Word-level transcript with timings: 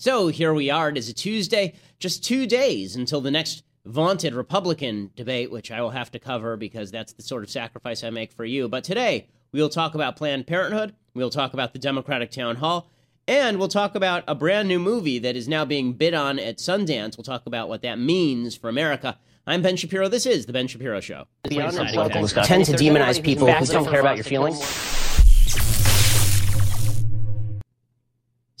So 0.00 0.28
here 0.28 0.54
we 0.54 0.70
are. 0.70 0.90
It 0.90 0.96
is 0.96 1.08
a 1.08 1.12
Tuesday, 1.12 1.74
just 1.98 2.22
two 2.22 2.46
days 2.46 2.94
until 2.94 3.20
the 3.20 3.32
next 3.32 3.64
vaunted 3.84 4.32
Republican 4.32 5.10
debate, 5.16 5.50
which 5.50 5.72
I 5.72 5.82
will 5.82 5.90
have 5.90 6.12
to 6.12 6.20
cover 6.20 6.56
because 6.56 6.92
that's 6.92 7.14
the 7.14 7.22
sort 7.24 7.42
of 7.42 7.50
sacrifice 7.50 8.04
I 8.04 8.10
make 8.10 8.32
for 8.32 8.44
you. 8.44 8.68
But 8.68 8.84
today, 8.84 9.26
we 9.50 9.60
will 9.60 9.68
talk 9.68 9.96
about 9.96 10.14
Planned 10.14 10.46
Parenthood, 10.46 10.94
we'll 11.14 11.30
talk 11.30 11.52
about 11.52 11.72
the 11.72 11.80
Democratic 11.80 12.30
Town 12.30 12.54
Hall, 12.56 12.88
and 13.26 13.58
we'll 13.58 13.66
talk 13.66 13.96
about 13.96 14.22
a 14.28 14.36
brand 14.36 14.68
new 14.68 14.78
movie 14.78 15.18
that 15.18 15.34
is 15.34 15.48
now 15.48 15.64
being 15.64 15.94
bid 15.94 16.14
on 16.14 16.38
at 16.38 16.58
Sundance. 16.58 17.16
We'll 17.16 17.24
talk 17.24 17.46
about 17.46 17.68
what 17.68 17.82
that 17.82 17.98
means 17.98 18.54
for 18.54 18.68
America. 18.68 19.18
I'm 19.48 19.62
Ben 19.62 19.74
Shapiro. 19.74 20.06
This 20.06 20.26
is 20.26 20.46
The 20.46 20.52
Ben 20.52 20.68
Shapiro 20.68 21.00
Show. 21.00 21.24
Beyond 21.48 21.76
political 21.76 22.22
discussion, 22.22 22.62
tend 22.62 22.66
to 22.66 22.72
demonize 22.84 23.20
people 23.20 23.52
who 23.52 23.66
don't 23.66 23.88
care 23.90 24.00
about 24.00 24.16
your 24.16 24.24
feelings. 24.24 24.97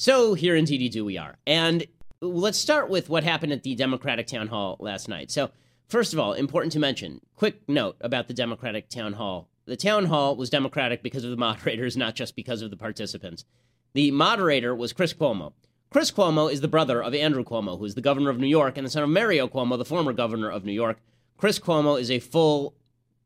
So 0.00 0.34
here 0.34 0.54
in 0.54 0.64
TD2 0.64 1.04
we 1.04 1.18
are. 1.18 1.38
And 1.44 1.84
let's 2.20 2.56
start 2.56 2.88
with 2.88 3.08
what 3.08 3.24
happened 3.24 3.52
at 3.52 3.64
the 3.64 3.74
Democratic 3.74 4.28
Town 4.28 4.46
Hall 4.46 4.76
last 4.78 5.08
night. 5.08 5.28
So, 5.28 5.50
first 5.88 6.12
of 6.12 6.20
all, 6.20 6.34
important 6.34 6.72
to 6.74 6.78
mention, 6.78 7.20
quick 7.34 7.68
note 7.68 7.96
about 8.00 8.28
the 8.28 8.32
Democratic 8.32 8.88
Town 8.88 9.14
Hall. 9.14 9.48
The 9.64 9.76
town 9.76 10.06
hall 10.06 10.36
was 10.36 10.50
Democratic 10.50 11.02
because 11.02 11.24
of 11.24 11.30
the 11.30 11.36
moderators, 11.48 11.96
not 11.96 12.14
just 12.14 12.36
because 12.36 12.62
of 12.62 12.70
the 12.70 12.76
participants. 12.76 13.44
The 13.92 14.12
moderator 14.12 14.72
was 14.72 14.92
Chris 14.92 15.12
Cuomo. 15.12 15.54
Chris 15.90 16.12
Cuomo 16.12 16.50
is 16.50 16.60
the 16.60 16.68
brother 16.68 17.02
of 17.02 17.12
Andrew 17.12 17.42
Cuomo, 17.42 17.76
who 17.76 17.84
is 17.84 17.96
the 17.96 18.00
governor 18.00 18.30
of 18.30 18.38
New 18.38 18.46
York, 18.46 18.76
and 18.76 18.86
the 18.86 18.90
son 18.90 19.02
of 19.02 19.08
Mario 19.08 19.48
Cuomo, 19.48 19.76
the 19.76 19.84
former 19.84 20.12
governor 20.12 20.48
of 20.48 20.64
New 20.64 20.70
York. 20.70 21.00
Chris 21.36 21.58
Cuomo 21.58 22.00
is 22.00 22.08
a 22.08 22.20
full 22.20 22.76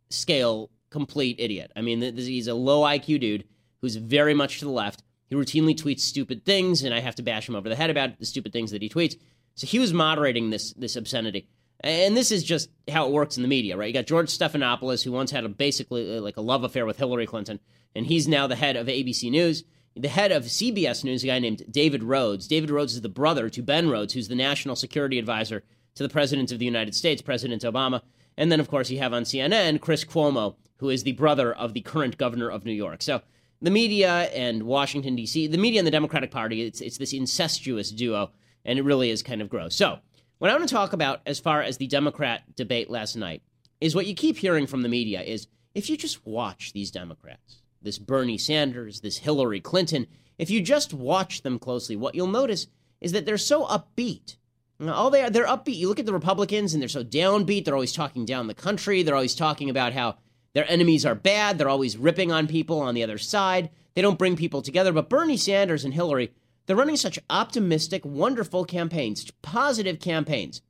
scale, 0.08 0.70
complete 0.88 1.36
idiot. 1.38 1.70
I 1.76 1.82
mean, 1.82 2.00
he's 2.00 2.48
a 2.48 2.54
low 2.54 2.80
IQ 2.80 3.20
dude 3.20 3.44
who's 3.82 3.96
very 3.96 4.32
much 4.32 4.58
to 4.60 4.64
the 4.64 4.70
left 4.70 5.02
he 5.32 5.38
routinely 5.38 5.74
tweets 5.74 6.00
stupid 6.00 6.44
things, 6.44 6.82
and 6.82 6.94
I 6.94 7.00
have 7.00 7.14
to 7.14 7.22
bash 7.22 7.48
him 7.48 7.56
over 7.56 7.68
the 7.68 7.76
head 7.76 7.90
about 7.90 8.18
the 8.18 8.26
stupid 8.26 8.52
things 8.52 8.70
that 8.70 8.82
he 8.82 8.88
tweets. 8.88 9.16
So 9.54 9.66
he 9.66 9.78
was 9.78 9.92
moderating 9.92 10.50
this 10.50 10.72
this 10.74 10.96
obscenity. 10.96 11.48
And 11.80 12.16
this 12.16 12.30
is 12.30 12.44
just 12.44 12.70
how 12.88 13.06
it 13.06 13.12
works 13.12 13.36
in 13.36 13.42
the 13.42 13.48
media, 13.48 13.76
right? 13.76 13.86
You 13.86 13.92
got 13.92 14.06
George 14.06 14.28
Stephanopoulos, 14.28 15.02
who 15.02 15.10
once 15.10 15.32
had 15.32 15.44
a 15.44 15.48
basically 15.48 16.16
uh, 16.16 16.20
like 16.20 16.36
a 16.36 16.42
love 16.42 16.64
affair 16.64 16.86
with 16.86 16.98
Hillary 16.98 17.26
Clinton, 17.26 17.60
and 17.94 18.06
he's 18.06 18.28
now 18.28 18.46
the 18.46 18.56
head 18.56 18.76
of 18.76 18.86
ABC 18.86 19.30
News. 19.30 19.64
The 19.94 20.08
head 20.08 20.32
of 20.32 20.44
CBS 20.44 21.04
News, 21.04 21.24
a 21.24 21.26
guy 21.26 21.38
named 21.38 21.64
David 21.70 22.02
Rhodes. 22.02 22.46
David 22.46 22.70
Rhodes 22.70 22.94
is 22.94 23.02
the 23.02 23.08
brother 23.08 23.50
to 23.50 23.62
Ben 23.62 23.90
Rhodes, 23.90 24.14
who's 24.14 24.28
the 24.28 24.34
national 24.34 24.76
security 24.76 25.18
advisor 25.18 25.64
to 25.94 26.02
the 26.02 26.08
President 26.08 26.50
of 26.50 26.58
the 26.58 26.64
United 26.64 26.94
States, 26.94 27.20
President 27.20 27.62
Obama. 27.62 28.00
And 28.36 28.50
then, 28.50 28.60
of 28.60 28.68
course, 28.68 28.90
you 28.90 28.98
have 29.00 29.12
on 29.12 29.24
CNN 29.24 29.80
Chris 29.80 30.04
Cuomo, 30.04 30.56
who 30.76 30.88
is 30.88 31.02
the 31.02 31.12
brother 31.12 31.52
of 31.52 31.74
the 31.74 31.82
current 31.82 32.16
governor 32.16 32.50
of 32.50 32.64
New 32.64 32.72
York. 32.72 33.02
So 33.02 33.20
the 33.62 33.70
media 33.70 34.24
and 34.34 34.64
Washington 34.64 35.14
D.C., 35.14 35.46
the 35.46 35.56
media 35.56 35.80
and 35.80 35.86
the 35.86 35.92
Democratic 35.92 36.30
Party, 36.30 36.62
it's 36.62 36.80
it's 36.80 36.98
this 36.98 37.12
incestuous 37.12 37.90
duo, 37.90 38.30
and 38.64 38.78
it 38.78 38.82
really 38.82 39.10
is 39.10 39.22
kind 39.22 39.40
of 39.40 39.48
gross. 39.48 39.74
So, 39.74 40.00
what 40.38 40.50
I 40.50 40.54
want 40.54 40.68
to 40.68 40.74
talk 40.74 40.92
about 40.92 41.20
as 41.24 41.38
far 41.38 41.62
as 41.62 41.76
the 41.76 41.86
Democrat 41.86 42.42
debate 42.56 42.90
last 42.90 43.16
night 43.16 43.42
is 43.80 43.94
what 43.94 44.06
you 44.06 44.14
keep 44.14 44.36
hearing 44.36 44.66
from 44.66 44.82
the 44.82 44.88
media 44.88 45.22
is 45.22 45.46
if 45.74 45.88
you 45.88 45.96
just 45.96 46.26
watch 46.26 46.72
these 46.72 46.90
Democrats, 46.90 47.62
this 47.80 47.98
Bernie 47.98 48.38
Sanders, 48.38 49.00
this 49.00 49.18
Hillary 49.18 49.60
Clinton, 49.60 50.06
if 50.38 50.50
you 50.50 50.60
just 50.60 50.92
watch 50.92 51.42
them 51.42 51.58
closely, 51.58 51.94
what 51.94 52.14
you'll 52.14 52.26
notice 52.26 52.66
is 53.00 53.12
that 53.12 53.26
they're 53.26 53.38
so 53.38 53.64
upbeat. 53.66 54.36
All 54.80 55.10
they 55.10 55.22
are, 55.22 55.30
they're 55.30 55.46
upbeat. 55.46 55.76
You 55.76 55.88
look 55.88 56.00
at 56.00 56.06
the 56.06 56.12
Republicans 56.12 56.74
and 56.74 56.82
they're 56.82 56.88
so 56.88 57.04
downbeat. 57.04 57.64
They're 57.64 57.74
always 57.74 57.92
talking 57.92 58.24
down 58.24 58.48
the 58.48 58.54
country. 58.54 59.02
They're 59.02 59.14
always 59.14 59.36
talking 59.36 59.70
about 59.70 59.92
how 59.92 60.16
their 60.54 60.70
enemies 60.70 61.06
are 61.06 61.14
bad. 61.14 61.58
They're 61.58 61.68
always 61.68 61.96
ripping 61.96 62.30
on 62.30 62.46
people 62.46 62.80
on 62.80 62.94
the 62.94 63.02
other 63.02 63.18
side. 63.18 63.70
They 63.94 64.02
don't 64.02 64.18
bring 64.18 64.36
people 64.36 64.62
together. 64.62 64.92
But 64.92 65.08
Bernie 65.08 65.36
Sanders 65.36 65.84
and 65.84 65.94
Hillary, 65.94 66.32
they're 66.66 66.76
running 66.76 66.96
such 66.96 67.18
optimistic, 67.30 68.04
wonderful 68.04 68.64
campaigns, 68.64 69.30
positive 69.42 70.00
campaigns. 70.00 70.62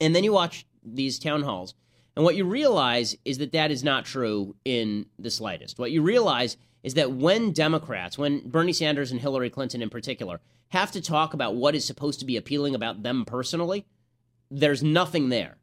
And 0.00 0.14
then 0.14 0.24
you 0.24 0.32
watch 0.32 0.66
these 0.82 1.18
town 1.18 1.42
halls, 1.42 1.74
and 2.16 2.24
what 2.24 2.36
you 2.36 2.44
realize 2.44 3.16
is 3.24 3.38
that 3.38 3.52
that 3.52 3.70
is 3.70 3.84
not 3.84 4.04
true 4.04 4.56
in 4.64 5.06
the 5.18 5.30
slightest. 5.30 5.78
What 5.78 5.92
you 5.92 6.02
realize 6.02 6.56
is 6.82 6.94
that 6.94 7.12
when 7.12 7.52
Democrats, 7.52 8.18
when 8.18 8.48
Bernie 8.48 8.72
Sanders 8.72 9.12
and 9.12 9.20
Hillary 9.20 9.50
Clinton 9.50 9.82
in 9.82 9.90
particular, 9.90 10.40
have 10.68 10.90
to 10.92 11.00
talk 11.00 11.34
about 11.34 11.54
what 11.54 11.74
is 11.74 11.84
supposed 11.84 12.20
to 12.20 12.26
be 12.26 12.36
appealing 12.36 12.74
about 12.74 13.02
them 13.02 13.24
personally, 13.24 13.86
there's 14.50 14.82
nothing 14.82 15.28
there. 15.28 15.56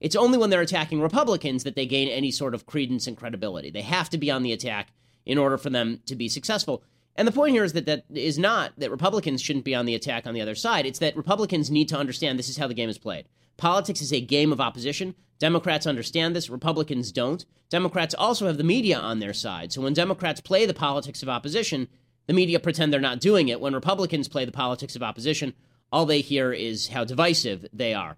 It's 0.00 0.16
only 0.16 0.38
when 0.38 0.50
they're 0.50 0.60
attacking 0.60 1.00
Republicans 1.00 1.64
that 1.64 1.76
they 1.76 1.86
gain 1.86 2.08
any 2.08 2.30
sort 2.30 2.54
of 2.54 2.66
credence 2.66 3.06
and 3.06 3.16
credibility. 3.16 3.70
They 3.70 3.82
have 3.82 4.10
to 4.10 4.18
be 4.18 4.30
on 4.30 4.42
the 4.42 4.52
attack 4.52 4.88
in 5.26 5.38
order 5.38 5.58
for 5.58 5.70
them 5.70 6.00
to 6.06 6.16
be 6.16 6.28
successful. 6.28 6.82
And 7.16 7.28
the 7.28 7.32
point 7.32 7.52
here 7.52 7.64
is 7.64 7.74
that 7.74 7.86
that 7.86 8.04
is 8.14 8.38
not 8.38 8.72
that 8.78 8.90
Republicans 8.90 9.42
shouldn't 9.42 9.64
be 9.64 9.74
on 9.74 9.84
the 9.84 9.94
attack 9.94 10.26
on 10.26 10.32
the 10.32 10.40
other 10.40 10.54
side. 10.54 10.86
It's 10.86 11.00
that 11.00 11.16
Republicans 11.16 11.70
need 11.70 11.88
to 11.90 11.98
understand 11.98 12.38
this 12.38 12.48
is 12.48 12.56
how 12.56 12.66
the 12.66 12.74
game 12.74 12.88
is 12.88 12.98
played. 12.98 13.28
Politics 13.58 14.00
is 14.00 14.12
a 14.12 14.22
game 14.22 14.52
of 14.52 14.60
opposition. 14.60 15.14
Democrats 15.38 15.86
understand 15.86 16.34
this, 16.34 16.48
Republicans 16.48 17.12
don't. 17.12 17.44
Democrats 17.68 18.14
also 18.14 18.46
have 18.46 18.56
the 18.56 18.64
media 18.64 18.98
on 18.98 19.18
their 19.18 19.34
side. 19.34 19.72
So 19.72 19.82
when 19.82 19.92
Democrats 19.92 20.40
play 20.40 20.64
the 20.64 20.74
politics 20.74 21.22
of 21.22 21.28
opposition, 21.28 21.88
the 22.26 22.32
media 22.32 22.58
pretend 22.60 22.92
they're 22.92 23.00
not 23.00 23.20
doing 23.20 23.48
it. 23.48 23.60
When 23.60 23.74
Republicans 23.74 24.28
play 24.28 24.44
the 24.44 24.52
politics 24.52 24.96
of 24.96 25.02
opposition, 25.02 25.54
all 25.92 26.06
they 26.06 26.20
hear 26.20 26.52
is 26.52 26.88
how 26.88 27.04
divisive 27.04 27.66
they 27.72 27.92
are. 27.92 28.16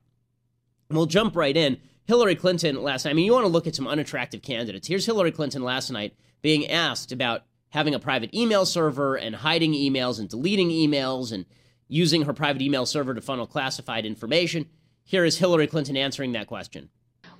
We'll 0.94 1.06
jump 1.06 1.36
right 1.36 1.56
in. 1.56 1.78
Hillary 2.04 2.34
Clinton 2.34 2.82
last 2.82 3.04
night. 3.04 3.12
I 3.12 3.14
mean, 3.14 3.24
you 3.24 3.32
want 3.32 3.44
to 3.44 3.48
look 3.48 3.66
at 3.66 3.74
some 3.74 3.86
unattractive 3.86 4.42
candidates. 4.42 4.88
Here's 4.88 5.06
Hillary 5.06 5.32
Clinton 5.32 5.62
last 5.62 5.90
night 5.90 6.14
being 6.42 6.68
asked 6.68 7.12
about 7.12 7.42
having 7.70 7.94
a 7.94 7.98
private 7.98 8.34
email 8.34 8.66
server 8.66 9.16
and 9.16 9.34
hiding 9.34 9.72
emails 9.72 10.18
and 10.18 10.28
deleting 10.28 10.68
emails 10.70 11.32
and 11.32 11.46
using 11.88 12.22
her 12.22 12.32
private 12.32 12.60
email 12.60 12.86
server 12.86 13.14
to 13.14 13.20
funnel 13.20 13.46
classified 13.46 14.04
information. 14.04 14.66
Here 15.04 15.24
is 15.24 15.38
Hillary 15.38 15.66
Clinton 15.66 15.96
answering 15.96 16.32
that 16.32 16.46
question. 16.46 16.90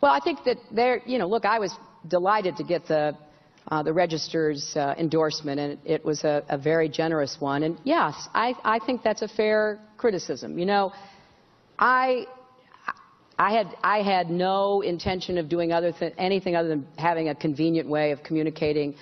Well, 0.00 0.12
I 0.12 0.20
think 0.20 0.44
that 0.44 0.58
there, 0.70 1.02
you 1.06 1.18
know, 1.18 1.26
look, 1.28 1.44
I 1.44 1.58
was 1.58 1.72
delighted 2.08 2.56
to 2.56 2.64
get 2.64 2.86
the 2.86 3.16
uh, 3.70 3.82
the 3.82 3.92
register's 3.92 4.76
uh, 4.76 4.92
endorsement, 4.98 5.60
and 5.60 5.78
it, 5.84 6.04
was 6.04 6.24
a, 6.24 6.42
a, 6.48 6.58
very 6.58 6.88
generous 6.88 7.40
one. 7.40 7.62
And 7.62 7.78
yes, 7.84 8.28
I, 8.34 8.54
I 8.64 8.80
think 8.80 9.04
that's 9.04 9.22
a 9.22 9.28
fair 9.28 9.78
criticism. 9.96 10.58
You 10.58 10.66
know, 10.66 10.92
I 11.78 12.26
I 13.38 13.52
had, 13.52 13.68
I 13.82 14.02
had 14.02 14.30
no 14.30 14.82
intention 14.82 15.38
of 15.38 15.48
doing 15.48 15.72
other 15.72 15.92
th- 15.92 16.14
anything 16.18 16.54
other 16.56 16.68
than 16.68 16.86
having 16.98 17.28
a 17.28 17.34
convenient 17.34 17.88
way 17.88 18.12
of 18.12 18.22
communicating, 18.22 18.94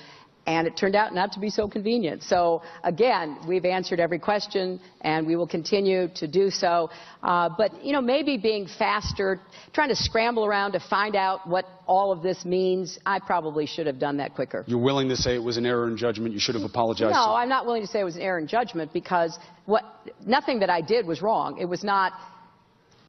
and 0.46 0.66
it 0.66 0.76
turned 0.76 0.96
out 0.96 1.14
not 1.14 1.32
to 1.32 1.40
be 1.40 1.50
so 1.50 1.68
convenient. 1.68 2.22
So 2.22 2.62
again, 2.82 3.38
we've 3.46 3.64
answered 3.64 4.00
every 4.00 4.18
question, 4.18 4.80
and 5.02 5.26
we 5.26 5.36
will 5.36 5.46
continue 5.46 6.08
to 6.16 6.26
do 6.26 6.50
so. 6.50 6.90
Uh, 7.22 7.50
but 7.56 7.84
you 7.84 7.92
know, 7.92 8.00
maybe 8.00 8.38
being 8.38 8.66
faster, 8.66 9.40
trying 9.72 9.90
to 9.90 9.96
scramble 9.96 10.44
around 10.44 10.72
to 10.72 10.80
find 10.80 11.14
out 11.14 11.46
what 11.46 11.66
all 11.86 12.10
of 12.10 12.22
this 12.22 12.44
means, 12.44 12.98
I 13.04 13.18
probably 13.18 13.66
should 13.66 13.86
have 13.86 13.98
done 13.98 14.16
that 14.16 14.34
quicker. 14.34 14.64
You're 14.66 14.78
willing 14.78 15.08
to 15.10 15.16
say 15.16 15.34
it 15.34 15.42
was 15.42 15.56
an 15.56 15.66
error 15.66 15.88
in 15.88 15.96
judgment. 15.96 16.32
You 16.32 16.40
should 16.40 16.54
have 16.54 16.64
apologized. 16.64 17.12
No, 17.12 17.34
I'm 17.34 17.48
not 17.48 17.66
willing 17.66 17.82
to 17.82 17.88
say 17.88 18.00
it 18.00 18.04
was 18.04 18.16
an 18.16 18.22
error 18.22 18.38
in 18.38 18.46
judgment 18.46 18.92
because 18.92 19.38
what 19.66 19.84
nothing 20.24 20.60
that 20.60 20.70
I 20.70 20.80
did 20.80 21.06
was 21.06 21.20
wrong. 21.20 21.58
It 21.60 21.66
was 21.66 21.84
not 21.84 22.12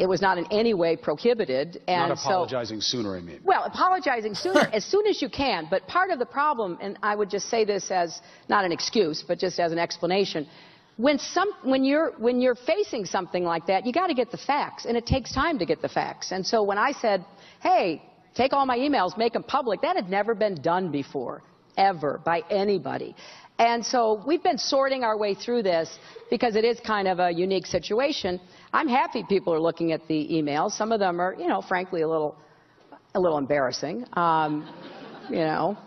it 0.01 0.09
was 0.09 0.19
not 0.19 0.39
in 0.39 0.47
any 0.51 0.73
way 0.73 0.95
prohibited. 0.95 1.79
And 1.87 2.09
not 2.09 2.17
apologizing 2.17 2.81
so, 2.81 2.97
sooner, 2.97 3.15
I 3.15 3.21
mean. 3.21 3.39
Well, 3.43 3.63
apologizing 3.65 4.33
sooner, 4.33 4.61
as 4.73 4.83
soon 4.83 5.05
as 5.05 5.21
you 5.21 5.29
can. 5.29 5.67
But 5.69 5.87
part 5.87 6.09
of 6.09 6.17
the 6.17 6.25
problem, 6.25 6.79
and 6.81 6.97
I 7.03 7.13
would 7.13 7.29
just 7.29 7.49
say 7.49 7.65
this 7.65 7.91
as 7.91 8.19
not 8.49 8.65
an 8.65 8.71
excuse, 8.71 9.23
but 9.25 9.37
just 9.37 9.59
as 9.59 9.71
an 9.71 9.77
explanation, 9.77 10.47
when, 10.97 11.19
some, 11.19 11.51
when, 11.61 11.85
you're, 11.85 12.13
when 12.17 12.41
you're 12.41 12.55
facing 12.55 13.05
something 13.05 13.43
like 13.43 13.67
that, 13.67 13.85
you 13.85 13.93
got 13.93 14.07
to 14.07 14.15
get 14.15 14.31
the 14.31 14.39
facts, 14.39 14.85
and 14.85 14.97
it 14.97 15.05
takes 15.05 15.31
time 15.33 15.59
to 15.59 15.67
get 15.67 15.83
the 15.83 15.89
facts. 15.89 16.31
And 16.31 16.43
so 16.43 16.63
when 16.63 16.79
I 16.79 16.93
said, 16.93 17.23
hey, 17.61 18.01
take 18.33 18.53
all 18.53 18.65
my 18.65 18.79
emails, 18.79 19.15
make 19.19 19.33
them 19.33 19.43
public, 19.43 19.81
that 19.81 19.95
had 19.95 20.09
never 20.09 20.33
been 20.33 20.55
done 20.63 20.91
before, 20.91 21.43
ever, 21.77 22.19
by 22.25 22.41
anybody. 22.49 23.15
And 23.61 23.85
so 23.85 24.23
we've 24.25 24.41
been 24.41 24.57
sorting 24.57 25.03
our 25.03 25.15
way 25.15 25.35
through 25.35 25.61
this 25.61 25.99
because 26.31 26.55
it 26.55 26.65
is 26.65 26.79
kind 26.79 27.07
of 27.07 27.19
a 27.19 27.29
unique 27.29 27.67
situation. 27.67 28.41
I'm 28.73 28.87
happy 28.87 29.23
people 29.23 29.53
are 29.53 29.59
looking 29.59 29.91
at 29.91 30.07
the 30.07 30.29
emails. 30.31 30.71
Some 30.71 30.91
of 30.91 30.99
them 30.99 31.21
are, 31.21 31.35
you 31.37 31.47
know, 31.47 31.61
frankly, 31.61 32.01
a 32.01 32.07
little, 32.07 32.35
a 33.13 33.19
little 33.19 33.37
embarrassing. 33.37 34.07
Um, 34.13 34.67
you 35.29 35.35
know, 35.35 35.77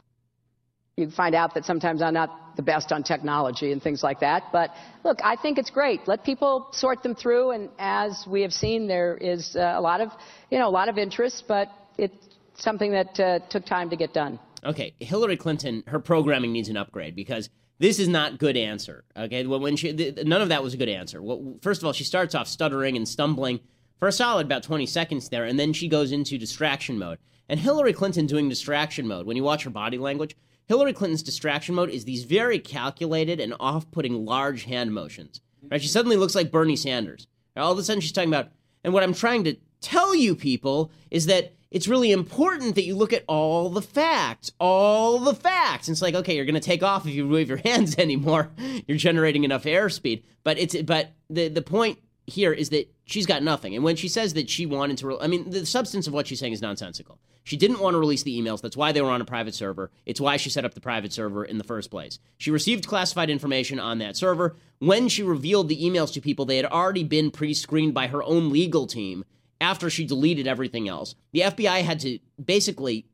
you 0.97 1.11
find 1.11 1.35
out 1.35 1.53
that 1.55 1.65
sometimes 1.65 2.01
I'm 2.01 2.15
not 2.15 2.55
the 2.55 2.63
best 2.63 2.93
on 2.93 3.03
technology 3.03 3.73
and 3.73 3.83
things 3.83 4.05
like 4.05 4.21
that. 4.21 4.45
But 4.53 4.71
look, 5.03 5.19
I 5.25 5.35
think 5.35 5.59
it's 5.59 5.71
great. 5.71 6.07
Let 6.07 6.23
people 6.23 6.69
sort 6.71 7.03
them 7.03 7.17
through, 7.17 7.51
and 7.51 7.71
as 7.81 8.25
we 8.29 8.43
have 8.43 8.53
seen, 8.53 8.87
there 8.87 9.17
is 9.17 9.57
uh, 9.57 9.75
a 9.75 9.81
lot 9.81 10.01
of, 10.01 10.11
you 10.49 10.61
know, 10.61 10.69
a 10.69 10.71
lot 10.71 10.89
of 10.89 10.97
interest, 10.97 11.47
but 11.49 11.73
it's 11.99 12.15
something 12.55 12.93
that 12.93 13.19
uh, 13.19 13.41
took 13.51 13.67
time 13.67 13.91
to 13.91 13.97
get 13.97 14.15
done. 14.15 14.39
Okay, 14.63 14.95
Hillary 15.01 15.37
Clinton, 15.37 15.83
her 15.89 15.99
programming 15.99 16.53
needs 16.53 16.69
an 16.69 16.77
upgrade 16.77 17.17
because 17.17 17.51
this 17.79 17.99
is 17.99 18.09
not 18.09 18.39
good 18.39 18.57
answer. 18.57 19.05
Okay, 19.17 19.47
well, 19.47 19.61
when 19.61 19.77
she 19.77 19.93
none 19.93 20.43
of 20.43 20.49
that 20.49 20.63
was 20.63 20.75
a 20.75 20.77
good 20.79 20.89
answer. 20.89 21.23
Well, 21.23 21.57
first 21.63 21.83
of 21.83 21.87
all, 21.87 21.93
she 21.93 22.05
starts 22.05 22.35
off 22.35 22.49
stuttering 22.49 22.97
and 22.97 23.09
stumbling 23.09 23.61
for 23.99 24.09
a 24.09 24.13
solid 24.13 24.47
about 24.47 24.63
20 24.63 24.87
seconds 24.87 25.29
there, 25.29 25.45
and 25.45 25.59
then 25.59 25.73
she 25.73 25.89
goes 25.89 26.13
into 26.13 26.39
distraction 26.39 26.99
mode. 26.99 27.19
And 27.49 27.61
Hillary 27.61 27.93
Clinton 27.93 28.27
doing 28.27 28.49
distraction 28.49 29.07
mode, 29.07 29.27
when 29.27 29.37
you 29.37 29.45
watch 29.45 29.65
her 29.65 29.71
body 29.71 29.99
language, 29.99 30.37
Hillary 30.67 30.95
Clinton's 30.95 31.23
distraction 31.23 31.75
mode 31.75 31.91
is 31.91 32.05
these 32.05 32.25
very 32.25 32.59
calculated 32.59 33.39
and 33.39 33.55
off-putting 33.61 34.25
large 34.25 34.65
hand 34.65 34.95
motions. 34.95 35.41
Right? 35.71 35.81
She 35.81 35.89
suddenly 35.89 36.17
looks 36.17 36.35
like 36.35 36.51
Bernie 36.51 36.77
Sanders. 36.77 37.27
All 37.57 37.73
of 37.73 37.79
a 37.79 37.83
sudden, 37.83 38.01
she's 38.01 38.13
talking 38.13 38.31
about, 38.31 38.51
and 38.83 38.95
what 38.95 39.03
I'm 39.03 39.15
trying 39.15 39.45
to 39.45 39.57
tell 39.85 40.15
you 40.15 40.35
people 40.35 40.91
is 41.11 41.27
that 41.27 41.55
it's 41.71 41.89
really 41.89 42.13
important 42.13 42.77
that 42.77 42.85
you 42.85 42.95
look 42.95 43.13
at 43.13 43.25
all 43.27 43.69
the 43.69 43.83
facts, 43.83 44.53
all 44.61 45.19
the 45.19 45.35
facts. 45.35 45.89
And 45.89 45.95
it's 45.95 46.03
like, 46.03 46.15
okay, 46.15 46.37
you're 46.37 46.45
going 46.45 46.55
to 46.55 46.61
take 46.61 46.85
off 46.85 47.07
if 47.07 47.13
you 47.13 47.29
wave 47.29 47.49
your 47.49 47.59
hands 47.65 47.99
anymore. 47.99 48.51
You're 48.87 48.97
generating 48.97 49.43
enough 49.43 49.65
airspeed. 49.65 50.23
But 50.45 50.59
it's 50.59 50.81
but 50.83 51.13
the 51.29 51.49
the 51.49 51.63
point 51.63 51.99
here 52.27 52.53
is 52.53 52.71
that 52.71 52.93
she's 53.05 53.27
got 53.27 53.43
nothing. 53.43 53.75
And 53.75 53.83
when 53.83 53.97
she 53.97 54.09
says 54.09 54.35
that 54.35 54.49
she 54.49 54.67
wanted 54.67 54.99
to, 54.99 55.09
re- 55.09 55.17
I 55.21 55.27
mean, 55.27 55.51
the 55.51 55.67
substance 55.67 56.07
of 56.07 56.15
what 56.15 56.27
she's 56.27 56.39
saying 56.39 56.53
is 56.53 56.63
nonsensical. 56.63 57.19
She 57.43 57.57
didn't 57.59 57.81
want 57.81 57.95
to 57.95 57.99
release 57.99 58.23
the 58.23 58.41
emails. 58.41 58.63
That's 58.63 58.77
why 58.77 58.93
they 58.93 59.03
were 59.03 59.11
on 59.11 59.21
a 59.21 59.27
private 59.27 59.55
server. 59.55 59.91
It's 60.07 60.21
why 60.21 60.39
she 60.39 60.49
set 60.49 60.65
up 60.65 60.73
the 60.73 60.81
private 60.81 61.13
server 61.13 61.45
in 61.45 61.59
the 61.59 61.65
first 61.65 61.91
place. 61.91 62.19
She 62.39 62.51
received 62.51 62.87
classified 62.87 63.29
information 63.29 63.79
on 63.79 63.99
that 63.99 64.17
server. 64.17 64.57
When 64.79 65.09
she 65.09 65.23
revealed 65.23 65.69
the 65.69 65.83
emails 65.83 66.13
to 66.15 66.23
people, 66.23 66.47
they 66.47 66.57
had 66.57 66.67
already 66.67 67.05
been 67.05 67.31
pre 67.31 67.53
screened 67.53 67.93
by 67.93 68.07
her 68.07 68.23
own 68.23 68.51
legal 68.51 68.87
team 68.87 69.25
after 69.65 69.89
she 69.89 70.05
deleted 70.05 70.47
everything 70.47 70.91
else. 70.91 71.15
The 71.33 71.41
FBI 71.41 71.81
had 71.81 71.99
to 72.01 72.19
basically 72.45 73.07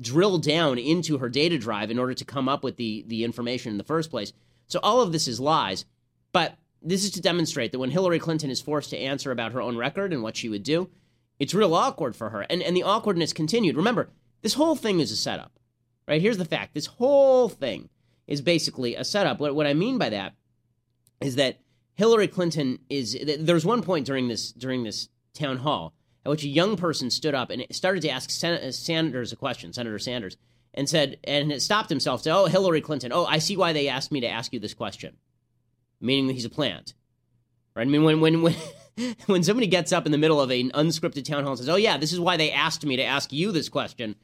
drill 0.00 0.38
down 0.38 0.78
into 0.78 1.18
her 1.18 1.28
data 1.28 1.58
drive 1.58 1.90
in 1.90 1.98
order 1.98 2.14
to 2.14 2.24
come 2.24 2.48
up 2.48 2.64
with 2.64 2.78
the, 2.78 3.04
the 3.08 3.24
information 3.24 3.72
in 3.72 3.78
the 3.78 3.84
first 3.84 4.08
place. 4.10 4.32
So 4.68 4.80
all 4.82 5.02
of 5.02 5.12
this 5.12 5.28
is 5.28 5.38
lies. 5.38 5.84
But 6.32 6.56
this 6.80 7.04
is 7.04 7.10
to 7.12 7.20
demonstrate 7.20 7.72
that 7.72 7.78
when 7.78 7.90
Hillary 7.90 8.18
Clinton 8.18 8.48
is 8.48 8.60
forced 8.60 8.88
to 8.90 8.98
answer 8.98 9.30
about 9.30 9.52
her 9.52 9.60
own 9.60 9.76
record 9.76 10.14
and 10.14 10.22
what 10.22 10.36
she 10.36 10.48
would 10.48 10.62
do, 10.62 10.88
it's 11.38 11.52
real 11.52 11.74
awkward 11.74 12.16
for 12.16 12.30
her. 12.30 12.46
And, 12.48 12.62
and 12.62 12.74
the 12.74 12.84
awkwardness 12.84 13.34
continued. 13.34 13.76
Remember, 13.76 14.08
this 14.40 14.54
whole 14.54 14.76
thing 14.76 15.00
is 15.00 15.12
a 15.12 15.16
setup, 15.16 15.58
right? 16.06 16.22
Here's 16.22 16.38
the 16.38 16.44
fact 16.46 16.72
this 16.72 16.86
whole 16.86 17.50
thing 17.50 17.90
is 18.26 18.40
basically 18.40 18.94
a 18.94 19.04
setup. 19.04 19.40
What, 19.40 19.54
what 19.54 19.66
I 19.66 19.74
mean 19.74 19.98
by 19.98 20.08
that 20.08 20.34
is 21.20 21.34
that 21.34 21.58
Hillary 21.94 22.28
Clinton 22.28 22.78
is. 22.88 23.18
There's 23.40 23.66
one 23.66 23.82
point 23.82 24.06
during 24.06 24.28
this 24.28 24.52
during 24.52 24.84
this 24.84 25.08
town 25.34 25.58
hall 25.58 25.94
at 26.28 26.30
which 26.30 26.44
a 26.44 26.48
young 26.48 26.76
person 26.76 27.10
stood 27.10 27.34
up 27.34 27.50
and 27.50 27.66
started 27.70 28.02
to 28.02 28.10
ask 28.10 28.30
Sen- 28.30 28.72
Sanders 28.72 29.32
a 29.32 29.36
question, 29.36 29.72
Senator 29.72 29.98
Sanders, 29.98 30.36
and 30.74 30.88
said, 30.88 31.18
and 31.24 31.50
it 31.50 31.62
stopped 31.62 31.88
himself, 31.88 32.22
said, 32.22 32.34
"Oh, 32.34 32.46
Hillary 32.46 32.80
Clinton. 32.80 33.12
Oh, 33.12 33.24
I 33.24 33.38
see 33.38 33.56
why 33.56 33.72
they 33.72 33.88
asked 33.88 34.12
me 34.12 34.20
to 34.20 34.28
ask 34.28 34.52
you 34.52 34.60
this 34.60 34.74
question." 34.74 35.16
meaning 36.00 36.26
that 36.28 36.34
he's 36.34 36.44
a 36.44 36.50
plant. 36.50 36.94
Right? 37.74 37.86
I 37.86 37.90
mean, 37.90 38.04
when 38.04 38.20
when 38.20 38.42
when 38.42 38.56
when 39.26 39.42
somebody 39.42 39.66
gets 39.66 39.92
up 39.92 40.06
in 40.06 40.12
the 40.12 40.18
middle 40.18 40.40
of 40.40 40.50
an 40.50 40.70
unscripted 40.72 41.24
town 41.24 41.44
hall 41.44 41.52
and 41.52 41.58
says, 41.58 41.68
"Oh 41.68 41.76
yeah, 41.76 41.96
this 41.96 42.12
is 42.12 42.20
why 42.20 42.36
they 42.36 42.50
asked 42.50 42.84
me 42.84 42.96
to 42.96 43.04
ask 43.04 43.32
you 43.32 43.52
this 43.52 43.68
question," 43.68 44.16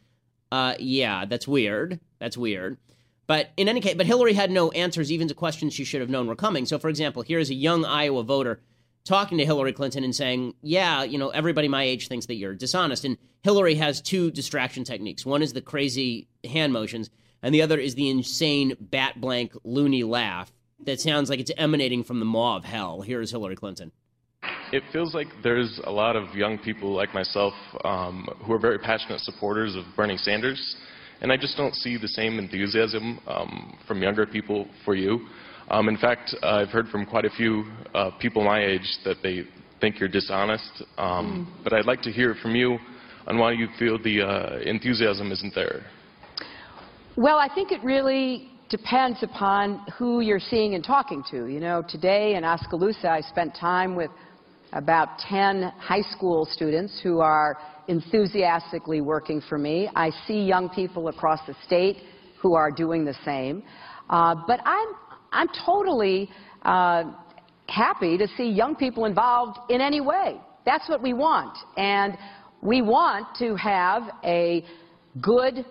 uh, 0.51 0.75
yeah, 0.79 1.25
that's 1.25 1.49
weird. 1.49 2.01
That's 2.19 2.37
weird. 2.37 2.79
But 3.27 3.51
in 3.57 3.69
any 3.69 3.81
case, 3.81 3.95
but 3.95 4.07
Hillary 4.07 4.35
had 4.35 4.51
no 4.51 4.71
answers 4.73 5.11
even 5.11 5.29
to 5.29 5.35
questions 5.35 5.73
she 5.73 5.85
should 5.85 6.03
have 6.03 6.11
known 6.11 6.27
were 6.27 6.37
coming. 6.37 6.67
So, 6.67 6.79
for 6.79 6.89
example, 6.89 7.23
here's 7.23 7.49
a 7.49 7.55
young 7.55 7.85
Iowa 7.85 8.23
voter 8.23 8.61
talking 9.05 9.39
to 9.39 9.45
Hillary 9.45 9.73
Clinton 9.73 10.05
and 10.05 10.15
saying, 10.15 10.55
"Yeah, 10.63 11.05
you 11.05 11.19
know, 11.19 11.31
everybody 11.31 11.69
my 11.69 11.85
age 11.85 12.09
thinks 12.09 12.27
that 12.27 12.35
you're 12.35 12.55
dishonest." 12.55 13.05
And 13.05 13.19
Hillary 13.43 13.77
has 13.77 14.01
two 14.01 14.31
distraction 14.31 14.85
techniques. 14.85 15.27
One 15.27 15.43
is 15.43 15.53
the 15.53 15.61
crazy 15.61 16.29
hand 16.45 16.73
motions, 16.73 17.11
and 17.43 17.55
the 17.55 17.63
other 17.63 17.79
is 17.79 17.95
the 17.95 18.09
insane 18.09 18.77
bat 18.81 19.21
blank 19.21 19.53
loony 19.65 20.03
laugh 20.03 20.53
that 20.85 21.01
sounds 21.01 21.31
like 21.31 21.41
it's 21.41 21.53
emanating 21.57 22.05
from 22.05 22.19
the 22.19 22.25
maw 22.25 22.57
of 22.57 22.65
hell. 22.65 23.01
Here's 23.01 23.31
Hillary 23.31 23.57
Clinton. 23.57 23.93
It 24.73 24.83
feels 24.93 25.15
like 25.15 25.29
there's 25.43 25.81
a 25.85 25.91
lot 25.91 26.17
of 26.17 26.35
young 26.35 26.59
people 26.59 26.95
like 26.95 27.15
myself 27.15 27.55
um, 27.85 28.27
who 28.45 28.53
are 28.53 28.59
very 28.59 28.79
passionate 28.79 29.21
supporters 29.21 29.77
of 29.77 29.85
Bernie 29.97 30.19
Sanders, 30.19 30.77
and 31.21 31.33
I 31.33 31.37
just 31.37 31.57
don't 31.57 31.75
see 31.75 31.97
the 31.97 32.09
same 32.09 32.39
enthusiasm 32.39 33.21
um, 33.27 33.79
from 33.87 34.03
younger 34.03 34.27
people 34.27 34.67
for 34.85 34.95
you. 34.95 35.27
Um, 35.69 35.89
in 35.89 35.97
fact, 35.97 36.35
uh, 36.43 36.47
I've 36.47 36.69
heard 36.69 36.89
from 36.89 37.07
quite 37.07 37.25
a 37.25 37.31
few 37.31 37.65
uh, 37.95 38.11
people 38.21 38.45
my 38.45 38.65
age 38.65 38.99
that 39.05 39.17
they 39.23 39.45
think 39.81 39.99
you're 39.99 40.09
dishonest, 40.09 40.83
mm. 40.99 41.47
but 41.63 41.73
I'd 41.73 41.87
like 41.87 42.03
to 42.03 42.13
hear 42.13 42.35
from 42.43 42.55
you 42.55 42.79
on 43.27 43.39
why 43.39 43.53
you 43.53 43.69
feel 43.79 43.99
the 44.03 44.23
uh, 44.23 44.59
enthusiasm 44.61 45.33
isn't 45.33 45.55
there. 45.55 45.83
Well, 47.17 47.39
I 47.39 47.49
think 47.55 47.73
it 47.73 47.83
really 47.83 48.51
depends 48.69 49.23
upon 49.23 49.85
who 49.99 50.21
you're 50.21 50.41
seeing 50.41 50.75
and 50.75 50.85
talking 50.85 51.23
to. 51.31 51.47
You 51.47 51.61
know, 51.61 51.83
today 51.89 52.35
in 52.35 52.45
Oskaloosa, 52.45 53.09
I 53.09 53.21
spent 53.21 53.55
time 53.55 53.95
with 53.95 54.11
about 54.73 55.19
10 55.29 55.73
high 55.79 56.03
school 56.11 56.47
students 56.51 57.01
who 57.03 57.21
are 57.21 57.57
enthusiastically 57.89 59.01
working 59.01 59.41
for 59.49 59.59
me. 59.59 59.89
I 59.95 60.11
see 60.27 60.41
young 60.41 60.69
people 60.69 61.09
across 61.09 61.41
the 61.47 61.55
state 61.65 61.99
who 62.41 62.55
are 62.55 62.71
doing 62.71 63.05
the 63.05 63.15
same. 63.25 63.63
Uh, 64.11 64.35
but 64.47 64.61
I'm, 64.67 64.89
I'm 65.35 65.49
totally 65.67 66.31
uh, 66.63 67.05
happy 67.69 68.17
to 68.17 68.29
see 68.37 68.45
young 68.45 68.77
people 68.77 69.05
involved 69.05 69.59
in 69.69 69.81
any 69.81 70.01
way. 70.01 70.37
That's 70.65 70.89
what 70.89 71.03
we 71.03 71.13
want. 71.13 71.59
And 71.77 72.17
we 72.63 72.81
want 72.81 73.27
to 73.39 73.57
have 73.57 74.03
a 74.25 74.65
good 75.21 75.67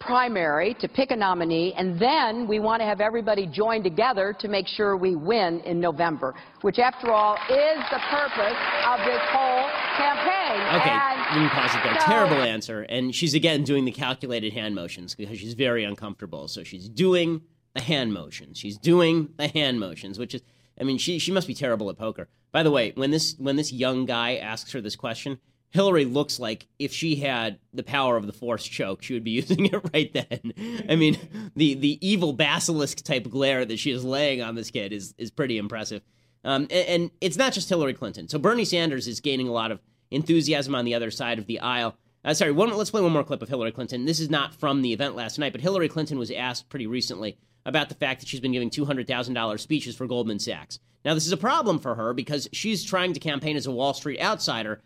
primary 0.00 0.74
to 0.80 0.88
pick 0.88 1.10
a 1.10 1.16
nominee, 1.16 1.72
and 1.76 1.98
then 1.98 2.46
we 2.46 2.58
want 2.58 2.80
to 2.80 2.86
have 2.86 3.00
everybody 3.00 3.46
join 3.46 3.82
together 3.82 4.34
to 4.38 4.48
make 4.48 4.66
sure 4.68 4.96
we 4.96 5.16
win 5.16 5.60
in 5.60 5.80
November, 5.80 6.34
which, 6.60 6.78
after 6.78 7.10
all, 7.10 7.34
is 7.48 7.78
the 7.90 8.00
purpose 8.10 8.58
of 8.86 8.98
this 9.06 9.20
whole 9.32 9.68
campaign. 9.96 10.60
Okay, 10.76 10.90
and 10.90 11.36
let 11.36 11.42
me 11.42 11.48
pause 11.48 11.74
it 11.74 11.80
there. 11.82 12.00
So, 12.00 12.06
Terrible 12.06 12.42
answer. 12.42 12.82
And 12.82 13.14
she's 13.14 13.34
again 13.34 13.64
doing 13.64 13.84
the 13.84 13.92
calculated 13.92 14.52
hand 14.52 14.74
motions 14.74 15.14
because 15.14 15.38
she's 15.38 15.54
very 15.54 15.84
uncomfortable. 15.84 16.48
So 16.48 16.64
she's 16.64 16.88
doing 16.88 17.42
the 17.74 17.80
hand 17.80 18.12
motions. 18.12 18.58
She's 18.58 18.78
doing 18.78 19.30
the 19.36 19.48
hand 19.48 19.80
motions, 19.80 20.18
which 20.18 20.34
is, 20.34 20.42
I 20.80 20.84
mean, 20.84 20.98
she 20.98 21.18
she 21.18 21.32
must 21.32 21.46
be 21.46 21.54
terrible 21.54 21.90
at 21.90 21.98
poker. 21.98 22.28
By 22.52 22.62
the 22.62 22.70
way, 22.70 22.92
when 22.94 23.10
this 23.10 23.34
when 23.38 23.56
this 23.56 23.72
young 23.72 24.06
guy 24.06 24.36
asks 24.36 24.72
her 24.72 24.80
this 24.80 24.96
question, 24.96 25.38
Hillary 25.70 26.04
looks 26.04 26.38
like 26.38 26.68
if 26.78 26.92
she 26.92 27.16
had 27.16 27.58
the 27.72 27.82
power 27.82 28.16
of 28.16 28.28
the 28.28 28.32
Force 28.32 28.64
choke, 28.64 29.02
she 29.02 29.12
would 29.12 29.24
be 29.24 29.30
using 29.42 29.66
it 29.66 29.90
right 29.92 30.12
then. 30.12 30.84
I 30.88 30.96
mean, 30.96 31.18
the 31.56 31.74
the 31.74 31.98
evil 32.06 32.32
basilisk 32.32 33.02
type 33.02 33.28
glare 33.28 33.64
that 33.64 33.78
she 33.78 33.90
is 33.90 34.04
laying 34.04 34.40
on 34.40 34.54
this 34.54 34.70
kid 34.70 34.92
is 34.92 35.14
is 35.18 35.30
pretty 35.30 35.58
impressive. 35.58 36.02
Um, 36.44 36.68
and, 36.70 36.88
and, 36.88 37.10
it's 37.22 37.38
not 37.38 37.54
just 37.54 37.70
Hillary 37.70 37.94
Clinton. 37.94 38.28
So 38.28 38.38
Bernie 38.38 38.66
Sanders 38.66 39.08
is 39.08 39.20
gaining 39.20 39.48
a 39.48 39.52
lot 39.52 39.72
of 39.72 39.80
enthusiasm 40.10 40.74
on 40.74 40.84
the 40.84 40.94
other 40.94 41.10
side 41.10 41.38
of 41.38 41.46
the 41.46 41.58
aisle. 41.58 41.96
Uh, 42.22 42.34
sorry, 42.34 42.52
one, 42.52 42.70
let's 42.76 42.90
play 42.90 43.00
one 43.00 43.12
more 43.12 43.24
clip 43.24 43.40
of 43.40 43.48
Hillary 43.48 43.72
Clinton. 43.72 44.04
This 44.04 44.20
is 44.20 44.28
not 44.28 44.54
from 44.54 44.82
the 44.82 44.92
event 44.92 45.16
last 45.16 45.38
night, 45.38 45.52
but 45.52 45.62
Hillary 45.62 45.88
Clinton 45.88 46.18
was 46.18 46.30
asked 46.30 46.68
pretty 46.68 46.86
recently 46.86 47.38
about 47.66 47.88
the 47.88 47.94
fact 47.94 48.20
that 48.20 48.28
she's 48.28 48.40
been 48.40 48.52
giving 48.52 48.70
$200,000 48.70 49.60
speeches 49.60 49.96
for 49.96 50.06
Goldman 50.06 50.38
Sachs. 50.38 50.78
Now, 51.04 51.14
this 51.14 51.26
is 51.26 51.32
a 51.32 51.36
problem 51.36 51.78
for 51.78 51.94
her 51.94 52.14
because 52.14 52.48
she's 52.52 52.84
trying 52.84 53.12
to 53.12 53.20
campaign 53.20 53.56
as 53.56 53.66
a 53.66 53.70
Wall 53.70 53.94
Street 53.94 54.20
outsider 54.20 54.82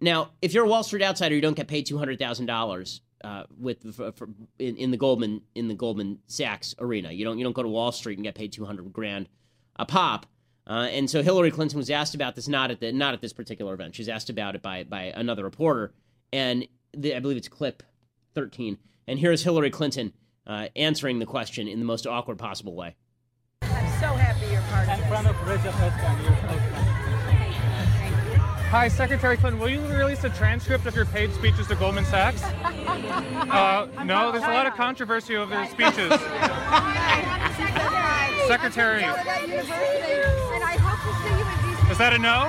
now, 0.00 0.30
if 0.40 0.54
you're 0.54 0.64
a 0.64 0.68
Wall 0.68 0.82
Street 0.82 1.02
outsider, 1.02 1.34
you 1.34 1.40
don't 1.40 1.56
get 1.56 1.68
paid 1.68 1.86
two 1.86 1.98
hundred 1.98 2.18
thousand 2.18 2.48
uh, 2.48 2.54
dollars 2.54 3.02
with 3.58 3.94
for, 3.94 4.12
for, 4.12 4.28
in, 4.58 4.76
in, 4.76 4.90
the 4.90 4.96
Goldman 4.96 5.42
in 5.54 5.68
the 5.68 5.74
Goldman 5.74 6.18
Sachs 6.26 6.74
arena. 6.78 7.12
You 7.12 7.24
don't 7.24 7.38
you 7.38 7.44
don't 7.44 7.52
go 7.52 7.62
to 7.62 7.68
Wall 7.68 7.92
Street 7.92 8.16
and 8.18 8.24
get 8.24 8.34
paid 8.34 8.52
two 8.52 8.64
hundred 8.64 8.92
grand 8.92 9.28
a 9.76 9.84
pop. 9.84 10.26
Uh, 10.66 10.88
and 10.90 11.10
so 11.10 11.22
Hillary 11.22 11.50
Clinton 11.50 11.78
was 11.78 11.90
asked 11.90 12.14
about 12.14 12.34
this 12.34 12.48
not 12.48 12.70
at 12.70 12.80
the 12.80 12.92
not 12.92 13.14
at 13.14 13.20
this 13.20 13.32
particular 13.32 13.74
event. 13.74 13.94
She's 13.94 14.08
asked 14.08 14.30
about 14.30 14.54
it 14.54 14.62
by 14.62 14.84
by 14.84 15.04
another 15.14 15.44
reporter, 15.44 15.92
and 16.32 16.66
the, 16.96 17.14
I 17.14 17.20
believe 17.20 17.36
it's 17.36 17.48
clip 17.48 17.82
thirteen. 18.34 18.78
And 19.06 19.18
here's 19.18 19.42
Hillary 19.42 19.70
Clinton 19.70 20.12
uh, 20.50 20.66
answering 20.74 21.20
the 21.20 21.26
question 21.26 21.68
in 21.68 21.78
the 21.78 21.84
most 21.84 22.08
awkward 22.08 22.36
possible 22.36 22.74
way. 22.74 22.96
I'm 23.62 23.68
so 24.00 24.08
happy 24.08 24.50
you're 24.52 24.60
part 24.62 24.88
of 24.88 24.98
it. 24.98 25.02
In 25.02 25.08
front 25.08 25.28
of 25.28 25.40
Richard 25.46 25.70
Hi, 28.70 28.88
Secretary 28.88 29.36
Clinton. 29.36 29.60
Will 29.60 29.68
you 29.68 29.80
release 29.86 30.24
a 30.24 30.30
transcript 30.30 30.86
of 30.86 30.96
your 30.96 31.04
paid 31.06 31.32
speeches 31.34 31.68
to 31.68 31.76
Goldman 31.76 32.04
Sachs? 32.04 32.42
Uh, 33.50 33.88
no, 34.04 34.30
there's 34.30 34.44
a 34.44 34.48
lot 34.48 34.66
of 34.66 34.74
controversy 34.74 35.34
over 35.34 35.52
the 35.52 35.66
speeches. 35.66 35.94
Secretary. 38.46 39.02
Is 41.90 41.98
that 41.98 42.12
a 42.12 42.18
no? 42.18 42.48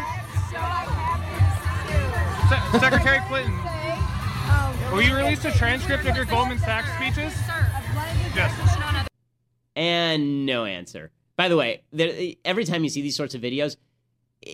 Se- 2.50 2.80
Secretary 2.80 3.20
Clinton. 3.28 3.58
Will 4.92 5.02
you 5.02 5.16
release 5.16 5.44
a 5.46 5.52
transcript 5.52 6.06
of 6.06 6.16
your 6.16 6.26
Goldman 6.26 6.60
Sachs 6.60 6.92
speeches? 6.94 7.34
And 9.76 10.46
no 10.46 10.66
answer. 10.66 11.12
By 11.36 11.48
the 11.48 11.58
way, 11.58 11.84
there, 11.92 12.34
every 12.46 12.66
time 12.66 12.84
you 12.84 12.90
see 12.90 13.02
these 13.02 13.16
sorts 13.16 13.34
of 13.36 13.42
videos, 13.42 13.78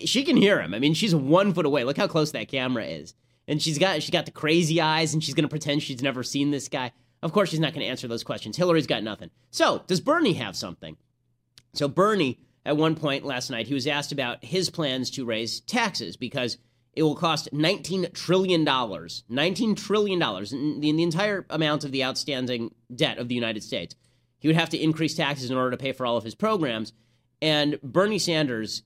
she 0.04 0.24
can 0.24 0.36
hear 0.36 0.60
him. 0.60 0.74
I 0.74 0.78
mean, 0.78 0.94
she's 0.94 1.14
one 1.14 1.52
foot 1.52 1.66
away. 1.66 1.84
Look 1.84 1.96
how 1.96 2.06
close 2.06 2.32
that 2.32 2.48
camera 2.48 2.84
is. 2.84 3.14
And 3.46 3.60
she's 3.62 3.78
got 3.78 4.02
she 4.02 4.12
got 4.12 4.26
the 4.26 4.32
crazy 4.32 4.80
eyes, 4.80 5.14
and 5.14 5.24
she's 5.24 5.34
gonna 5.34 5.48
pretend 5.48 5.82
she's 5.82 6.02
never 6.02 6.22
seen 6.22 6.50
this 6.50 6.68
guy. 6.68 6.92
Of 7.22 7.32
course, 7.32 7.48
she's 7.48 7.60
not 7.60 7.72
gonna 7.72 7.86
answer 7.86 8.06
those 8.06 8.24
questions. 8.24 8.56
Hillary's 8.56 8.86
got 8.86 9.02
nothing. 9.02 9.30
So, 9.50 9.82
does 9.86 10.00
Bernie 10.00 10.34
have 10.34 10.56
something? 10.56 10.96
So 11.72 11.88
Bernie, 11.88 12.38
at 12.64 12.76
one 12.76 12.94
point 12.94 13.24
last 13.24 13.50
night, 13.50 13.66
he 13.66 13.74
was 13.74 13.86
asked 13.86 14.12
about 14.12 14.44
his 14.44 14.70
plans 14.70 15.10
to 15.12 15.24
raise 15.24 15.60
taxes 15.60 16.16
because 16.16 16.58
it 16.98 17.02
will 17.02 17.14
cost 17.14 17.48
$19 17.52 18.12
trillion. 18.12 18.66
$19 18.66 19.76
trillion, 19.76 20.18
the, 20.18 20.92
the 20.92 21.02
entire 21.04 21.46
amount 21.48 21.84
of 21.84 21.92
the 21.92 22.02
outstanding 22.02 22.74
debt 22.92 23.18
of 23.18 23.28
the 23.28 23.36
United 23.36 23.62
States. 23.62 23.94
He 24.40 24.48
would 24.48 24.56
have 24.56 24.70
to 24.70 24.78
increase 24.78 25.14
taxes 25.14 25.48
in 25.48 25.56
order 25.56 25.70
to 25.70 25.76
pay 25.76 25.92
for 25.92 26.04
all 26.04 26.16
of 26.16 26.24
his 26.24 26.34
programs. 26.34 26.92
And 27.40 27.80
Bernie 27.82 28.18
Sanders 28.18 28.82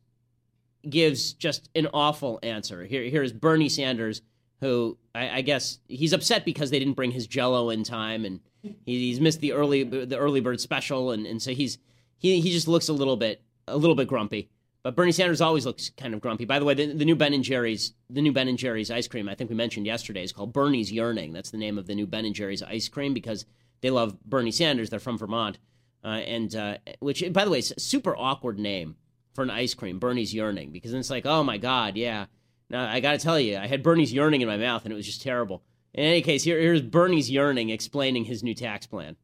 gives 0.86 1.32
just 1.32 1.70
an 1.74 1.88
awful 1.94 2.38
answer. 2.42 2.84
Here, 2.84 3.04
here's 3.04 3.32
Bernie 3.32 3.70
Sanders, 3.70 4.20
who 4.60 4.98
I, 5.14 5.38
I 5.38 5.40
guess 5.40 5.78
he's 5.88 6.12
upset 6.12 6.44
because 6.44 6.70
they 6.70 6.78
didn't 6.78 6.94
bring 6.94 7.12
his 7.12 7.26
Jello 7.26 7.70
in 7.70 7.82
time, 7.82 8.26
and 8.26 8.40
he, 8.62 8.74
he's 8.84 9.20
missed 9.20 9.40
the 9.40 9.52
early 9.52 9.84
the 9.84 10.18
early 10.18 10.40
bird 10.40 10.60
special, 10.60 11.12
and, 11.12 11.26
and 11.26 11.40
so 11.40 11.52
he's 11.52 11.78
he 12.18 12.40
he 12.40 12.52
just 12.52 12.68
looks 12.68 12.88
a 12.88 12.92
little 12.92 13.16
bit 13.16 13.42
a 13.66 13.76
little 13.76 13.96
bit 13.96 14.08
grumpy. 14.08 14.50
But 14.82 14.96
Bernie 14.96 15.12
Sanders 15.12 15.40
always 15.40 15.64
looks 15.64 15.90
kind 15.90 16.12
of 16.12 16.20
grumpy. 16.20 16.44
By 16.44 16.58
the 16.58 16.64
way, 16.64 16.74
the, 16.74 16.92
the, 16.92 17.04
new 17.04 17.14
Ben 17.14 17.32
and 17.32 17.44
Jerry's 17.44 17.92
the 18.10 18.20
new 18.20 18.32
Ben 18.32 18.48
and 18.48 18.58
Jerry's 18.58 18.90
ice 18.90 19.06
cream 19.06 19.28
I 19.28 19.34
think 19.34 19.48
we 19.48 19.56
mentioned 19.56 19.86
yesterday 19.86 20.24
is 20.24 20.32
called 20.32 20.52
Bernie's 20.52 20.90
Yearning. 20.90 21.32
That's 21.32 21.50
the 21.50 21.58
name 21.58 21.78
of 21.78 21.86
the 21.86 21.94
new 21.94 22.06
Ben 22.06 22.24
and 22.24 22.34
Jerry's 22.34 22.62
ice 22.62 22.88
cream 22.88 23.14
because 23.14 23.46
they 23.80 23.90
love 23.90 24.20
Bernie 24.24 24.50
Sanders. 24.50 24.90
They're 24.90 24.98
from 25.00 25.18
Vermont, 25.18 25.58
uh, 26.04 26.08
and 26.08 26.54
uh, 26.54 26.78
which 26.98 27.24
by 27.32 27.44
the 27.44 27.50
way, 27.50 27.60
is 27.60 27.72
a 27.76 27.80
super 27.80 28.16
awkward 28.16 28.58
name 28.58 28.96
for 29.34 29.42
an 29.42 29.50
ice 29.50 29.72
cream, 29.72 29.98
Bernie's 29.98 30.34
Yearning, 30.34 30.72
because 30.72 30.92
it's 30.92 31.10
like, 31.10 31.26
oh 31.26 31.44
my 31.44 31.58
god, 31.58 31.96
yeah. 31.96 32.26
Now 32.68 32.88
I 32.88 33.00
got 33.00 33.12
to 33.12 33.18
tell 33.18 33.38
you, 33.38 33.58
I 33.58 33.68
had 33.68 33.84
Bernie's 33.84 34.12
Yearning 34.12 34.40
in 34.40 34.48
my 34.48 34.56
mouth 34.56 34.84
and 34.84 34.92
it 34.92 34.96
was 34.96 35.06
just 35.06 35.22
terrible. 35.22 35.62
In 35.94 36.04
any 36.04 36.22
case, 36.22 36.42
here, 36.42 36.58
here's 36.58 36.82
Bernie's 36.82 37.30
Yearning 37.30 37.70
explaining 37.70 38.24
his 38.24 38.42
new 38.42 38.54
tax 38.54 38.86
plan. 38.86 39.16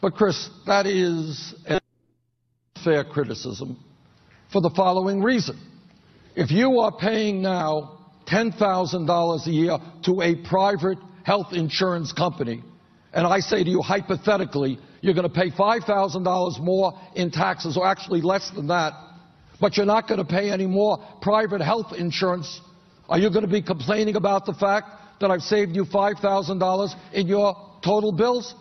But 0.00 0.14
Chris, 0.14 0.48
that 0.66 0.86
is 0.86 1.54
a 1.66 1.80
fair 2.82 3.04
criticism 3.04 3.78
for 4.54 4.60
the 4.60 4.70
following 4.70 5.20
reason. 5.20 5.58
If 6.36 6.52
you 6.52 6.78
are 6.78 6.92
paying 6.92 7.42
now 7.42 7.98
$10,000 8.28 9.46
a 9.46 9.50
year 9.50 9.78
to 10.04 10.22
a 10.22 10.36
private 10.48 10.98
health 11.24 11.48
insurance 11.52 12.12
company, 12.12 12.62
and 13.12 13.26
I 13.26 13.40
say 13.40 13.64
to 13.64 13.68
you 13.68 13.82
hypothetically, 13.82 14.78
you're 15.00 15.12
going 15.12 15.28
to 15.28 15.34
pay 15.34 15.50
$5,000 15.50 16.60
more 16.60 16.92
in 17.16 17.32
taxes, 17.32 17.76
or 17.76 17.84
actually 17.84 18.20
less 18.20 18.48
than 18.52 18.68
that, 18.68 18.92
but 19.60 19.76
you're 19.76 19.86
not 19.86 20.06
going 20.06 20.18
to 20.18 20.24
pay 20.24 20.52
any 20.52 20.68
more 20.68 21.04
private 21.20 21.60
health 21.60 21.92
insurance, 21.92 22.60
are 23.08 23.18
you 23.18 23.30
going 23.30 23.44
to 23.44 23.50
be 23.50 23.60
complaining 23.60 24.14
about 24.14 24.46
the 24.46 24.54
fact 24.54 24.86
that 25.20 25.32
I've 25.32 25.42
saved 25.42 25.74
you 25.74 25.84
$5,000 25.84 26.94
in 27.12 27.26
your 27.26 27.56
total 27.82 28.12
bills? 28.12 28.54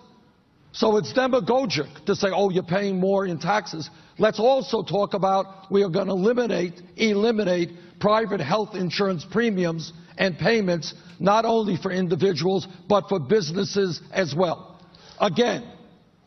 So 0.74 0.98
it's 0.98 1.14
demagogic 1.14 2.06
to 2.08 2.16
say, 2.16 2.30
oh, 2.34 2.50
you're 2.50 2.64
paying 2.64 3.00
more 3.00 3.28
in 3.28 3.38
taxes. 3.38 3.92
Let's 4.18 4.40
also 4.40 4.82
talk 4.82 5.14
about 5.14 5.72
we 5.72 5.84
are 5.84 5.90
going 5.90 6.08
to 6.08 6.14
eliminate, 6.14 6.82
eliminate 6.96 7.70
private 8.00 8.42
health 8.42 8.74
insurance 8.74 9.24
premiums 9.24 9.94
and 10.18 10.36
payments, 10.36 10.96
not 11.20 11.46
only 11.46 11.78
for 11.78 11.92
individuals, 11.92 12.68
but 12.90 13.08
for 13.08 13.20
businesses 13.20 14.02
as 14.12 14.34
well. 14.36 14.82
Again, 15.22 15.64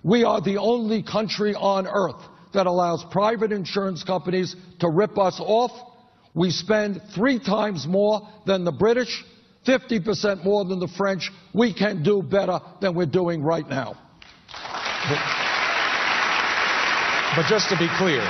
we 0.04 0.22
are 0.22 0.40
the 0.40 0.58
only 0.58 1.02
country 1.02 1.52
on 1.56 1.88
earth 1.88 2.22
that 2.54 2.66
allows 2.66 3.04
private 3.10 3.50
insurance 3.50 4.04
companies 4.04 4.54
to 4.78 4.88
rip 4.88 5.18
us 5.18 5.40
off. 5.40 5.72
We 6.34 6.52
spend 6.52 7.02
three 7.16 7.40
times 7.40 7.84
more 7.88 8.28
than 8.46 8.64
the 8.64 8.70
British, 8.70 9.24
50% 9.66 10.44
more 10.44 10.64
than 10.64 10.78
the 10.78 10.88
French. 10.96 11.32
We 11.52 11.74
can 11.74 12.04
do 12.04 12.22
better 12.22 12.60
than 12.80 12.94
we're 12.94 13.06
doing 13.06 13.42
right 13.42 13.68
now. 13.68 14.05
But 17.36 17.46
just 17.48 17.68
to 17.68 17.76
be 17.76 17.88
clear, 17.98 18.22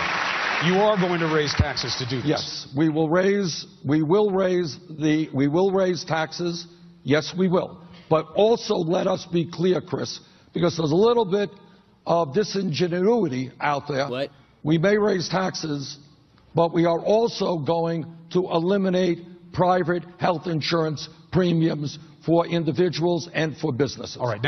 you 0.65 0.81
are 0.81 0.97
going 0.97 1.21
to 1.21 1.27
raise 1.27 1.55
taxes 1.55 1.95
to 1.97 2.07
do 2.07 2.17
this. 2.17 2.27
Yes, 2.27 2.69
we 2.77 2.89
will 2.89 3.09
raise 3.09 3.67
we 3.85 4.03
will 4.03 4.31
raise 4.31 4.79
the 4.89 5.29
we 5.33 5.49
will 5.49 5.71
raise 5.71 6.05
taxes. 6.05 6.67
Yes, 7.03 7.35
we 7.37 7.49
will. 7.49 7.81
But 8.09 8.27
also 8.35 8.77
let 8.77 9.07
us 9.07 9.27
be 9.27 9.49
clear, 9.51 9.81
Chris, 9.81 10.21
because 10.53 10.77
there's 10.77 10.93
a 10.93 10.97
little 10.97 11.25
bit 11.25 11.51
of 12.07 12.35
disingenuity 12.35 13.53
out 13.61 13.89
there. 13.89 14.09
What? 14.09 14.31
We 14.63 14.79
may 14.79 14.97
raise 14.97 15.29
taxes, 15.29 15.99
but 16.55 16.73
we 16.73 16.87
are 16.87 17.01
also 17.01 17.59
going 17.59 18.07
to 18.33 18.51
eliminate 18.51 19.19
private 19.53 20.05
health 20.19 20.47
insurance 20.47 21.09
premiums 21.33 21.99
for 22.25 22.47
individuals 22.47 23.29
and 23.33 23.57
for 23.57 23.73
businesses. 23.73 24.17
All 24.17 24.27
right. 24.27 24.41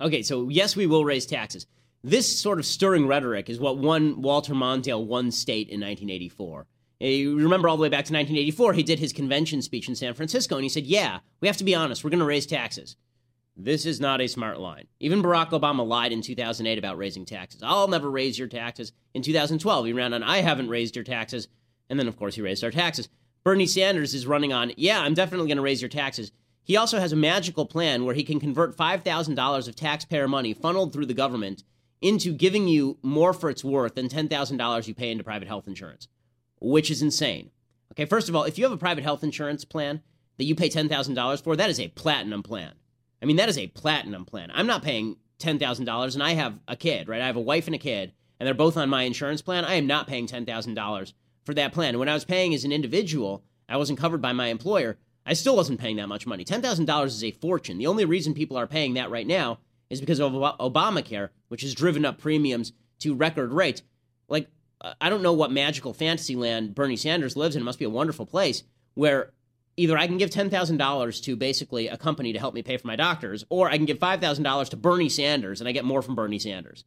Okay, 0.00 0.22
so 0.22 0.48
yes, 0.48 0.76
we 0.76 0.86
will 0.86 1.04
raise 1.04 1.26
taxes. 1.26 1.66
This 2.02 2.40
sort 2.40 2.58
of 2.58 2.64
stirring 2.64 3.06
rhetoric 3.06 3.50
is 3.50 3.60
what 3.60 3.76
won 3.76 4.22
Walter 4.22 4.54
Mondale 4.54 5.04
one 5.04 5.30
state 5.30 5.68
in 5.68 5.80
1984. 5.80 6.66
Eh, 7.02 7.08
you 7.08 7.38
remember 7.38 7.68
all 7.68 7.76
the 7.76 7.82
way 7.82 7.88
back 7.88 8.06
to 8.06 8.14
1984, 8.14 8.72
he 8.72 8.82
did 8.82 8.98
his 8.98 9.12
convention 9.12 9.60
speech 9.60 9.88
in 9.88 9.94
San 9.94 10.14
Francisco, 10.14 10.56
and 10.56 10.62
he 10.62 10.68
said, 10.68 10.86
Yeah, 10.86 11.18
we 11.40 11.48
have 11.48 11.58
to 11.58 11.64
be 11.64 11.74
honest, 11.74 12.02
we're 12.02 12.10
going 12.10 12.20
to 12.20 12.26
raise 12.26 12.46
taxes. 12.46 12.96
This 13.56 13.84
is 13.84 14.00
not 14.00 14.22
a 14.22 14.26
smart 14.26 14.58
line. 14.58 14.86
Even 15.00 15.22
Barack 15.22 15.50
Obama 15.50 15.86
lied 15.86 16.12
in 16.12 16.22
2008 16.22 16.78
about 16.78 16.96
raising 16.96 17.26
taxes. 17.26 17.62
I'll 17.62 17.88
never 17.88 18.10
raise 18.10 18.38
your 18.38 18.48
taxes. 18.48 18.92
In 19.12 19.22
2012, 19.22 19.86
he 19.86 19.92
ran 19.92 20.14
on, 20.14 20.22
I 20.22 20.38
haven't 20.38 20.70
raised 20.70 20.96
your 20.96 21.04
taxes. 21.04 21.48
And 21.90 21.98
then, 21.98 22.08
of 22.08 22.16
course, 22.16 22.36
he 22.36 22.42
raised 22.42 22.64
our 22.64 22.70
taxes. 22.70 23.08
Bernie 23.44 23.66
Sanders 23.66 24.14
is 24.14 24.26
running 24.26 24.52
on, 24.52 24.72
yeah, 24.76 25.00
I'm 25.00 25.12
definitely 25.12 25.48
going 25.48 25.56
to 25.56 25.62
raise 25.62 25.82
your 25.82 25.88
taxes. 25.90 26.32
He 26.62 26.76
also 26.76 27.00
has 27.00 27.12
a 27.12 27.16
magical 27.16 27.66
plan 27.66 28.04
where 28.04 28.14
he 28.14 28.22
can 28.22 28.38
convert 28.38 28.76
$5,000 28.76 29.68
of 29.68 29.76
taxpayer 29.76 30.28
money 30.28 30.54
funneled 30.54 30.92
through 30.92 31.06
the 31.06 31.14
government 31.14 31.64
into 32.00 32.32
giving 32.32 32.68
you 32.68 32.98
more 33.02 33.32
for 33.32 33.50
its 33.50 33.64
worth 33.64 33.94
than 33.94 34.08
$10,000 34.08 34.86
you 34.86 34.94
pay 34.94 35.10
into 35.10 35.24
private 35.24 35.48
health 35.48 35.66
insurance, 35.66 36.08
which 36.60 36.90
is 36.90 37.02
insane. 37.02 37.50
Okay, 37.92 38.04
first 38.04 38.28
of 38.28 38.36
all, 38.36 38.44
if 38.44 38.56
you 38.56 38.64
have 38.64 38.72
a 38.72 38.78
private 38.78 39.04
health 39.04 39.24
insurance 39.24 39.64
plan 39.64 40.00
that 40.38 40.44
you 40.44 40.54
pay 40.54 40.68
$10,000 40.68 41.42
for, 41.42 41.56
that 41.56 41.70
is 41.70 41.80
a 41.80 41.88
platinum 41.88 42.42
plan. 42.42 42.72
I 43.20 43.26
mean, 43.26 43.36
that 43.36 43.48
is 43.48 43.58
a 43.58 43.66
platinum 43.66 44.24
plan. 44.24 44.50
I'm 44.54 44.66
not 44.66 44.82
paying 44.82 45.16
$10,000 45.40 46.14
and 46.14 46.22
I 46.22 46.32
have 46.32 46.60
a 46.68 46.76
kid, 46.76 47.08
right? 47.08 47.20
I 47.20 47.26
have 47.26 47.36
a 47.36 47.40
wife 47.40 47.66
and 47.66 47.74
a 47.74 47.78
kid, 47.78 48.12
and 48.38 48.46
they're 48.46 48.54
both 48.54 48.76
on 48.76 48.88
my 48.88 49.02
insurance 49.02 49.42
plan. 49.42 49.64
I 49.64 49.74
am 49.74 49.86
not 49.86 50.06
paying 50.06 50.26
$10,000 50.26 51.12
for 51.44 51.54
that 51.54 51.72
plan. 51.72 51.98
When 51.98 52.08
I 52.08 52.14
was 52.14 52.24
paying 52.24 52.54
as 52.54 52.64
an 52.64 52.72
individual, 52.72 53.44
I 53.68 53.76
wasn't 53.76 53.98
covered 53.98 54.22
by 54.22 54.32
my 54.32 54.48
employer. 54.48 54.98
I 55.26 55.34
still 55.34 55.56
wasn't 55.56 55.80
paying 55.80 55.96
that 55.96 56.08
much 56.08 56.26
money. 56.26 56.44
$10,000 56.44 57.06
is 57.06 57.24
a 57.24 57.30
fortune. 57.30 57.78
The 57.78 57.86
only 57.86 58.04
reason 58.04 58.34
people 58.34 58.56
are 58.56 58.66
paying 58.66 58.94
that 58.94 59.10
right 59.10 59.26
now 59.26 59.58
is 59.90 60.00
because 60.00 60.20
of 60.20 60.32
Obamacare, 60.32 61.30
which 61.48 61.62
has 61.62 61.74
driven 61.74 62.04
up 62.04 62.18
premiums 62.18 62.72
to 63.00 63.14
record 63.14 63.52
rates. 63.52 63.82
Like, 64.28 64.48
I 65.00 65.10
don't 65.10 65.22
know 65.22 65.32
what 65.32 65.52
magical 65.52 65.92
fantasy 65.92 66.36
land 66.36 66.74
Bernie 66.74 66.96
Sanders 66.96 67.36
lives 67.36 67.54
in. 67.54 67.62
It 67.62 67.64
must 67.64 67.78
be 67.78 67.84
a 67.84 67.90
wonderful 67.90 68.24
place 68.24 68.62
where 68.94 69.32
either 69.76 69.98
I 69.98 70.06
can 70.06 70.18
give 70.18 70.30
$10,000 70.30 71.22
to 71.24 71.36
basically 71.36 71.88
a 71.88 71.96
company 71.96 72.32
to 72.32 72.38
help 72.38 72.54
me 72.54 72.62
pay 72.62 72.76
for 72.76 72.86
my 72.86 72.96
doctors, 72.96 73.44
or 73.50 73.68
I 73.68 73.76
can 73.76 73.86
give 73.86 73.98
$5,000 73.98 74.68
to 74.68 74.76
Bernie 74.76 75.08
Sanders 75.08 75.60
and 75.60 75.68
I 75.68 75.72
get 75.72 75.84
more 75.84 76.02
from 76.02 76.14
Bernie 76.14 76.38
Sanders. 76.38 76.84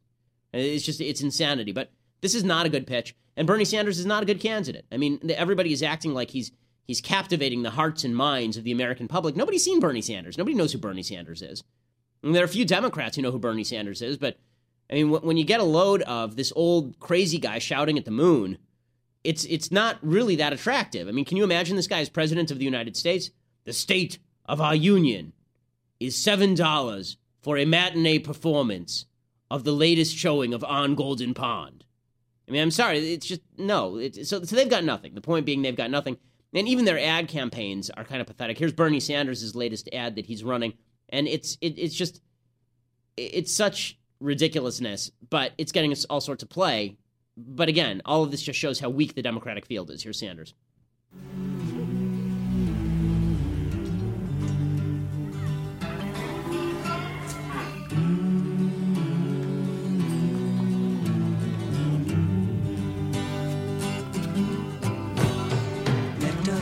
It's 0.52 0.84
just, 0.84 1.00
it's 1.00 1.20
insanity. 1.20 1.72
But 1.72 1.90
this 2.20 2.34
is 2.34 2.44
not 2.44 2.66
a 2.66 2.70
good 2.70 2.86
pitch. 2.86 3.14
And 3.36 3.46
Bernie 3.46 3.64
Sanders 3.64 3.98
is 3.98 4.06
not 4.06 4.22
a 4.22 4.26
good 4.26 4.40
candidate. 4.40 4.86
I 4.92 4.96
mean, 4.96 5.20
everybody 5.30 5.72
is 5.72 5.82
acting 5.82 6.14
like 6.14 6.30
he's 6.30 6.52
he's 6.86 7.00
captivating 7.00 7.62
the 7.62 7.70
hearts 7.70 8.04
and 8.04 8.16
minds 8.16 8.56
of 8.56 8.64
the 8.64 8.72
American 8.72 9.08
public. 9.08 9.36
Nobody's 9.36 9.64
seen 9.64 9.80
Bernie 9.80 10.02
Sanders. 10.02 10.38
Nobody 10.38 10.56
knows 10.56 10.72
who 10.72 10.78
Bernie 10.78 11.02
Sanders 11.02 11.42
is. 11.42 11.64
And 12.22 12.34
there 12.34 12.42
are 12.42 12.46
a 12.46 12.48
few 12.48 12.64
Democrats 12.64 13.16
who 13.16 13.22
know 13.22 13.30
who 13.30 13.38
Bernie 13.38 13.64
Sanders 13.64 14.00
is, 14.00 14.16
but 14.16 14.38
I 14.90 14.94
mean, 14.94 15.10
when 15.10 15.36
you 15.36 15.44
get 15.44 15.60
a 15.60 15.64
load 15.64 16.02
of 16.02 16.36
this 16.36 16.52
old 16.54 16.98
crazy 17.00 17.38
guy 17.38 17.58
shouting 17.58 17.98
at 17.98 18.04
the 18.04 18.10
moon, 18.10 18.58
it's 19.22 19.44
it's 19.46 19.72
not 19.72 19.98
really 20.02 20.36
that 20.36 20.52
attractive. 20.52 21.08
I 21.08 21.10
mean, 21.10 21.24
can 21.24 21.36
you 21.36 21.44
imagine 21.44 21.76
this 21.76 21.86
guy 21.86 22.00
as 22.00 22.10
president 22.10 22.50
of 22.50 22.58
the 22.58 22.64
United 22.64 22.96
States? 22.96 23.30
The 23.64 23.72
state 23.72 24.18
of 24.44 24.60
our 24.60 24.74
union 24.74 25.32
is 25.98 26.16
seven 26.16 26.54
dollars 26.54 27.16
for 27.40 27.56
a 27.56 27.64
matinee 27.64 28.18
performance 28.18 29.06
of 29.50 29.64
the 29.64 29.72
latest 29.72 30.16
showing 30.16 30.52
of 30.52 30.62
On 30.64 30.94
Golden 30.94 31.32
Pond. 31.32 31.84
I 32.46 32.52
mean, 32.52 32.60
I'm 32.60 32.70
sorry, 32.70 33.14
it's 33.14 33.26
just 33.26 33.40
no. 33.56 33.96
It's, 33.96 34.28
so 34.28 34.42
so 34.44 34.54
they've 34.56 34.68
got 34.68 34.84
nothing. 34.84 35.14
The 35.14 35.22
point 35.22 35.46
being, 35.46 35.62
they've 35.62 35.74
got 35.74 35.90
nothing, 35.90 36.18
and 36.54 36.68
even 36.68 36.84
their 36.84 36.98
ad 36.98 37.28
campaigns 37.28 37.90
are 37.90 38.04
kind 38.04 38.20
of 38.20 38.26
pathetic. 38.26 38.58
Here's 38.58 38.72
Bernie 38.72 39.00
Sanders' 39.00 39.54
latest 39.54 39.88
ad 39.92 40.16
that 40.16 40.26
he's 40.26 40.44
running, 40.44 40.74
and 41.08 41.26
it's 41.26 41.58
it, 41.60 41.78
it's 41.78 41.94
just 41.94 42.20
it's 43.16 43.54
such 43.54 43.98
ridiculousness, 44.20 45.10
but 45.30 45.52
it's 45.58 45.72
getting 45.72 45.92
us 45.92 46.04
all 46.06 46.20
sorts 46.20 46.42
of 46.42 46.48
play 46.48 46.96
but 47.36 47.68
again, 47.68 48.02
all 48.04 48.22
of 48.22 48.30
this 48.30 48.42
just 48.42 48.58
shows 48.58 48.78
how 48.78 48.88
weak 48.88 49.14
the 49.14 49.22
Democratic 49.22 49.66
field 49.66 49.90
is. 49.90 50.02
Here's 50.02 50.18
Sanders. 50.18 50.54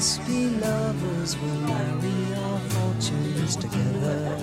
Let 0.03 0.27
be 0.27 0.49
lovers, 0.49 1.39
we'll 1.39 1.61
marry 1.61 2.35
our 2.35 2.59
fortunes 2.59 3.55
together. 3.55 4.37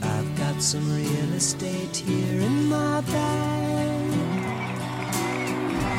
I've 0.00 0.34
got 0.38 0.62
some 0.62 0.90
real 0.90 1.34
estate 1.34 1.94
here 1.94 2.40
in 2.40 2.64
my 2.70 3.02
bag. 3.02 4.10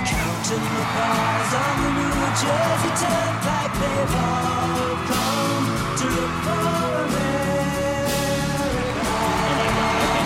Counting 0.08 0.65
the 0.65 0.86
cars 0.96 1.53
on 1.62 1.75
the 1.84 1.89
New 1.94 2.10
Jersey 2.41 2.91
Turnpike, 3.05 3.74
they've 3.82 4.15
all 4.17 4.98
come 5.05 5.67
to 6.00 6.05
look 6.10 6.34
for 6.41 6.65
America. 7.05 7.46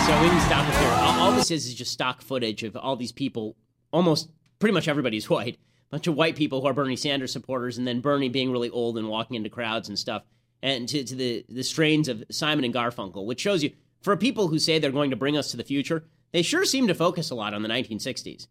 So 0.06 0.12
we 0.22 0.28
can 0.30 0.40
stop 0.46 0.64
it 0.66 0.76
here. 0.76 0.94
All, 1.02 1.20
all 1.20 1.32
this 1.32 1.50
is 1.50 1.66
is 1.66 1.74
just 1.74 1.92
stock 1.92 2.22
footage 2.22 2.62
of 2.62 2.74
all 2.74 2.96
these 2.96 3.12
people 3.12 3.54
almost 3.92 4.30
pretty 4.58 4.72
much 4.72 4.88
everybody's 4.88 5.28
white. 5.28 5.58
Bunch 5.90 6.06
of 6.06 6.14
white 6.14 6.36
people 6.36 6.60
who 6.60 6.68
are 6.68 6.72
Bernie 6.72 6.96
Sanders 6.96 7.32
supporters, 7.32 7.76
and 7.76 7.86
then 7.86 8.00
Bernie 8.00 8.28
being 8.28 8.52
really 8.52 8.70
old 8.70 8.96
and 8.96 9.08
walking 9.08 9.36
into 9.36 9.50
crowds 9.50 9.88
and 9.88 9.98
stuff, 9.98 10.22
and 10.62 10.88
to, 10.88 11.02
to 11.02 11.14
the, 11.14 11.44
the 11.48 11.64
strains 11.64 12.08
of 12.08 12.22
Simon 12.30 12.64
and 12.64 12.74
Garfunkel, 12.74 13.24
which 13.24 13.40
shows 13.40 13.62
you, 13.62 13.72
for 14.02 14.16
people 14.16 14.48
who 14.48 14.58
say 14.58 14.78
they're 14.78 14.90
going 14.90 15.10
to 15.10 15.16
bring 15.16 15.36
us 15.36 15.50
to 15.50 15.56
the 15.56 15.64
future, 15.64 16.04
they 16.32 16.42
sure 16.42 16.64
seem 16.64 16.86
to 16.86 16.94
focus 16.94 17.30
a 17.30 17.34
lot 17.34 17.54
on 17.54 17.62
the 17.62 17.68
1960s. 17.68 18.46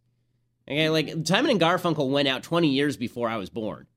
Okay, 0.69 0.89
like 0.89 1.09
Simon 1.25 1.51
and 1.51 1.61
Garfunkel 1.61 2.09
went 2.09 2.27
out 2.27 2.43
20 2.43 2.67
years 2.67 2.97
before 2.97 3.29
I 3.29 3.37
was 3.37 3.49
born. 3.49 3.87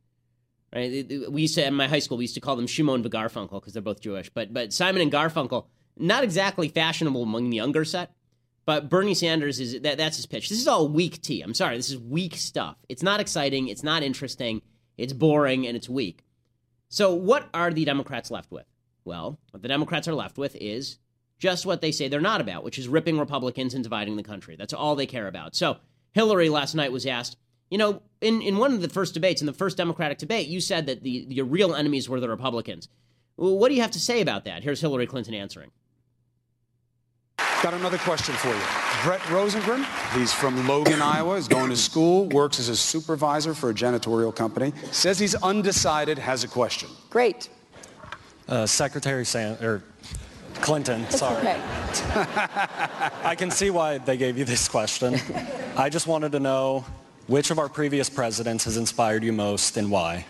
Right? 0.75 1.07
We 1.31 1.43
used 1.43 1.57
to, 1.57 1.67
in 1.67 1.75
my 1.75 1.87
high 1.87 1.99
school, 1.99 2.17
we 2.17 2.25
used 2.25 2.35
to 2.35 2.41
call 2.41 2.57
them 2.57 2.67
Shimon 2.67 3.03
and 3.03 3.13
Garfunkel 3.13 3.61
because 3.61 3.75
they're 3.75 3.83
both 3.83 4.01
Jewish. 4.01 4.31
But, 4.31 4.55
but 4.55 4.73
Simon 4.73 5.03
and 5.03 5.13
Garfunkel, 5.13 5.67
not 5.99 6.25
exactly 6.25 6.69
fashionable 6.69 7.23
among 7.23 7.51
the 7.51 7.57
younger 7.57 7.85
set. 7.85 8.15
But 8.65 8.89
Bernie 8.89 9.15
Sanders 9.15 9.59
is 9.59 9.81
that, 9.81 9.99
that's 9.99 10.17
his 10.17 10.27
pitch. 10.27 10.49
This 10.49 10.61
is 10.61 10.69
all 10.69 10.89
weak 10.89 11.21
tea. 11.21 11.43
I'm 11.43 11.55
sorry, 11.55 11.77
this 11.77 11.91
is 11.91 11.99
weak 11.99 12.37
stuff. 12.37 12.77
It's 12.89 13.03
not 13.03 13.21
exciting, 13.21 13.69
it's 13.69 13.83
not 13.83 14.03
interesting, 14.03 14.63
it's 14.97 15.13
boring, 15.13 15.67
and 15.67 15.77
it's 15.77 15.89
weak. 15.89 16.25
So, 16.89 17.15
what 17.15 17.49
are 17.55 17.73
the 17.73 17.85
Democrats 17.85 18.31
left 18.31 18.53
with? 18.53 18.67
Well, 19.05 19.39
what 19.51 19.63
the 19.63 19.69
Democrats 19.69 20.07
are 20.07 20.15
left 20.15 20.39
with 20.39 20.57
is 20.61 20.99
just 21.39 21.67
what 21.67 21.81
they 21.81 21.91
say 21.91 22.07
they're 22.07 22.21
not 22.21 22.41
about, 22.41 22.63
which 22.63 22.79
is 22.79 22.87
ripping 22.87 23.19
Republicans 23.19 23.75
and 23.75 23.83
dividing 23.83 24.17
the 24.17 24.23
country. 24.23 24.55
That's 24.57 24.75
all 24.75 24.95
they 24.95 25.07
care 25.07 25.27
about. 25.27 25.57
So, 25.57 25.79
Hillary 26.13 26.49
last 26.49 26.75
night 26.75 26.93
was 26.93 27.07
asked, 27.07 27.37
you 27.71 27.79
know, 27.79 28.03
in, 28.21 28.43
in 28.43 28.59
one 28.59 28.75
of 28.75 28.83
the 28.83 28.89
first 28.89 29.15
debates, 29.15 29.41
in 29.41 29.47
the 29.47 29.53
first 29.53 29.77
Democratic 29.77 30.19
debate, 30.19 30.47
you 30.47 30.61
said 30.61 30.87
that 30.87 31.03
the 31.03 31.27
your 31.29 31.47
real 31.47 31.75
enemies 31.75 32.09
were 32.09 32.21
the 32.21 32.29
Republicans. 32.29 32.89
Well, 33.37 33.59
what 33.59 33.71
do 33.71 33.75
you 33.75 33.81
have 33.81 33.93
to 33.93 34.01
say 34.01 34.21
about 34.21 34.45
that? 34.45 34.63
Here's 34.63 34.81
Hillary 34.81 35.07
Clinton 35.07 35.35
answering. 35.35 35.71
Got 37.63 37.75
another 37.75 37.99
question 37.99 38.35
for 38.35 38.49
you. 38.49 38.61
Brett 39.05 39.21
Rosengren, 39.31 39.85
he's 40.19 40.33
from 40.33 40.67
Logan, 40.67 41.01
Iowa, 41.01 41.37
is 41.37 41.47
going 41.47 41.71
to 41.71 41.77
school, 41.77 42.27
works 42.31 42.59
as 42.59 42.69
a 42.69 42.75
supervisor 42.75 43.55
for 43.55 43.71
a 43.71 43.75
janitorial 43.75 44.35
company, 44.35 44.73
says 44.91 45.17
he's 45.17 45.37
undecided, 45.37 46.19
has 46.19 46.43
a 46.43 46.49
question. 46.49 46.89
Great. 47.09 47.49
Uh, 48.49 48.67
Secretary 48.67 49.25
San 49.25 49.53
or 49.65 49.85
Clinton, 50.55 51.03
It's 51.03 51.21
sorry. 51.21 51.37
okay. 51.39 51.61
I 53.23 53.37
can 53.39 53.51
see 53.53 53.71
why 53.71 53.99
they 53.99 54.17
gave 54.17 54.37
you 54.37 54.45
this 54.45 54.69
question. 54.69 55.21
I 55.77 55.89
just 55.89 56.09
wanted 56.09 56.33
to 56.33 56.41
know 56.41 56.85
which 57.29 57.53
of 57.53 57.61
our 57.61 57.69
previous 57.69 58.11
presidents 58.11 58.65
has 58.65 58.77
inspired 58.77 59.23
you 59.23 59.33
most 59.33 59.77
and 59.77 59.89
why. 59.89 60.27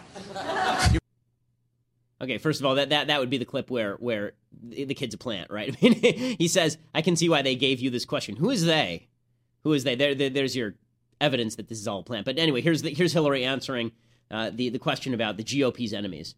Okay, 2.23 2.39
first 2.39 2.61
of 2.61 2.67
all, 2.67 2.77
that, 2.77 2.91
that, 2.91 3.09
that 3.09 3.19
would 3.19 3.31
be 3.31 3.39
the 3.39 3.45
clip 3.45 3.69
where 3.69 3.97
where 3.97 4.33
the 4.63 4.95
kid's 4.95 5.15
a 5.15 5.19
plant, 5.19 5.51
right? 5.51 5.77
I 5.83 5.89
mean, 5.89 6.37
he 6.39 6.49
says, 6.49 6.79
"I 6.95 7.03
can 7.03 7.17
see 7.17 7.29
why 7.29 7.43
they 7.43 7.57
gave 7.57 7.81
you 7.81 7.91
this 7.91 8.05
question. 8.05 8.37
Who 8.37 8.51
is 8.51 8.65
they? 8.65 9.09
Who 9.65 9.73
is 9.73 9.85
they?" 9.85 9.97
There, 9.97 10.15
there 10.15 10.31
there's 10.31 10.57
your 10.57 10.75
evidence 11.21 11.57
that 11.57 11.69
this 11.69 11.79
is 11.79 11.89
all 11.89 12.01
a 12.01 12.05
plant. 12.05 12.25
But 12.25 12.39
anyway, 12.39 12.61
here's 12.61 12.83
the, 12.83 12.95
here's 12.95 13.13
Hillary 13.13 13.45
answering 13.45 13.93
uh, 14.31 14.51
the 14.55 14.69
the 14.69 14.79
question 14.79 15.15
about 15.15 15.37
the 15.37 15.45
GOP's 15.45 15.93
enemies. 15.93 16.37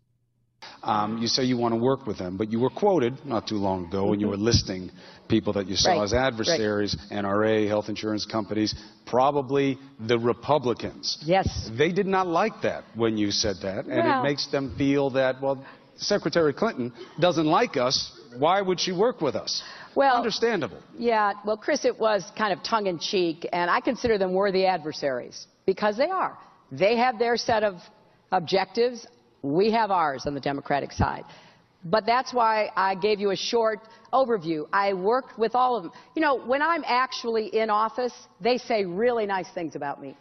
Um, 0.83 1.19
you 1.19 1.27
say 1.29 1.45
you 1.45 1.57
want 1.57 1.73
to 1.75 1.81
work 1.81 2.07
with 2.07 2.19
them, 2.19 2.37
but 2.37 2.51
you 2.53 2.61
were 2.61 2.71
quoted 2.71 3.15
not 3.25 3.47
too 3.47 3.57
long 3.57 3.87
ago 3.87 4.07
when 4.07 4.21
you 4.21 4.29
were 4.29 4.37
listing 4.37 4.91
people 5.29 5.53
that 5.55 5.67
you 5.67 5.77
saw 5.77 5.91
Right, 5.91 6.03
as 6.03 6.13
adversaries, 6.13 6.97
NRA, 7.11 7.67
health 7.67 7.89
insurance 7.89 8.27
companies, 8.27 8.75
probably 9.07 9.79
the 10.07 10.19
Republicans. 10.19 11.19
Yes. 11.25 11.71
They 11.77 11.93
did 11.93 12.07
not 12.07 12.27
like 12.27 12.61
that 12.63 12.85
when 12.95 13.17
you 13.17 13.31
said 13.31 13.57
that, 13.63 13.87
and 13.87 14.05
Well- 14.07 14.21
it 14.21 14.23
makes 14.23 14.47
them 14.47 14.75
feel 14.77 15.11
that, 15.11 15.41
well, 15.41 15.65
Secretary 15.97 16.53
Clinton 16.53 16.93
doesn't 17.21 17.47
like 17.47 17.77
us. 17.77 18.13
Why 18.37 18.61
would 18.61 18.81
she 18.81 18.93
work 18.93 19.21
with 19.21 19.37
us? 19.37 19.63
Well, 19.95 20.17
Understandable. 20.17 20.79
Yeah, 20.99 21.35
well, 21.45 21.57
Chris, 21.57 21.85
it 21.85 21.99
was 21.99 22.25
kind 22.37 22.53
of 22.53 22.63
tongue 22.65 22.87
in 22.87 22.99
cheek, 22.99 23.49
and 23.53 23.71
I 23.71 23.81
consider 23.81 24.19
them 24.19 24.33
worthy 24.33 24.67
adversaries 24.67 25.47
because 25.67 25.97
they 25.97 26.11
are. 26.11 26.37
They 26.73 26.97
have 26.97 27.19
their 27.19 27.37
set 27.37 27.63
of 27.63 27.81
objectives. 28.33 29.07
We 29.45 29.71
have 29.73 29.91
ours 29.91 30.25
on 30.25 30.33
the 30.33 30.41
Democratic 30.41 30.91
side. 30.91 31.25
But 31.85 32.07
that's 32.07 32.33
why 32.33 32.71
I 32.77 32.95
gave 32.95 33.21
you 33.21 33.31
a 33.31 33.37
short 33.37 33.81
overview. 34.15 34.67
I 34.73 34.95
worked 34.95 35.39
with 35.39 35.55
all 35.55 35.77
of 35.77 35.83
them. 35.83 35.93
You 36.15 36.23
know, 36.23 36.37
when 36.47 36.63
I'm 36.63 36.85
actually 36.87 37.47
in 37.55 37.69
office, 37.69 38.15
they 38.41 38.57
say 38.57 38.85
really 38.85 39.27
nice 39.27 39.51
things 39.51 39.75
about 39.75 40.01
me. 40.01 40.17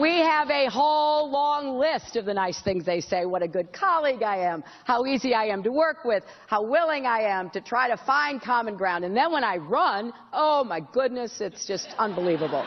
We 0.00 0.18
have 0.18 0.48
a 0.50 0.66
whole 0.70 1.30
long 1.30 1.78
list 1.78 2.16
of 2.16 2.24
the 2.24 2.34
nice 2.34 2.60
things 2.62 2.84
they 2.84 3.00
say. 3.00 3.24
What 3.24 3.42
a 3.42 3.48
good 3.48 3.72
colleague 3.72 4.22
I 4.22 4.36
am, 4.52 4.62
how 4.84 5.06
easy 5.06 5.34
I 5.34 5.46
am 5.46 5.62
to 5.64 5.72
work 5.72 6.04
with, 6.04 6.22
how 6.46 6.62
willing 6.62 7.06
I 7.06 7.20
am 7.22 7.50
to 7.50 7.60
try 7.60 7.88
to 7.88 7.96
find 7.96 8.40
common 8.40 8.76
ground. 8.76 9.04
And 9.04 9.16
then 9.16 9.32
when 9.32 9.44
I 9.44 9.56
run, 9.56 10.12
oh 10.32 10.62
my 10.62 10.80
goodness, 10.92 11.40
it's 11.40 11.66
just 11.66 11.88
unbelievable. 11.98 12.64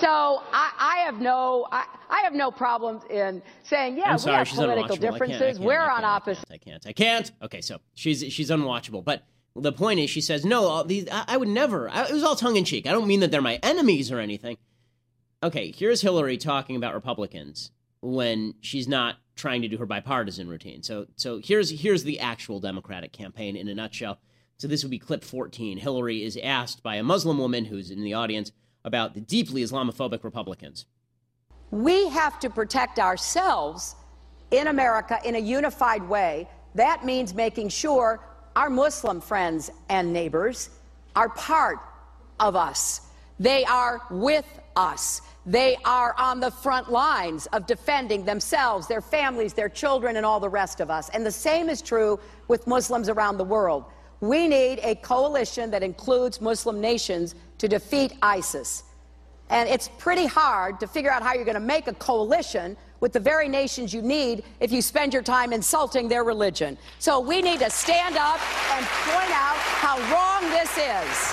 So 0.00 0.08
I, 0.52 0.70
I 0.78 1.02
have 1.06 1.16
no, 1.16 1.66
I, 1.72 1.84
I 2.08 2.20
have 2.24 2.32
no 2.32 2.50
problems 2.50 3.02
in 3.10 3.42
saying, 3.64 3.96
yeah, 3.98 4.04
I'm 4.04 4.14
we 4.14 4.18
sorry, 4.20 4.36
have 4.36 4.48
political 4.48 4.96
unwatchable. 4.96 5.14
I 5.14 5.18
can't- 5.18 5.22
I 5.22 5.28
differences. 5.36 5.60
We're 5.60 5.80
on 5.80 6.04
opposite. 6.04 6.44
I 6.50 6.58
can't. 6.58 6.86
I 6.86 6.92
can't. 6.92 7.30
Okay, 7.42 7.60
so 7.60 7.78
she's 7.94 8.20
she's 8.32 8.50
unwatchable. 8.50 9.04
But 9.04 9.24
the 9.58 9.72
point 9.72 10.00
is, 10.00 10.10
she 10.10 10.20
says, 10.20 10.44
no, 10.44 10.82
these 10.82 11.08
I, 11.10 11.24
I 11.28 11.36
would 11.36 11.48
never. 11.48 11.88
I, 11.88 12.04
it 12.04 12.12
was 12.12 12.22
all 12.22 12.36
tongue 12.36 12.56
in 12.56 12.64
cheek. 12.64 12.86
I 12.86 12.92
don't 12.92 13.06
mean 13.06 13.20
that 13.20 13.30
they're 13.30 13.42
my 13.42 13.58
enemies 13.62 14.10
or 14.12 14.18
anything. 14.18 14.56
Okay, 15.42 15.72
here's 15.76 16.00
Hillary 16.00 16.38
talking 16.38 16.76
about 16.76 16.94
Republicans 16.94 17.70
when 18.00 18.54
she's 18.60 18.88
not 18.88 19.16
trying 19.34 19.62
to 19.62 19.68
do 19.68 19.76
her 19.76 19.86
bipartisan 19.86 20.48
routine. 20.48 20.82
So 20.82 21.06
so 21.16 21.40
here's 21.42 21.70
here's 21.70 22.04
the 22.04 22.20
actual 22.20 22.60
Democratic 22.60 23.12
campaign 23.12 23.56
in 23.56 23.68
a 23.68 23.74
nutshell. 23.74 24.18
So 24.58 24.68
this 24.68 24.82
would 24.82 24.90
be 24.90 24.98
clip 24.98 25.22
14. 25.22 25.78
Hillary 25.78 26.24
is 26.24 26.38
asked 26.42 26.82
by 26.82 26.96
a 26.96 27.02
Muslim 27.02 27.38
woman 27.38 27.66
who's 27.66 27.90
in 27.90 28.02
the 28.02 28.14
audience 28.14 28.52
about 28.84 29.14
the 29.14 29.20
deeply 29.20 29.62
Islamophobic 29.62 30.24
Republicans. 30.24 30.86
We 31.70 32.08
have 32.08 32.38
to 32.40 32.48
protect 32.48 32.98
ourselves 32.98 33.96
in 34.50 34.68
America 34.68 35.18
in 35.24 35.34
a 35.34 35.38
unified 35.38 36.08
way. 36.08 36.48
That 36.74 37.04
means 37.04 37.34
making 37.34 37.68
sure 37.70 38.20
our 38.56 38.70
Muslim 38.70 39.20
friends 39.20 39.70
and 39.90 40.12
neighbors 40.12 40.70
are 41.14 41.28
part 41.28 41.78
of 42.40 42.56
us. 42.56 43.02
They 43.38 43.64
are 43.66 44.00
with 44.10 44.46
us. 44.76 45.20
They 45.44 45.76
are 45.84 46.14
on 46.18 46.40
the 46.40 46.50
front 46.50 46.90
lines 46.90 47.46
of 47.52 47.66
defending 47.66 48.24
themselves, 48.24 48.88
their 48.88 49.02
families, 49.02 49.52
their 49.52 49.68
children, 49.68 50.16
and 50.16 50.24
all 50.24 50.40
the 50.40 50.48
rest 50.48 50.80
of 50.80 50.90
us. 50.90 51.10
And 51.10 51.24
the 51.24 51.30
same 51.30 51.68
is 51.68 51.82
true 51.82 52.18
with 52.48 52.66
Muslims 52.66 53.10
around 53.10 53.36
the 53.36 53.44
world. 53.44 53.84
We 54.20 54.48
need 54.48 54.80
a 54.82 54.94
coalition 54.96 55.70
that 55.70 55.82
includes 55.82 56.40
Muslim 56.40 56.80
nations 56.80 57.34
to 57.58 57.68
defeat 57.68 58.14
ISIS. 58.22 58.84
And 59.50 59.68
it's 59.68 59.88
pretty 59.98 60.26
hard 60.26 60.80
to 60.80 60.86
figure 60.86 61.10
out 61.10 61.22
how 61.22 61.34
you're 61.34 61.44
going 61.44 61.54
to 61.54 61.60
make 61.60 61.86
a 61.86 61.94
coalition 61.94 62.76
with 63.06 63.12
the 63.12 63.20
very 63.20 63.48
nations 63.48 63.94
you 63.94 64.02
need 64.02 64.42
if 64.58 64.72
you 64.72 64.82
spend 64.82 65.12
your 65.12 65.22
time 65.22 65.52
insulting 65.52 66.08
their 66.08 66.24
religion. 66.24 66.76
So 66.98 67.20
we 67.20 67.40
need 67.40 67.60
to 67.60 67.70
stand 67.70 68.16
up 68.16 68.40
and 68.72 68.84
point 68.84 69.30
out 69.30 69.54
how 69.78 69.96
wrong 70.12 70.50
this 70.50 70.76
is. 70.76 71.32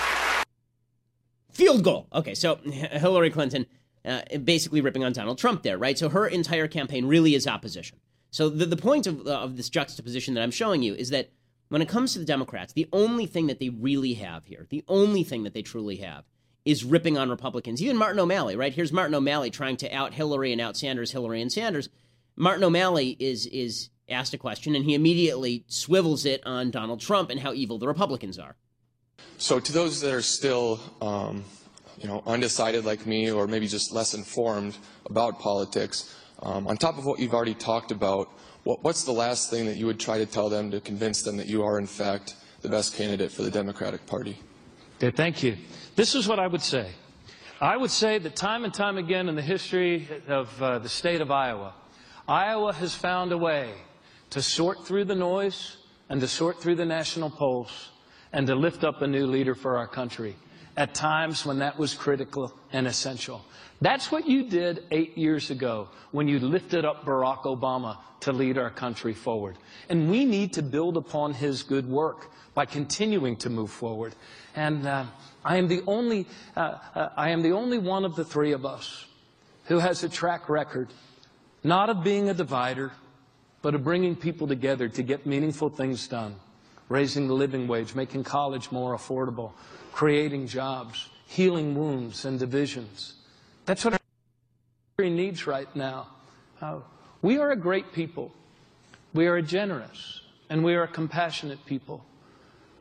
Field 1.51 1.83
goal. 1.83 2.05
Okay, 2.13 2.35
so 2.35 2.57
Hillary 2.63 3.31
Clinton 3.31 3.65
uh, 4.05 4.21
basically 4.43 4.81
ripping 4.81 5.03
on 5.03 5.13
Donald 5.13 5.39
Trump 5.39 5.63
there, 5.63 5.79
right? 5.79 5.97
So 5.97 6.09
her 6.09 6.27
entire 6.27 6.67
campaign 6.67 7.07
really 7.07 7.33
is 7.33 7.47
opposition. 7.47 7.97
So 8.29 8.49
the, 8.49 8.67
the 8.67 8.77
point 8.77 9.07
of, 9.07 9.25
uh, 9.25 9.31
of 9.31 9.57
this 9.57 9.67
juxtaposition 9.67 10.35
that 10.35 10.43
I'm 10.43 10.51
showing 10.51 10.83
you 10.83 10.93
is 10.93 11.09
that 11.09 11.31
when 11.69 11.81
it 11.81 11.89
comes 11.89 12.13
to 12.13 12.19
the 12.19 12.25
Democrats, 12.25 12.73
the 12.73 12.87
only 12.93 13.25
thing 13.25 13.47
that 13.47 13.57
they 13.57 13.69
really 13.69 14.13
have 14.13 14.45
here, 14.45 14.67
the 14.69 14.83
only 14.87 15.23
thing 15.23 15.41
that 15.41 15.55
they 15.55 15.63
truly 15.63 15.95
have, 15.95 16.25
is 16.65 16.83
ripping 16.83 17.17
on 17.17 17.29
Republicans. 17.29 17.81
Even 17.81 17.97
Martin 17.97 18.19
O'Malley, 18.19 18.55
right? 18.55 18.73
Here's 18.73 18.91
Martin 18.91 19.15
O'Malley 19.15 19.49
trying 19.49 19.77
to 19.77 19.93
out 19.93 20.13
Hillary 20.13 20.51
and 20.51 20.61
out 20.61 20.77
Sanders, 20.77 21.11
Hillary 21.11 21.41
and 21.41 21.51
Sanders. 21.51 21.89
Martin 22.35 22.63
O'Malley 22.63 23.15
is 23.19 23.45
is 23.47 23.89
asked 24.09 24.33
a 24.33 24.37
question 24.37 24.75
and 24.75 24.85
he 24.85 24.93
immediately 24.93 25.63
swivels 25.67 26.25
it 26.25 26.45
on 26.45 26.71
Donald 26.71 26.99
Trump 26.99 27.29
and 27.29 27.39
how 27.39 27.53
evil 27.53 27.77
the 27.77 27.87
Republicans 27.87 28.37
are. 28.37 28.55
So 29.37 29.59
to 29.59 29.71
those 29.71 30.01
that 30.01 30.13
are 30.13 30.21
still, 30.21 30.79
um, 31.01 31.43
you 31.99 32.07
know, 32.07 32.23
undecided 32.25 32.85
like 32.85 33.05
me, 33.05 33.31
or 33.31 33.47
maybe 33.47 33.67
just 33.67 33.91
less 33.91 34.13
informed 34.13 34.77
about 35.05 35.39
politics, 35.39 36.15
um, 36.41 36.67
on 36.67 36.77
top 36.77 36.97
of 36.97 37.05
what 37.05 37.19
you've 37.19 37.33
already 37.33 37.53
talked 37.53 37.91
about, 37.91 38.29
what, 38.63 38.83
what's 38.83 39.03
the 39.03 39.11
last 39.11 39.49
thing 39.49 39.65
that 39.65 39.77
you 39.77 39.85
would 39.85 39.99
try 39.99 40.17
to 40.17 40.25
tell 40.25 40.49
them 40.49 40.71
to 40.71 40.79
convince 40.81 41.21
them 41.21 41.37
that 41.37 41.47
you 41.47 41.63
are 41.63 41.77
in 41.77 41.87
fact 41.87 42.35
the 42.61 42.69
best 42.69 42.95
candidate 42.95 43.31
for 43.31 43.43
the 43.43 43.51
Democratic 43.51 44.05
Party? 44.05 44.37
Okay, 44.97 45.15
thank 45.15 45.43
you. 45.43 45.57
This 45.95 46.15
is 46.15 46.27
what 46.27 46.39
I 46.39 46.47
would 46.47 46.63
say. 46.63 46.89
I 47.61 47.77
would 47.77 47.91
say 47.91 48.17
that 48.17 48.35
time 48.35 48.65
and 48.65 48.73
time 48.73 48.97
again 48.97 49.29
in 49.29 49.35
the 49.35 49.43
history 49.43 50.07
of 50.27 50.59
uh, 50.59 50.79
the 50.79 50.89
state 50.89 51.21
of 51.21 51.29
Iowa, 51.29 51.75
Iowa 52.27 52.73
has 52.73 52.95
found 52.95 53.31
a 53.31 53.37
way 53.37 53.71
to 54.31 54.41
sort 54.41 54.87
through 54.87 55.05
the 55.05 55.13
noise 55.13 55.77
and 56.09 56.19
to 56.19 56.27
sort 56.27 56.59
through 56.59 56.75
the 56.75 56.85
national 56.85 57.29
polls 57.29 57.91
and 58.31 58.47
to 58.47 58.55
lift 58.55 58.83
up 58.83 59.03
a 59.03 59.07
new 59.07 59.27
leader 59.27 59.53
for 59.53 59.77
our 59.77 59.87
country 59.87 60.35
at 60.77 60.95
times 60.95 61.45
when 61.45 61.59
that 61.59 61.77
was 61.77 61.93
critical 61.93 62.51
and 62.71 62.87
essential. 62.87 63.45
That's 63.79 64.11
what 64.11 64.27
you 64.27 64.49
did 64.49 64.85
eight 64.89 65.15
years 65.15 65.51
ago 65.51 65.89
when 66.11 66.27
you 66.27 66.39
lifted 66.39 66.85
up 66.85 67.05
Barack 67.05 67.43
Obama 67.43 67.99
to 68.21 68.31
lead 68.31 68.57
our 68.57 68.71
country 68.71 69.13
forward. 69.13 69.57
And 69.89 70.09
we 70.09 70.25
need 70.25 70.53
to 70.53 70.63
build 70.63 70.97
upon 70.97 71.35
his 71.35 71.61
good 71.61 71.87
work 71.87 72.31
by 72.55 72.65
continuing 72.65 73.35
to 73.37 73.51
move 73.51 73.69
forward. 73.69 74.15
And 74.55 74.87
uh, 74.87 75.05
I 75.45 75.57
am 75.57 75.67
the 75.67 75.81
only, 75.87 76.27
uh, 76.55 76.77
uh, 76.95 77.09
I 77.17 77.29
am 77.29 77.41
the 77.41 77.51
only 77.51 77.77
one 77.77 78.05
of 78.05 78.15
the 78.15 78.23
three 78.23 78.51
of 78.53 78.65
us 78.65 79.05
who 79.65 79.79
has 79.79 80.03
a 80.03 80.09
track 80.09 80.49
record 80.49 80.89
not 81.63 81.89
of 81.89 82.03
being 82.03 82.29
a 82.29 82.33
divider, 82.33 82.91
but 83.61 83.73
of 83.73 83.83
bringing 83.83 84.15
people 84.15 84.47
together 84.47 84.89
to 84.89 85.03
get 85.03 85.25
meaningful 85.25 85.69
things 85.69 86.07
done, 86.07 86.35
raising 86.89 87.27
the 87.27 87.33
living 87.33 87.67
wage, 87.67 87.95
making 87.95 88.23
college 88.23 88.71
more 88.71 88.95
affordable, 88.95 89.53
creating 89.93 90.47
jobs, 90.47 91.09
healing 91.25 91.73
wounds 91.75 92.25
and 92.25 92.37
divisions. 92.37 93.15
That's 93.65 93.85
what 93.85 93.93
our 93.93 93.99
country 94.97 95.15
needs 95.15 95.47
right 95.47 95.73
now. 95.75 96.07
Uh, 96.61 96.79
we 97.21 97.37
are 97.37 97.51
a 97.51 97.55
great 97.55 97.93
people. 97.93 98.33
We 99.13 99.27
are 99.27 99.37
a 99.37 99.41
generous 99.41 100.21
and 100.49 100.63
we 100.63 100.75
are 100.75 100.83
a 100.83 100.87
compassionate 100.87 101.65
people. 101.65 102.03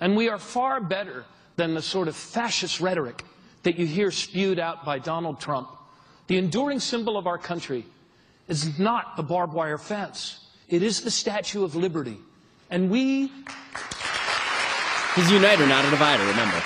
And 0.00 0.16
we 0.16 0.28
are 0.28 0.38
far 0.38 0.80
better 0.80 1.24
than 1.56 1.74
the 1.74 1.82
sort 1.82 2.08
of 2.08 2.16
fascist 2.16 2.80
rhetoric 2.80 3.24
that 3.62 3.78
you 3.78 3.86
hear 3.86 4.10
spewed 4.10 4.58
out 4.58 4.84
by 4.84 4.98
Donald 4.98 5.40
Trump. 5.40 5.68
The 6.26 6.38
enduring 6.38 6.80
symbol 6.80 7.16
of 7.16 7.26
our 7.26 7.38
country 7.38 7.84
is 8.48 8.78
not 8.78 9.14
a 9.18 9.22
barbed 9.22 9.54
wire 9.54 9.78
fence. 9.78 10.46
It 10.68 10.82
is 10.82 11.02
the 11.02 11.10
Statue 11.10 11.64
of 11.64 11.74
Liberty. 11.74 12.16
And 12.70 12.90
we. 12.90 13.30
He's 15.14 15.30
a 15.30 15.34
uniter, 15.34 15.66
not 15.66 15.84
a 15.84 15.90
divider, 15.90 16.24
remember. 16.24 16.62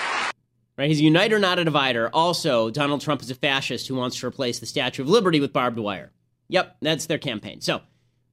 Right? 0.79 0.88
He's 0.88 1.01
a 1.01 1.05
uniter, 1.05 1.38
not 1.38 1.59
a 1.59 1.64
divider. 1.64 2.11
Also, 2.12 2.70
Donald 2.70 3.01
Trump 3.01 3.22
is 3.22 3.31
a 3.31 3.35
fascist 3.35 3.88
who 3.88 3.96
wants 3.96 4.20
to 4.20 4.27
replace 4.27 4.61
the 4.61 4.66
Statue 4.66 5.03
of 5.03 5.09
Liberty 5.09 5.40
with 5.40 5.53
barbed 5.53 5.79
wire. 5.79 6.12
Yep, 6.49 6.77
that's 6.81 7.07
their 7.07 7.18
campaign. 7.18 7.61
So, 7.61 7.81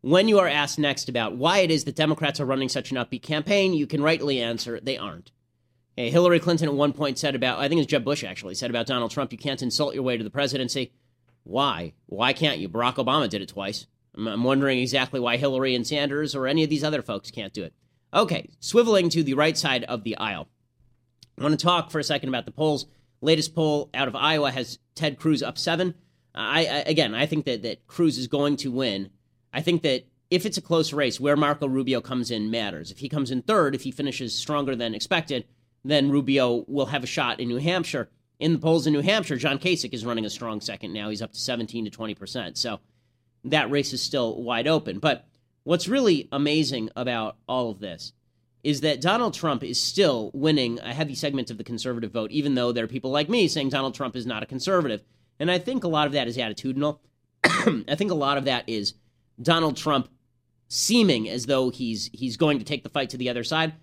when 0.01 0.27
you 0.27 0.39
are 0.39 0.47
asked 0.47 0.77
next 0.77 1.09
about 1.09 1.37
why 1.37 1.59
it 1.59 1.71
is 1.71 1.85
that 1.85 1.95
Democrats 1.95 2.39
are 2.39 2.45
running 2.45 2.69
such 2.69 2.91
an 2.91 2.97
upbeat 2.97 3.23
campaign, 3.23 3.73
you 3.73 3.87
can 3.87 4.03
rightly 4.03 4.39
answer 4.41 4.79
they 4.79 4.97
aren't. 4.97 5.31
Hey, 5.95 6.09
Hillary 6.09 6.39
Clinton 6.39 6.69
at 6.69 6.73
one 6.73 6.93
point 6.93 7.19
said 7.19 7.35
about, 7.35 7.59
I 7.59 7.67
think 7.67 7.77
it 7.77 7.81
was 7.81 7.87
Jeb 7.87 8.03
Bush 8.03 8.23
actually, 8.23 8.55
said 8.55 8.71
about 8.71 8.87
Donald 8.87 9.11
Trump, 9.11 9.31
you 9.31 9.37
can't 9.37 9.61
insult 9.61 9.93
your 9.93 10.03
way 10.03 10.17
to 10.17 10.23
the 10.23 10.29
presidency. 10.31 10.91
Why? 11.43 11.93
Why 12.07 12.33
can't 12.33 12.57
you? 12.57 12.67
Barack 12.67 12.95
Obama 12.95 13.29
did 13.29 13.43
it 13.43 13.49
twice. 13.49 13.85
I'm, 14.15 14.27
I'm 14.27 14.43
wondering 14.43 14.79
exactly 14.79 15.19
why 15.19 15.37
Hillary 15.37 15.75
and 15.75 15.85
Sanders 15.85 16.33
or 16.33 16.47
any 16.47 16.63
of 16.63 16.69
these 16.69 16.83
other 16.83 17.03
folks 17.03 17.29
can't 17.29 17.53
do 17.53 17.63
it. 17.63 17.73
Okay, 18.13 18.49
swiveling 18.59 19.11
to 19.11 19.23
the 19.23 19.35
right 19.35 19.57
side 19.57 19.83
of 19.83 20.03
the 20.03 20.17
aisle. 20.17 20.47
I 21.37 21.43
want 21.43 21.59
to 21.59 21.63
talk 21.63 21.91
for 21.91 21.99
a 21.99 22.03
second 22.03 22.29
about 22.29 22.45
the 22.45 22.51
polls. 22.51 22.87
Latest 23.21 23.53
poll 23.53 23.89
out 23.93 24.07
of 24.07 24.15
Iowa 24.15 24.51
has 24.51 24.79
Ted 24.95 25.17
Cruz 25.17 25.43
up 25.43 25.57
seven. 25.57 25.95
I, 26.35 26.65
I 26.65 26.77
again, 26.87 27.13
I 27.13 27.25
think 27.25 27.45
that 27.45 27.61
that 27.63 27.87
Cruz 27.87 28.17
is 28.17 28.27
going 28.27 28.57
to 28.57 28.71
win. 28.71 29.11
I 29.53 29.61
think 29.61 29.83
that 29.83 30.05
if 30.29 30.45
it's 30.45 30.57
a 30.57 30.61
close 30.61 30.91
race, 30.91 31.19
where 31.19 31.37
Marco 31.37 31.67
Rubio 31.67 32.01
comes 32.01 32.31
in 32.31 32.49
matters. 32.49 32.89
If 32.89 32.97
he 32.99 33.09
comes 33.09 33.29
in 33.29 33.43
third, 33.43 33.75
if 33.75 33.83
he 33.83 33.91
finishes 33.91 34.35
stronger 34.35 34.75
than 34.75 34.95
expected, 34.95 35.45
then 35.83 36.11
Rubio 36.11 36.65
will 36.67 36.87
have 36.87 37.03
a 37.03 37.07
shot 37.07 37.39
in 37.39 37.47
New 37.47 37.57
Hampshire. 37.57 38.09
In 38.39 38.53
the 38.53 38.59
polls 38.59 38.87
in 38.87 38.93
New 38.93 39.01
Hampshire, 39.01 39.37
John 39.37 39.59
Kasich 39.59 39.93
is 39.93 40.05
running 40.05 40.25
a 40.25 40.29
strong 40.29 40.61
second 40.61 40.93
now. 40.93 41.09
He's 41.09 41.21
up 41.21 41.33
to 41.33 41.39
17 41.39 41.85
to 41.85 41.91
20 41.91 42.15
percent. 42.15 42.57
So 42.57 42.79
that 43.45 43.69
race 43.69 43.93
is 43.93 44.01
still 44.01 44.41
wide 44.41 44.67
open. 44.67 44.99
But 44.99 45.25
what's 45.63 45.87
really 45.87 46.27
amazing 46.31 46.89
about 46.95 47.37
all 47.47 47.69
of 47.69 47.79
this 47.79 48.13
is 48.63 48.81
that 48.81 49.01
Donald 49.01 49.33
Trump 49.33 49.63
is 49.63 49.79
still 49.79 50.31
winning 50.33 50.79
a 50.79 50.93
heavy 50.93 51.15
segment 51.15 51.51
of 51.51 51.57
the 51.57 51.63
conservative 51.63 52.11
vote, 52.11 52.31
even 52.31 52.55
though 52.55 52.71
there 52.71 52.85
are 52.85 52.87
people 52.87 53.11
like 53.11 53.29
me 53.29 53.47
saying 53.47 53.69
Donald 53.69 53.93
Trump 53.93 54.15
is 54.15 54.25
not 54.25 54.41
a 54.41 54.45
conservative. 54.45 55.03
And 55.39 55.51
I 55.51 55.59
think 55.59 55.83
a 55.83 55.89
lot 55.89 56.07
of 56.07 56.13
that 56.13 56.27
is 56.27 56.37
attitudinal. 56.37 56.99
I 57.43 57.95
think 57.95 58.11
a 58.11 58.15
lot 58.15 58.37
of 58.37 58.45
that 58.45 58.63
is 58.67 58.93
Donald 59.41 59.75
Trump 59.75 60.09
seeming 60.69 61.29
as 61.29 61.45
though 61.45 61.69
he's 61.69 62.09
he's 62.13 62.37
going 62.37 62.59
to 62.59 62.65
take 62.65 62.83
the 62.83 62.89
fight 62.89 63.09
to 63.09 63.17
the 63.17 63.29
other 63.29 63.43
side. 63.43 63.73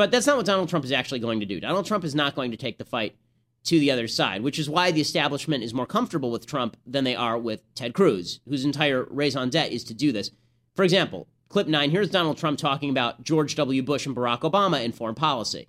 But 0.00 0.10
that's 0.10 0.26
not 0.26 0.38
what 0.38 0.46
Donald 0.46 0.70
Trump 0.70 0.86
is 0.86 0.92
actually 0.92 1.20
going 1.20 1.40
to 1.40 1.44
do. 1.44 1.60
Donald 1.60 1.84
Trump 1.84 2.04
is 2.04 2.14
not 2.14 2.34
going 2.34 2.52
to 2.52 2.56
take 2.56 2.78
the 2.78 2.86
fight 2.86 3.16
to 3.64 3.78
the 3.78 3.90
other 3.90 4.08
side, 4.08 4.40
which 4.40 4.58
is 4.58 4.66
why 4.66 4.90
the 4.90 5.02
establishment 5.02 5.62
is 5.62 5.74
more 5.74 5.84
comfortable 5.84 6.30
with 6.30 6.46
Trump 6.46 6.78
than 6.86 7.04
they 7.04 7.14
are 7.14 7.36
with 7.36 7.60
Ted 7.74 7.92
Cruz, 7.92 8.40
whose 8.48 8.64
entire 8.64 9.06
raison 9.10 9.50
d'etre 9.50 9.74
is 9.74 9.84
to 9.84 9.92
do 9.92 10.10
this. 10.10 10.30
For 10.74 10.84
example, 10.84 11.28
clip 11.50 11.66
nine 11.66 11.90
here's 11.90 12.08
Donald 12.08 12.38
Trump 12.38 12.58
talking 12.58 12.88
about 12.88 13.22
George 13.24 13.56
W. 13.56 13.82
Bush 13.82 14.06
and 14.06 14.16
Barack 14.16 14.40
Obama 14.40 14.82
in 14.82 14.92
foreign 14.92 15.14
policy. 15.14 15.68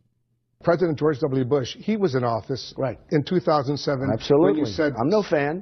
President 0.63 0.97
George 0.97 1.19
W. 1.19 1.43
Bush, 1.43 1.75
he 1.75 1.97
was 1.97 2.15
in 2.15 2.23
office 2.23 2.73
right. 2.77 2.99
in 3.09 3.25
2007. 3.25 4.11
Absolutely. 4.13 4.51
When 4.51 4.59
you 4.59 4.65
said, 4.65 4.93
I'm 4.97 5.09
no 5.09 5.23
fan. 5.23 5.61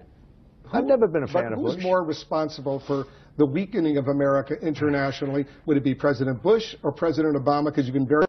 Who, 0.65 0.77
I've 0.77 0.85
never 0.85 1.07
been 1.07 1.23
a 1.23 1.27
fan 1.27 1.45
but 1.45 1.53
of 1.53 1.59
who's 1.59 1.73
Bush. 1.73 1.83
more 1.83 2.03
responsible 2.03 2.83
for 2.85 3.07
the 3.37 3.47
weakening 3.47 3.97
of 3.97 4.09
America 4.09 4.53
internationally? 4.61 5.47
Would 5.65 5.77
it 5.77 5.83
be 5.83 5.95
President 5.95 6.43
Bush 6.43 6.75
or 6.83 6.91
President 6.91 7.35
Obama? 7.35 7.73
Because 7.73 7.87
you 7.87 7.93
can 7.93 8.07
very 8.07 8.28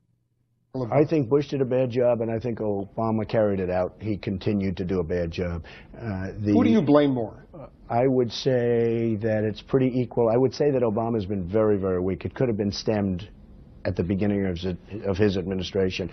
I 0.93 1.05
think 1.05 1.29
Bush 1.29 1.49
did 1.49 1.61
a 1.61 1.65
bad 1.65 1.91
job, 1.91 2.21
and 2.21 2.31
I 2.31 2.39
think 2.39 2.61
Obama 2.61 3.29
carried 3.29 3.59
it 3.59 3.71
out. 3.71 3.95
He 4.01 4.17
continued 4.17 4.77
to 4.77 4.85
do 4.85 5.01
a 5.01 5.05
bad 5.05 5.33
job. 5.33 5.65
Uh, 5.97 6.29
the, 6.39 6.53
Who 6.53 6.63
do 6.63 6.71
you 6.71 6.81
blame 6.81 7.11
more? 7.11 7.45
I 7.89 8.07
would 8.07 8.31
say 8.31 9.17
that 9.17 9.43
it's 9.43 9.61
pretty 9.63 9.91
equal. 10.01 10.29
I 10.29 10.37
would 10.37 10.55
say 10.55 10.71
that 10.71 10.83
Obama's 10.83 11.27
been 11.27 11.49
very, 11.49 11.77
very 11.77 12.01
weak. 12.01 12.25
It 12.25 12.37
could 12.37 12.47
have 12.47 12.57
been 12.57 12.71
stemmed 12.71 13.29
at 13.85 13.97
the 13.97 14.05
beginning 14.05 14.47
of 14.47 14.59
his, 14.59 14.77
of 15.05 15.17
his 15.17 15.37
administration. 15.37 16.09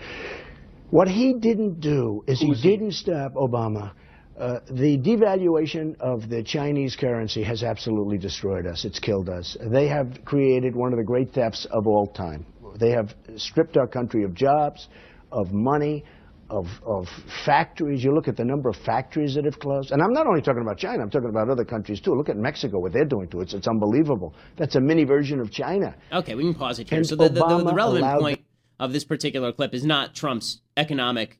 What 0.90 1.06
he 1.06 1.34
didn't 1.34 1.78
do 1.78 2.24
is 2.26 2.40
he 2.40 2.52
didn't 2.54 2.92
stop 2.92 3.34
Obama. 3.34 3.92
Uh, 4.36 4.60
the 4.70 4.98
devaluation 4.98 5.96
of 6.00 6.28
the 6.28 6.42
Chinese 6.42 6.96
currency 6.96 7.44
has 7.44 7.62
absolutely 7.62 8.18
destroyed 8.18 8.66
us. 8.66 8.84
It's 8.84 8.98
killed 8.98 9.28
us. 9.28 9.56
They 9.60 9.86
have 9.86 10.24
created 10.24 10.74
one 10.74 10.92
of 10.92 10.98
the 10.98 11.04
great 11.04 11.32
thefts 11.32 11.64
of 11.70 11.86
all 11.86 12.08
time. 12.08 12.44
They 12.78 12.90
have 12.90 13.14
stripped 13.36 13.76
our 13.76 13.86
country 13.86 14.24
of 14.24 14.34
jobs, 14.34 14.88
of 15.32 15.52
money, 15.52 16.04
of, 16.50 16.66
of 16.86 17.08
factories. 17.44 18.02
You 18.02 18.14
look 18.14 18.28
at 18.28 18.36
the 18.36 18.44
number 18.44 18.68
of 18.68 18.76
factories 18.76 19.34
that 19.34 19.44
have 19.44 19.58
closed. 19.58 19.90
And 19.92 20.02
I'm 20.02 20.12
not 20.12 20.26
only 20.26 20.40
talking 20.40 20.62
about 20.62 20.78
China, 20.78 21.02
I'm 21.02 21.10
talking 21.10 21.28
about 21.28 21.50
other 21.50 21.64
countries 21.64 22.00
too. 22.00 22.14
Look 22.14 22.28
at 22.28 22.36
Mexico, 22.36 22.78
what 22.78 22.92
they're 22.92 23.04
doing 23.04 23.28
to 23.28 23.40
it. 23.40 23.44
It's, 23.44 23.54
it's 23.54 23.68
unbelievable. 23.68 24.34
That's 24.56 24.76
a 24.76 24.80
mini 24.80 25.04
version 25.04 25.40
of 25.40 25.50
China. 25.50 25.94
Okay, 26.12 26.34
we 26.34 26.44
can 26.44 26.54
pause 26.54 26.78
it 26.78 26.88
here. 26.88 26.98
And 26.98 27.06
so 27.06 27.16
the, 27.16 27.28
the, 27.28 27.46
the, 27.46 27.64
the 27.64 27.74
relevant 27.74 28.20
point 28.20 28.40
of 28.80 28.92
this 28.92 29.04
particular 29.04 29.52
clip 29.52 29.74
is 29.74 29.84
not 29.84 30.14
Trump's 30.14 30.60
economic 30.76 31.38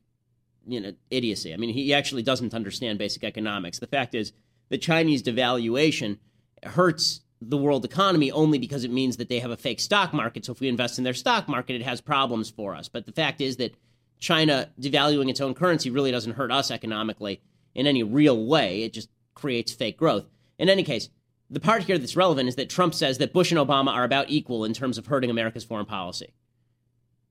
you 0.67 0.79
know, 0.79 0.93
idiocy. 1.09 1.53
I 1.53 1.57
mean, 1.57 1.73
he 1.73 1.93
actually 1.93 2.21
doesn't 2.21 2.53
understand 2.53 2.99
basic 2.99 3.23
economics. 3.23 3.79
The 3.79 3.87
fact 3.87 4.13
is, 4.13 4.33
the 4.69 4.77
Chinese 4.77 5.23
devaluation 5.23 6.19
hurts 6.63 7.21
the 7.41 7.57
world 7.57 7.85
economy 7.85 8.31
only 8.31 8.57
because 8.57 8.83
it 8.83 8.91
means 8.91 9.17
that 9.17 9.29
they 9.29 9.39
have 9.39 9.51
a 9.51 9.57
fake 9.57 9.79
stock 9.79 10.13
market. 10.13 10.45
So 10.45 10.51
if 10.51 10.59
we 10.59 10.67
invest 10.67 10.97
in 10.97 11.03
their 11.03 11.13
stock 11.13 11.47
market, 11.47 11.75
it 11.75 11.83
has 11.83 12.01
problems 12.01 12.49
for 12.49 12.75
us. 12.75 12.89
But 12.89 13.05
the 13.05 13.11
fact 13.11 13.39
is 13.39 13.57
that 13.57 13.75
China 14.19 14.69
devaluing 14.79 15.29
its 15.29 15.39
own 15.39 15.53
currency 15.53 15.89
really 15.89 16.11
doesn't 16.11 16.33
hurt 16.33 16.51
us 16.51 16.69
economically 16.71 17.41
in 17.73 17.87
any 17.87 18.03
real 18.03 18.45
way. 18.45 18.83
It 18.83 18.93
just 18.93 19.09
creates 19.33 19.71
fake 19.71 19.97
growth. 19.97 20.25
In 20.57 20.67
any 20.69 20.83
case, 20.83 21.09
the 21.49 21.61
part 21.61 21.83
here 21.83 21.97
that's 21.97 22.17
relevant 22.17 22.49
is 22.49 22.55
that 22.55 22.69
Trump 22.69 22.93
says 22.93 23.17
that 23.17 23.33
Bush 23.33 23.51
and 23.51 23.59
Obama 23.59 23.91
are 23.91 24.03
about 24.03 24.29
equal 24.29 24.65
in 24.65 24.73
terms 24.73 24.97
of 24.97 25.07
hurting 25.07 25.29
America's 25.29 25.63
foreign 25.63 25.85
policy. 25.85 26.33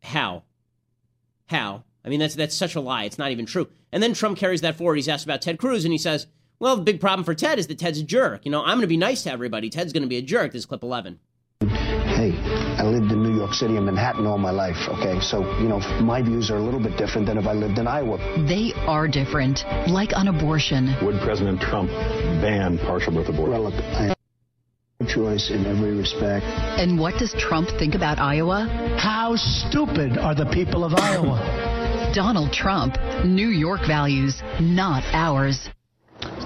How? 0.03 0.44
How? 1.47 1.85
I 2.05 2.09
mean, 2.09 2.21
that's 2.21 2.35
that's 2.35 2.57
such 2.57 2.75
a 2.75 2.81
lie. 2.81 3.05
It's 3.05 3.18
not 3.18 3.31
even 3.31 3.47
true. 3.47 3.68
And 3.92 4.03
then 4.03 4.14
Trump 4.14 4.38
carries 4.38 4.62
that 4.62 4.77
forward. 4.77 4.97
He's 4.97 5.09
asked 5.09 5.25
about 5.25 5.42
Ted 5.42 5.59
Cruz, 5.59 5.85
and 5.85 5.92
he 5.92 5.99
says, 5.99 6.27
"Well, 6.61 6.77
the 6.77 6.83
big 6.83 7.01
problem 7.01 7.25
for 7.25 7.35
Ted 7.35 7.59
is 7.59 7.66
that 7.68 7.79
Ted's 7.79 8.01
a 8.01 8.05
jerk. 8.05 8.44
You 8.44 8.51
know, 8.51 8.61
I'm 8.61 8.77
going 8.77 8.83
to 8.83 8.87
be 8.87 8.97
nice 8.97 9.23
to 9.25 9.33
everybody. 9.33 9.71
Ted's 9.71 9.92
going 9.92 10.03
to 10.03 10.09
be 10.09 10.18
a 10.18 10.23
jerk." 10.23 10.53
This 10.53 10.61
is 10.61 10.66
clip 10.66 10.83
11. 10.83 11.18
Hey, 12.18 12.33
I 12.79 12.83
lived 12.83 13.12
in 13.12 13.23
New 13.23 13.37
York 13.37 13.55
City 13.55 13.77
and 13.77 13.87
Manhattan 13.87 14.27
all 14.27 14.38
my 14.38 14.51
life, 14.51 14.88
okay? 14.88 15.21
So, 15.21 15.42
you 15.61 15.68
know, 15.68 15.79
my 16.03 16.21
views 16.21 16.51
are 16.51 16.57
a 16.57 16.61
little 16.61 16.81
bit 16.81 16.97
different 16.97 17.29
than 17.29 17.38
if 17.38 17.47
I 17.47 17.53
lived 17.53 17.79
in 17.79 17.87
Iowa. 17.87 18.18
They 18.49 18.73
are 18.88 19.07
different, 19.07 19.64
like 19.87 20.11
on 20.16 20.27
abortion. 20.27 20.97
Would 21.03 21.21
President 21.21 21.61
Trump 21.61 21.90
ban 21.90 22.79
partial 22.79 23.12
birth 23.12 23.29
abortion? 23.29 23.53
Well, 23.53 23.71
look, 23.71 23.75
I 23.75 24.03
have 24.09 24.16
a 25.01 25.07
choice 25.07 25.51
in 25.51 25.64
every 25.64 25.94
respect. 25.97 26.44
And 26.44 26.99
what 26.99 27.18
does 27.21 27.35
Trump 27.38 27.68
think 27.79 27.94
about 27.94 28.18
Iowa? 28.18 28.66
How 28.99 29.37
stupid 29.37 30.18
are 30.18 30.35
the 30.35 30.47
people 30.47 30.85
of 30.85 30.94
Iowa? 30.94 32.11
Donald 32.14 32.53
Trump, 32.53 32.97
New 33.25 33.49
York 33.49 33.83
values, 33.87 34.42
not 34.61 35.05
ours. 35.12 35.68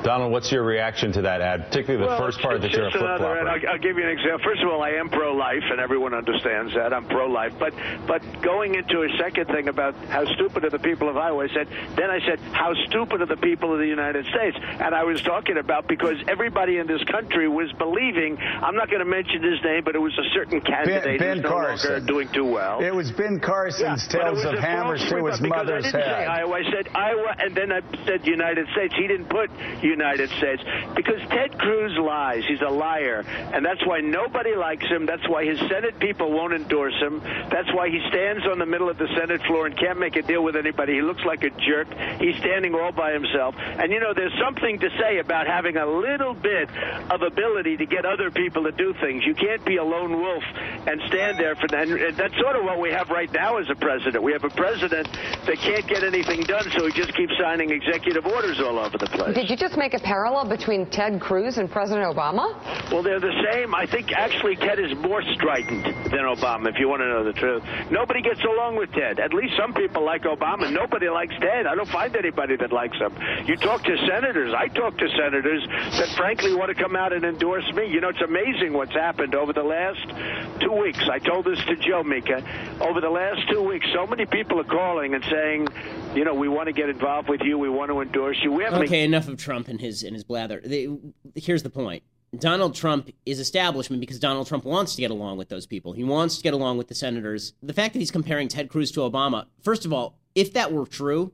Donald, 0.03 0.33
what's 0.33 0.51
your 0.51 0.63
reaction 0.65 1.13
to 1.13 1.23
that 1.23 1.41
ad, 1.41 1.67
particularly 1.69 2.05
the 2.05 2.09
well, 2.09 2.19
first 2.19 2.41
part 2.41 2.61
that 2.61 2.71
you're 2.73 2.87
a 2.87 2.91
just 2.91 2.99
flip 2.99 3.09
another 3.21 3.39
ad. 3.39 3.45
flopper? 3.47 3.67
I'll, 3.67 3.73
I'll 3.75 3.79
give 3.79 3.97
you 3.97 4.05
an 4.05 4.11
example. 4.11 4.41
First 4.45 4.63
of 4.63 4.69
all, 4.69 4.83
I 4.83 4.91
am 4.91 5.09
pro-life, 5.09 5.63
and 5.71 5.81
everyone 5.81 6.15
understands 6.15 6.75
that. 6.75 6.93
I'm 6.93 7.07
pro-life. 7.07 7.55
But 7.59 7.75
but 8.07 8.23
going 8.43 8.75
into 8.75 9.03
a 9.03 9.09
second 9.19 9.47
thing 9.47 9.69
about 9.69 9.95
how 10.07 10.25
stupid 10.35 10.65
are 10.65 10.71
the 10.71 10.79
people 10.79 11.09
of 11.09 11.17
Iowa, 11.17 11.45
I 11.45 11.49
said. 11.55 11.69
Then 11.97 12.11
I 12.11 12.19
said, 12.27 12.39
how 12.53 12.75
stupid 12.89 13.23
are 13.23 13.27
the 13.27 13.37
people 13.37 13.73
of 13.73 13.79
the 13.79 13.87
United 13.87 14.27
States? 14.27 14.57
And 14.61 14.95
I 14.95 15.05
was 15.05 15.23
talking 15.23 15.59
about 15.59 15.87
because 15.89 16.17
everybody 16.29 16.79
in 16.79 16.87
this 16.87 17.03
country 17.05 17.49
was 17.49 17.71
believing. 17.79 18.39
I'm 18.39 18.75
not 18.75 18.89
going 18.89 19.01
to 19.01 19.09
mention 19.09 19.43
his 19.43 19.63
name, 19.65 19.85
but 19.85 19.95
it 19.95 20.01
was 20.01 20.17
a 20.19 20.29
certain 20.35 20.61
candidate 20.61 21.21
Ben 21.21 21.37
who's 21.37 21.43
no 21.45 21.49
Carson. 21.49 21.91
longer 21.93 22.07
doing 22.07 22.29
too 22.33 22.45
well. 22.45 22.83
It 22.83 22.95
was 22.95 23.11
Ben 23.13 23.41
Carson's 23.41 23.81
Yeah, 23.81 23.95
it 23.95 24.23
Tales 24.23 24.37
was 24.37 24.45
of 24.47 24.55
a 24.55 24.61
Hammers 24.61 25.01
false 25.01 25.11
to 25.11 25.27
his 25.27 25.41
because 25.41 25.67
mother's 25.67 25.85
I 25.87 25.91
didn't 25.93 26.05
say. 26.05 26.27
Iowa. 26.27 26.53
I 26.57 26.63
said 26.71 26.89
Iowa, 26.95 27.37
and 27.39 27.55
then 27.55 27.73
I 27.73 27.81
said 28.07 28.27
United 28.27 28.67
States. 28.73 28.95
He 28.97 29.07
didn't 29.07 29.29
put 29.29 29.51
United 29.93 30.31
States 30.31 30.63
because 30.97 31.21
Ted 31.29 31.59
Cruz 31.59 31.93
lies. 31.99 32.45
He's 32.49 32.61
a 32.61 32.73
liar. 32.73 33.25
And 33.53 33.65
that's 33.65 33.85
why 33.87 34.01
nobody 34.01 34.55
likes 34.57 34.87
him. 34.87 35.07
That's 35.07 35.27
why 35.29 35.45
his 35.45 35.59
Senate 35.69 35.99
people 35.99 36.33
won't 36.33 36.55
endorse 36.55 36.97
him. 37.01 37.21
That's 37.21 37.69
why 37.73 37.89
he 37.89 38.01
stands 38.09 38.47
on 38.47 38.59
the 38.59 38.67
middle 38.67 38.89
of 38.89 38.99
the 38.99 39.09
Senate 39.19 39.43
floor 39.43 39.67
and 39.67 39.77
can't 39.77 39.99
make 39.99 40.17
a 40.17 40.23
deal 40.23 40.43
with 40.43 40.57
anybody. 40.57 40.95
He 40.95 41.03
looks 41.03 41.25
like 41.25 41.45
a 41.45 41.51
jerk. 41.51 41.89
He's 42.19 42.37
standing 42.39 42.75
all 42.75 42.93
by 42.93 43.13
himself. 43.13 43.55
And 43.59 43.93
you 43.93 44.01
know, 44.01 44.13
there's 44.15 44.37
something 44.41 44.79
to 44.81 44.89
say 44.99 45.19
about 45.19 45.47
having 45.47 45.77
a 45.77 45.87
little 45.87 46.35
bit 46.35 46.69
of 47.11 47.23
ability 47.23 47.77
to 47.77 47.87
get 47.87 48.05
other 48.05 48.31
people 48.31 48.65
to 48.65 48.73
do 48.73 48.95
things. 49.01 49.25
You 49.27 49.35
can't 49.35 49.65
be 49.65 49.77
a 49.77 49.85
lone 49.85 50.21
wolf 50.21 50.45
and 50.87 51.01
stand 51.09 51.39
there 51.39 51.55
for 51.57 51.69
that. 51.69 51.89
And 51.89 52.17
that's 52.17 52.37
sort 52.39 52.57
of 52.57 52.65
what 52.65 52.81
we 52.81 52.91
have 52.91 53.11
right 53.11 53.31
now 53.33 53.59
as 53.59 53.69
a 53.71 53.75
president. 53.75 54.23
We 54.23 54.33
have 54.33 54.45
a 54.45 54.51
president 54.51 55.09
that 55.47 55.59
can't 55.59 55.87
get 55.87 56.05
anything 56.05 56.43
done, 56.43 56.71
so 56.71 56.87
he 56.87 56.93
just 56.93 57.15
keeps 57.15 57.37
signing 57.39 57.71
executive 57.71 58.27
orders 58.27 58.61
all 58.61 58.79
over 58.79 58.99
the 58.99 59.07
place. 59.07 59.35
Did 59.35 59.51
you 59.51 59.57
just 59.57 59.77
make 59.83 59.95
a 59.95 59.99
parallel 59.99 60.47
between 60.49 60.87
Ted 60.87 61.21
Cruz 61.21 61.59
and 61.59 61.69
President 61.69 62.07
Obama? 62.07 62.55
Well, 62.93 63.03
they're 63.03 63.19
the 63.19 63.35
same. 63.51 63.75
I 63.75 63.85
think 63.85 64.13
actually 64.13 64.55
Ted 64.55 64.79
is 64.79 64.97
more 64.99 65.21
strident 65.35 65.83
than 66.07 66.23
Obama, 66.23 66.69
if 66.71 66.79
you 66.79 66.87
want 66.89 67.03
to 67.03 67.09
know 67.09 67.25
the 67.25 67.33
truth. 67.33 67.65
Nobody 67.91 68.23
gets 68.23 68.41
along 68.45 68.77
with 68.77 68.93
Ted. 68.93 69.19
At 69.19 69.35
least 69.35 69.55
some 69.59 69.75
people 69.75 70.05
like 70.05 70.23
Obama. 70.23 70.73
Nobody 70.73 71.09
likes 71.09 71.35
Ted. 71.41 71.67
I 71.67 71.75
don't 71.75 71.89
find 71.89 72.15
anybody 72.15 72.55
that 72.59 72.71
likes 72.71 72.97
him. 72.97 73.11
You 73.45 73.57
talk 73.57 73.83
to 73.83 73.97
senators. 74.07 74.55
I 74.57 74.69
talk 74.69 74.97
to 74.99 75.09
senators 75.19 75.67
that 75.99 76.15
frankly 76.17 76.55
want 76.55 76.71
to 76.71 76.81
come 76.81 76.95
out 76.95 77.13
and 77.13 77.25
endorse 77.25 77.67
me. 77.75 77.91
You 77.91 78.01
know, 78.01 78.11
it's 78.11 78.23
amazing 78.23 78.75
what's 78.75 78.95
happened 78.95 79.35
over 79.35 79.53
the 79.53 79.65
last 79.67 80.07
two 80.61 80.79
weeks. 80.79 81.03
I 81.11 81.19
told 81.19 81.45
this 81.45 81.59
to 81.67 81.75
Joe 81.75 82.05
Mika. 82.05 82.39
Over 82.81 83.01
the 83.01 83.11
last 83.11 83.51
two 83.51 83.67
weeks, 83.67 83.87
so 83.93 84.07
many 84.07 84.27
people 84.27 84.61
are 84.61 84.71
calling 84.79 85.15
and 85.15 85.25
saying, 85.25 85.67
you 86.15 86.25
know, 86.25 86.35
we 86.35 86.49
want 86.49 86.67
to 86.67 86.73
get 86.73 86.89
involved 86.89 87.29
with 87.29 87.41
you. 87.43 87.59
We 87.59 87.69
want 87.69 87.91
to 87.91 88.01
endorse 88.01 88.39
you. 88.43 88.63
Okay, 88.63 89.05
enough 89.05 89.29
of 89.29 89.39
Trump 89.39 89.69
and 89.69 89.81
his 89.81 90.03
and 90.03 90.15
his 90.15 90.25
blather. 90.25 90.61
They, 90.65 90.89
here's 91.35 91.63
the 91.63 91.71
point. 91.71 92.03
Donald 92.39 92.75
Trump 92.75 93.11
is 93.27 93.39
establishment 93.39 94.01
because 94.01 94.19
Donald 94.19 94.47
Trump 94.47 94.65
wants 94.65 94.95
to 94.95 95.03
get 95.03 95.11
along 95.11 95.37
with 95.37 95.51
those 95.51 95.67
people. 95.67 95.93
He 95.93 96.05
wants 96.05 96.37
to 96.39 96.43
get 96.43 96.55
along 96.55 96.79
with 96.79 96.89
the 96.89 96.95
senators. 96.95 97.53
The 97.63 97.75
fact 97.75 97.93
that 97.93 97.99
he's 97.99 98.11
comparing 98.11 98.49
Ted 98.49 98.71
Cruz 98.71 98.91
to 98.93 99.01
Obama, 99.01 99.47
first 99.63 99.85
of 99.85 99.93
all, 99.93 100.19
if 100.35 100.55
that 100.55 100.73
were 100.73 100.87
true, 100.87 101.33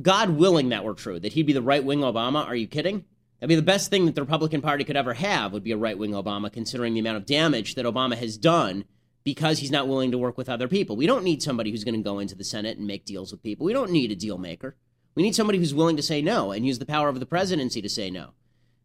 God 0.00 0.30
willing 0.30 0.68
that 0.68 0.84
were 0.84 0.94
true, 0.94 1.18
that 1.18 1.32
he'd 1.32 1.46
be 1.46 1.52
the 1.52 1.62
right 1.62 1.84
wing 1.84 2.00
Obama, 2.00 2.46
are 2.46 2.54
you 2.54 2.68
kidding? 2.68 3.04
That'd 3.40 3.48
be 3.48 3.56
the 3.56 3.62
best 3.62 3.90
thing 3.90 4.06
that 4.06 4.14
the 4.14 4.22
Republican 4.22 4.62
Party 4.62 4.84
could 4.84 4.96
ever 4.96 5.14
have 5.14 5.52
would 5.52 5.64
be 5.64 5.72
a 5.72 5.76
right 5.76 5.98
wing 5.98 6.12
Obama, 6.12 6.52
considering 6.52 6.94
the 6.94 7.00
amount 7.00 7.16
of 7.16 7.26
damage 7.26 7.74
that 7.74 7.84
Obama 7.84 8.16
has 8.16 8.36
done 8.36 8.84
because 9.24 9.58
he's 9.58 9.70
not 9.70 9.88
willing 9.88 10.10
to 10.10 10.18
work 10.18 10.36
with 10.36 10.48
other 10.48 10.68
people. 10.68 10.96
We 10.96 11.06
don't 11.06 11.24
need 11.24 11.42
somebody 11.42 11.70
who's 11.70 11.84
going 11.84 11.94
to 11.94 12.02
go 12.02 12.18
into 12.18 12.34
the 12.34 12.44
Senate 12.44 12.78
and 12.78 12.86
make 12.86 13.04
deals 13.04 13.30
with 13.30 13.42
people. 13.42 13.64
We 13.64 13.72
don't 13.72 13.90
need 13.90 14.10
a 14.10 14.16
deal 14.16 14.38
maker. 14.38 14.76
We 15.14 15.22
need 15.22 15.34
somebody 15.34 15.58
who's 15.58 15.74
willing 15.74 15.96
to 15.96 16.02
say 16.02 16.22
no 16.22 16.52
and 16.52 16.66
use 16.66 16.78
the 16.78 16.86
power 16.86 17.08
of 17.08 17.20
the 17.20 17.26
presidency 17.26 17.82
to 17.82 17.88
say 17.88 18.10
no. 18.10 18.30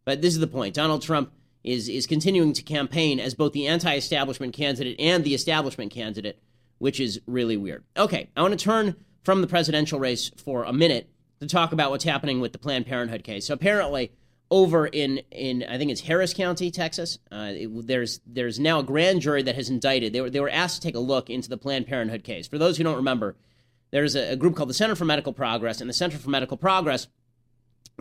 But 0.05 0.21
this 0.21 0.33
is 0.33 0.39
the 0.39 0.47
point. 0.47 0.75
Donald 0.75 1.01
Trump 1.01 1.31
is 1.63 1.89
is 1.89 2.07
continuing 2.07 2.53
to 2.53 2.63
campaign 2.63 3.19
as 3.19 3.33
both 3.33 3.53
the 3.53 3.67
anti-establishment 3.67 4.53
candidate 4.53 4.99
and 4.99 5.23
the 5.23 5.33
establishment 5.33 5.91
candidate, 5.91 6.41
which 6.77 6.99
is 6.99 7.19
really 7.25 7.57
weird. 7.57 7.83
Okay, 7.97 8.29
I 8.35 8.41
want 8.41 8.57
to 8.57 8.63
turn 8.63 8.95
from 9.23 9.41
the 9.41 9.47
presidential 9.47 9.99
race 9.99 10.31
for 10.37 10.63
a 10.63 10.71
minute 10.71 11.09
to 11.41 11.47
talk 11.47 11.71
about 11.71 11.91
what's 11.91 12.03
happening 12.03 12.39
with 12.39 12.51
the 12.53 12.57
Planned 12.57 12.85
Parenthood 12.85 13.23
case. 13.23 13.47
So 13.47 13.53
apparently, 13.53 14.11
over 14.49 14.87
in 14.87 15.21
in 15.31 15.63
I 15.67 15.77
think 15.77 15.91
it's 15.91 16.01
Harris 16.01 16.33
County, 16.33 16.71
Texas, 16.71 17.19
uh, 17.31 17.51
it, 17.53 17.87
there's 17.87 18.21
there's 18.25 18.59
now 18.59 18.79
a 18.79 18.83
grand 18.83 19.21
jury 19.21 19.43
that 19.43 19.55
has 19.55 19.69
indicted. 19.69 20.13
They 20.13 20.21
were 20.21 20.29
they 20.29 20.39
were 20.39 20.49
asked 20.49 20.81
to 20.81 20.87
take 20.87 20.95
a 20.95 20.99
look 20.99 21.29
into 21.29 21.49
the 21.49 21.57
Planned 21.57 21.87
Parenthood 21.87 22.23
case. 22.23 22.47
For 22.47 22.57
those 22.57 22.77
who 22.77 22.83
don't 22.83 22.95
remember, 22.95 23.35
there's 23.91 24.15
a, 24.15 24.33
a 24.33 24.35
group 24.35 24.55
called 24.55 24.69
the 24.69 24.73
Center 24.73 24.95
for 24.95 25.05
Medical 25.05 25.33
Progress, 25.33 25.81
and 25.81 25.89
the 25.89 25.93
Center 25.93 26.17
for 26.17 26.29
Medical 26.29 26.57
Progress 26.57 27.07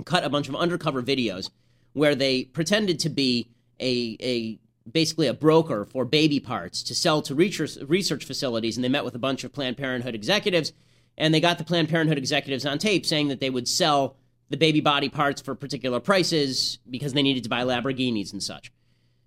cut 0.04 0.24
a 0.24 0.30
bunch 0.30 0.48
of 0.48 0.54
undercover 0.54 1.02
videos 1.02 1.50
where 1.94 2.14
they 2.14 2.44
pretended 2.44 3.00
to 3.00 3.08
be 3.08 3.48
a 3.80 4.16
a 4.20 4.58
basically 4.90 5.26
a 5.26 5.34
broker 5.34 5.84
for 5.84 6.04
baby 6.04 6.38
parts 6.38 6.82
to 6.84 6.94
sell 6.94 7.22
to 7.22 7.34
research 7.34 7.76
research 7.88 8.24
facilities, 8.24 8.76
and 8.76 8.84
they 8.84 8.88
met 8.88 9.04
with 9.04 9.14
a 9.14 9.20
bunch 9.20 9.42
of 9.42 9.52
Planned 9.52 9.76
Parenthood 9.76 10.14
executives, 10.14 10.72
and 11.18 11.34
they 11.34 11.40
got 11.40 11.58
the 11.58 11.64
Planned 11.64 11.88
Parenthood 11.88 12.18
executives 12.18 12.64
on 12.64 12.78
tape 12.78 13.04
saying 13.04 13.28
that 13.28 13.40
they 13.40 13.50
would 13.50 13.66
sell 13.66 14.16
the 14.48 14.56
baby 14.56 14.80
body 14.80 15.08
parts 15.08 15.40
for 15.40 15.54
particular 15.54 16.00
prices 16.00 16.78
because 16.88 17.12
they 17.12 17.22
needed 17.22 17.42
to 17.42 17.48
buy 17.48 17.62
Lamborghinis 17.62 18.32
and 18.32 18.42
such. 18.42 18.72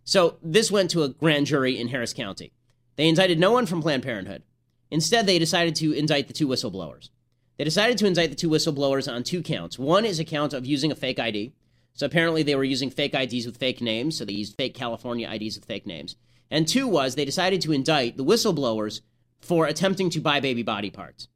So 0.03 0.38
this 0.41 0.71
went 0.71 0.89
to 0.91 1.03
a 1.03 1.10
grand 1.10 1.45
jury 1.45 1.77
in 1.77 1.89
Harris 1.89 2.13
County. 2.13 2.51
They 2.95 3.08
indicted 3.08 3.39
no 3.39 3.51
one 3.51 3.65
from 3.65 3.82
Planned 3.82 4.03
Parenthood. 4.03 4.43
Instead, 4.91 5.27
they 5.27 5.39
decided 5.39 5.75
to 5.75 5.93
indict 5.93 6.27
the 6.27 6.34
two 6.34 6.47
whistleblowers. 6.47 7.10
They 7.58 7.63
decided 7.63 7.97
to 7.99 8.08
indict 8.08 8.29
the 8.29 8.36
two 8.36 8.49
whistleblowers 8.49 9.12
on 9.12 9.23
two 9.23 9.43
counts. 9.43 9.77
One 9.77 10.05
is 10.05 10.19
a 10.19 10.25
count 10.25 10.53
of 10.53 10.65
using 10.65 10.91
a 10.91 10.95
fake 10.95 11.19
ID. 11.19 11.53
So 11.93 12.05
apparently 12.05 12.43
they 12.43 12.55
were 12.55 12.63
using 12.63 12.89
fake 12.89 13.13
IDs 13.13 13.45
with 13.45 13.58
fake 13.58 13.82
names, 13.82 14.17
so 14.17 14.25
they 14.25 14.34
used 14.34 14.55
fake 14.55 14.73
California 14.73 15.29
IDs 15.29 15.58
with 15.58 15.65
fake 15.65 15.86
names. 15.86 16.15
And 16.49 16.67
two 16.67 16.88
was 16.88 17.15
they 17.15 17.25
decided 17.25 17.62
to 17.62 17.73
indict 17.73 18.17
the 18.17 18.23
whistleblowers 18.23 19.01
for 19.41 19.65
attempting 19.65 20.10
to 20.12 20.21
buy 20.21 20.39
baby 20.39 20.63
body 20.63 20.89
parts. 20.89 21.27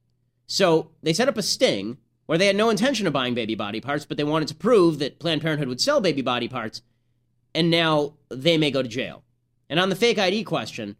So 0.47 0.91
they 1.01 1.13
set 1.13 1.27
up 1.27 1.37
a 1.37 1.43
sting 1.43 1.97
where 2.25 2.37
they 2.37 2.47
had 2.47 2.55
no 2.55 2.69
intention 2.69 3.07
of 3.07 3.13
buying 3.13 3.33
baby 3.33 3.55
body 3.55 3.81
parts, 3.81 4.05
but 4.05 4.17
they 4.17 4.23
wanted 4.23 4.47
to 4.47 4.55
prove 4.55 4.99
that 4.99 5.19
Planned 5.19 5.41
Parenthood 5.41 5.67
would 5.67 5.81
sell 5.81 6.01
baby 6.01 6.21
body 6.21 6.47
parts, 6.47 6.81
and 7.53 7.69
now 7.69 8.13
they 8.29 8.57
may 8.57 8.71
go 8.71 8.81
to 8.81 8.89
jail. 8.89 9.23
And 9.69 9.79
on 9.79 9.89
the 9.89 9.95
fake 9.95 10.19
ID 10.19 10.43
question, 10.43 10.95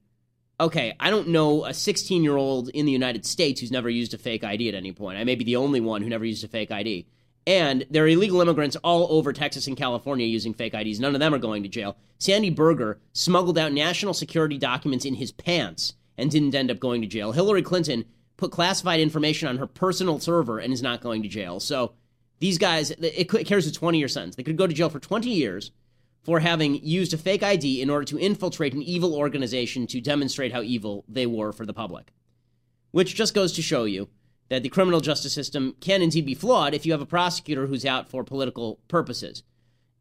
okay, 0.60 0.96
I 1.00 1.10
don't 1.10 1.30
know 1.30 1.66
a 1.66 1.74
16 1.74 2.24
year 2.24 2.38
old 2.38 2.70
in 2.70 2.86
the 2.86 2.92
United 2.92 3.26
States 3.26 3.62
who's 3.62 3.72
never 3.72 3.90
used 3.90 4.14
a 4.14 4.18
fake 4.18 4.44
ID 4.44 4.70
at 4.70 4.76
any 4.76 4.92
point. 4.92 5.18
I 5.18 5.24
may 5.24 5.36
be 5.36 5.44
the 5.44 5.56
only 5.56 5.80
one 5.80 6.02
who 6.02 6.10
never 6.10 6.26
used 6.26 6.44
a 6.44 6.48
fake 6.48 6.72
ID. 6.72 7.08
And 7.46 7.86
there 7.90 8.06
are 8.06 8.08
illegal 8.08 8.40
immigrants 8.40 8.78
all 8.78 9.08
over 9.12 9.34
Texas 9.34 9.68
and 9.68 9.76
California 9.76 10.26
using 10.26 10.54
fake 10.54 10.74
IDs. 10.74 11.00
None 11.00 11.14
of 11.14 11.20
them 11.20 11.34
are 11.34 11.40
going 11.40 11.64
to 11.64 11.70
jail. 11.70 11.98
Sandy 12.18 12.50
Berger 12.50 13.00
smuggled 13.12 13.58
out 13.58 13.74
national 13.74 14.14
security 14.14 14.58
documents 14.58 15.04
in 15.04 15.16
his 15.16 15.34
pants 15.34 15.94
and 16.18 16.32
didn't 16.32 16.56
end 16.56 16.72
up 16.72 16.80
going 16.80 17.02
to 17.02 17.08
jail. 17.08 17.34
Hillary 17.34 17.62
Clinton 17.62 18.06
put 18.38 18.52
classified 18.52 19.00
information 19.00 19.48
on 19.48 19.58
her 19.58 19.68
personal 19.68 20.20
server 20.20 20.60
and 20.60 20.74
is 20.74 20.82
not 20.82 21.02
going 21.02 21.24
to 21.24 21.30
jail. 21.30 21.60
So 21.60 21.94
these 22.40 22.58
guys, 22.58 22.92
it 22.92 23.30
carries 23.48 23.68
a 23.68 23.72
20 23.72 23.98
year 23.98 24.08
sentence. 24.08 24.36
They 24.36 24.44
could 24.44 24.58
go 24.58 24.68
to 24.68 24.74
jail 24.74 24.90
for 24.90 25.00
20 25.00 25.30
years 25.30 25.72
for 26.24 26.40
having 26.40 26.76
used 26.84 27.14
a 27.14 27.18
fake 27.18 27.44
ID 27.44 27.82
in 27.82 27.90
order 27.90 28.06
to 28.06 28.20
infiltrate 28.20 28.74
an 28.74 28.82
evil 28.82 29.14
organization 29.16 29.86
to 29.88 30.02
demonstrate 30.02 30.54
how 30.54 30.62
evil 30.62 31.04
they 31.08 31.26
were 31.26 31.52
for 31.52 31.66
the 31.66 31.74
public. 31.74 32.14
Which 32.92 33.16
just 33.16 33.34
goes 33.34 33.54
to 33.54 33.62
show 33.62 33.84
you 33.84 34.10
that 34.50 34.64
the 34.64 34.70
criminal 34.70 35.02
justice 35.02 35.34
system 35.34 35.76
can 35.82 36.02
indeed 36.02 36.26
be 36.26 36.36
flawed 36.36 36.74
if 36.74 36.86
you 36.86 36.92
have 36.92 37.02
a 37.02 37.06
prosecutor 37.06 37.68
who's 37.68 37.86
out 37.86 38.10
for 38.10 38.24
political 38.24 38.80
purposes. 38.88 39.44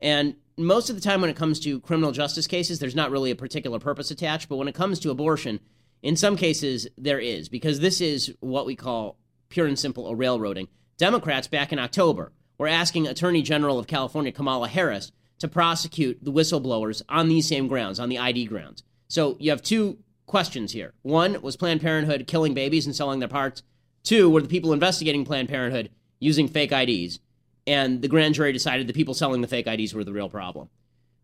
And 0.01 0.37
most 0.57 0.91
of 0.91 0.97
the 0.97 1.03
time, 1.03 1.21
when 1.21 1.31
it 1.31 1.37
comes 1.37 1.59
to 1.61 1.81
criminal 1.81 2.13
justice 2.13 2.47
cases, 2.47 2.79
there's 2.79 2.95
not 2.95 3.11
really 3.11 3.31
a 3.31 3.37
particular 3.37 3.79
purpose 3.79 4.11
attached. 4.11 4.49
But 4.49 4.57
when 4.57 4.69
it 4.69 4.75
comes 4.75 4.99
to 5.01 5.11
abortion, 5.11 5.61
in 6.03 6.17
some 6.17 6.37
cases, 6.37 6.89
there 6.99 7.21
is, 7.21 7.49
because 7.49 7.81
this 7.81 8.01
is 8.01 8.35
what 8.41 8.67
we 8.67 8.75
call 8.75 9.19
pure 9.49 9.67
and 9.67 9.79
simple 9.79 10.09
a 10.09 10.15
railroading. 10.15 10.69
Democrats 10.99 11.47
back 11.47 11.73
in 11.73 11.79
October 11.79 12.33
were 12.59 12.69
asking 12.69 13.07
Attorney 13.07 13.43
General 13.43 13.79
of 13.79 13.87
California, 13.87 14.33
Kamala 14.33 14.69
Harris, 14.69 15.13
to 15.39 15.49
prosecute 15.49 16.23
the 16.23 16.33
whistleblowers 16.33 17.03
on 17.09 17.29
these 17.29 17.49
same 17.49 17.69
grounds, 17.69 17.99
on 17.99 18.09
the 18.09 18.19
ID 18.19 18.47
grounds. 18.47 18.83
So 19.09 19.37
you 19.41 19.51
have 19.51 19.63
two 19.63 19.99
questions 20.27 20.73
here. 20.73 20.95
One, 21.03 21.41
was 21.43 21.57
Planned 21.57 21.81
Parenthood 21.81 22.27
killing 22.27 22.55
babies 22.55 22.87
and 22.87 22.95
selling 22.95 23.19
their 23.19 23.29
parts? 23.29 23.63
Two, 24.03 24.31
were 24.31 24.43
the 24.43 24.49
people 24.49 24.73
investigating 24.73 25.25
Planned 25.25 25.49
Parenthood 25.49 25.91
using 26.19 26.49
fake 26.49 26.73
IDs? 26.73 27.21
And 27.67 28.03
the 28.03 28.09
grand 28.09 28.35
jury 28.35 28.53
decided 28.53 28.87
the 28.87 28.93
people 28.93 29.15
selling 29.15 29.41
the 29.41 29.49
fake 29.49 29.67
IDs 29.67 29.95
were 29.95 30.05
the 30.05 30.13
real 30.13 30.29
problem. 30.29 30.69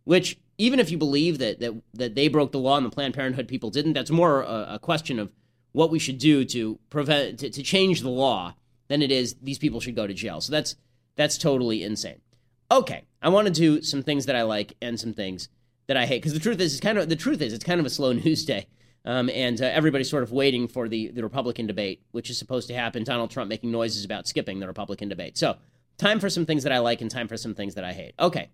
Which, 0.09 0.39
even 0.57 0.81
if 0.81 0.91
you 0.91 0.97
believe 0.97 1.37
that 1.37 1.61
that, 1.61 1.83
that 1.93 2.15
they 2.15 2.29
broke 2.29 2.51
the 2.51 2.59
law 2.59 2.79
and 2.79 2.87
the 2.87 2.91
Planned 2.91 3.13
Parenthood 3.13 3.47
people 3.47 3.69
didn't, 3.69 3.93
that's 3.93 4.11
more 4.11 4.41
a, 4.41 4.67
a 4.71 4.79
question 4.79 5.19
of 5.19 5.35
what 5.73 5.91
we 5.91 5.99
should 5.99 6.17
do 6.17 6.47
to 6.47 6.79
prevent 6.89 7.41
to, 7.41 7.51
to 7.51 7.63
change 7.63 8.01
the 8.01 8.09
law 8.09 8.55
than 8.89 9.03
it 9.03 9.11
is 9.11 9.37
these 9.43 9.59
people 9.59 9.81
should 9.81 9.95
go 9.95 10.07
to 10.07 10.15
jail. 10.15 10.41
So 10.41 10.51
that's 10.51 10.77
that's 11.17 11.37
totally 11.37 11.83
insane. 11.83 12.23
Okay, 12.71 13.05
I 13.21 13.29
want 13.29 13.49
to 13.49 13.53
do 13.53 13.83
some 13.83 14.03
things 14.03 14.25
that 14.25 14.35
I 14.35 14.45
like 14.45 14.73
and 14.81 14.99
some 14.99 15.13
things 15.13 15.51
that 15.89 15.99
I 15.99 16.07
hate 16.07 16.23
because 16.23 16.33
the 16.33 16.41
truth 16.41 16.59
is, 16.59 16.73
it's 16.73 16.81
kind 16.81 16.97
of 16.97 17.11
the 17.11 17.15
truth 17.15 17.43
is 17.43 17.53
it's 17.53 17.63
kind 17.63 17.79
of 17.79 17.85
a 17.85 17.91
slow 17.91 18.13
news 18.25 18.47
day. 18.47 18.67
Um, 19.05 19.29
and 19.35 19.61
uh, 19.61 19.67
everybody's 19.67 20.09
sort 20.09 20.23
of 20.23 20.33
waiting 20.33 20.69
for 20.69 20.89
the, 20.89 21.09
the 21.09 21.23
Republican 21.23 21.67
debate, 21.67 22.03
which 22.13 22.31
is 22.31 22.39
supposed 22.39 22.67
to 22.69 22.75
happen. 22.75 23.05
Donald 23.05 23.31
Trump 23.31 23.51
making 23.51 23.71
noises 23.71 24.07
about 24.07 24.27
skipping 24.27 24.59
the 24.59 24.67
Republican 24.67 25.11
debate. 25.11 25.37
So, 25.37 25.57
time 25.99 26.19
for 26.19 26.31
some 26.31 26.47
things 26.47 26.63
that 26.63 26.73
I 26.73 26.79
like 26.79 27.03
and 27.03 27.11
time 27.11 27.29
for 27.29 27.37
some 27.37 27.55
things 27.55 27.75
that 27.75 27.85
I 27.85 27.93
hate. 27.93 28.15
Okay, 28.19 28.49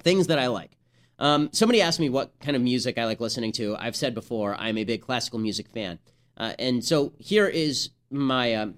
things 0.00 0.28
that 0.28 0.38
I 0.38 0.48
like. 0.48 0.76
Um, 1.18 1.50
somebody 1.52 1.80
asked 1.80 2.00
me 2.00 2.08
what 2.08 2.32
kind 2.40 2.56
of 2.56 2.62
music 2.62 2.98
I 2.98 3.04
like 3.04 3.20
listening 3.20 3.52
to. 3.52 3.76
I've 3.76 3.96
said 3.96 4.14
before 4.14 4.56
I'm 4.58 4.78
a 4.78 4.84
big 4.84 5.02
classical 5.02 5.38
music 5.38 5.68
fan, 5.68 5.98
uh, 6.36 6.54
and 6.58 6.84
so 6.84 7.12
here 7.18 7.46
is 7.46 7.90
my 8.10 8.54
uh, 8.54 8.68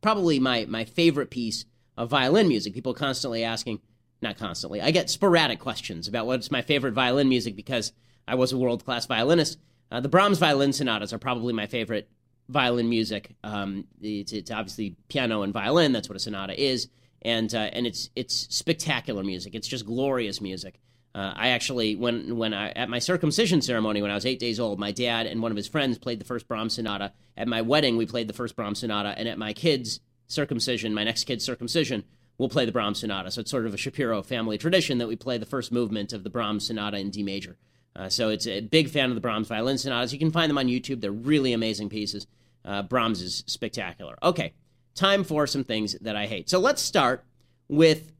probably 0.00 0.38
my 0.38 0.66
my 0.66 0.84
favorite 0.84 1.30
piece 1.30 1.64
of 1.96 2.10
violin 2.10 2.46
music. 2.46 2.74
People 2.74 2.94
constantly 2.94 3.42
asking, 3.42 3.80
not 4.22 4.38
constantly. 4.38 4.80
I 4.80 4.92
get 4.92 5.10
sporadic 5.10 5.58
questions 5.58 6.06
about 6.06 6.26
what's 6.26 6.50
my 6.50 6.62
favorite 6.62 6.94
violin 6.94 7.28
music 7.28 7.56
because 7.56 7.92
I 8.26 8.36
was 8.36 8.52
a 8.52 8.58
world 8.58 8.84
class 8.84 9.06
violinist. 9.06 9.58
Uh, 9.90 10.00
the 10.00 10.08
Brahms 10.08 10.38
violin 10.38 10.72
sonatas 10.72 11.12
are 11.12 11.18
probably 11.18 11.52
my 11.52 11.66
favorite 11.66 12.08
violin 12.48 12.88
music. 12.88 13.34
Um, 13.42 13.86
it's, 14.00 14.32
it's, 14.32 14.50
obviously 14.50 14.96
piano 15.08 15.42
and 15.42 15.52
violin. 15.52 15.92
That's 15.92 16.08
what 16.08 16.16
a 16.16 16.20
sonata 16.20 16.60
is. 16.60 16.88
And 17.22 17.54
uh, 17.54 17.70
and 17.72 17.86
it's 17.86 18.10
it's 18.14 18.54
spectacular 18.54 19.22
music. 19.22 19.54
It's 19.54 19.68
just 19.68 19.86
glorious 19.86 20.40
music. 20.40 20.80
Uh, 21.14 21.32
I 21.34 21.48
actually, 21.48 21.96
when 21.96 22.36
when 22.36 22.54
I 22.54 22.70
at 22.70 22.88
my 22.88 22.98
circumcision 22.98 23.62
ceremony 23.62 24.02
when 24.02 24.10
I 24.10 24.14
was 24.14 24.26
eight 24.26 24.38
days 24.38 24.60
old, 24.60 24.78
my 24.78 24.92
dad 24.92 25.26
and 25.26 25.42
one 25.42 25.50
of 25.50 25.56
his 25.56 25.66
friends 25.66 25.98
played 25.98 26.20
the 26.20 26.24
first 26.24 26.46
Brahms 26.46 26.74
sonata. 26.74 27.12
At 27.36 27.48
my 27.48 27.62
wedding, 27.62 27.96
we 27.96 28.06
played 28.06 28.28
the 28.28 28.34
first 28.34 28.54
Brahms 28.56 28.80
sonata, 28.80 29.14
and 29.16 29.28
at 29.28 29.38
my 29.38 29.52
kids' 29.52 30.00
circumcision, 30.26 30.94
my 30.94 31.04
next 31.04 31.24
kid's 31.24 31.44
circumcision, 31.44 32.04
we'll 32.36 32.48
play 32.48 32.66
the 32.66 32.72
Brahms 32.72 33.00
sonata. 33.00 33.30
So 33.30 33.40
it's 33.40 33.50
sort 33.50 33.66
of 33.66 33.74
a 33.74 33.78
Shapiro 33.78 34.22
family 34.22 34.58
tradition 34.58 34.98
that 34.98 35.08
we 35.08 35.16
play 35.16 35.38
the 35.38 35.46
first 35.46 35.72
movement 35.72 36.12
of 36.12 36.24
the 36.24 36.30
Brahms 36.30 36.66
sonata 36.66 36.98
in 36.98 37.10
D 37.10 37.22
major. 37.22 37.56
Uh, 37.96 38.08
so 38.08 38.28
it's 38.28 38.46
a 38.46 38.60
big 38.60 38.88
fan 38.88 39.08
of 39.08 39.16
the 39.16 39.20
Brahms 39.20 39.48
violin 39.48 39.78
sonatas. 39.78 40.12
You 40.12 40.18
can 40.20 40.30
find 40.30 40.48
them 40.48 40.58
on 40.58 40.66
YouTube. 40.66 41.00
They're 41.00 41.10
really 41.10 41.52
amazing 41.52 41.88
pieces. 41.88 42.26
Uh, 42.64 42.82
Brahms 42.82 43.22
is 43.22 43.42
spectacular. 43.46 44.16
Okay, 44.22 44.52
time 44.98 45.24
for 45.24 45.46
some 45.46 45.64
things 45.64 45.94
that 46.00 46.16
I 46.16 46.26
hate. 46.26 46.50
So 46.50 46.58
let's 46.58 46.82
start 46.82 47.24
with 47.68 48.12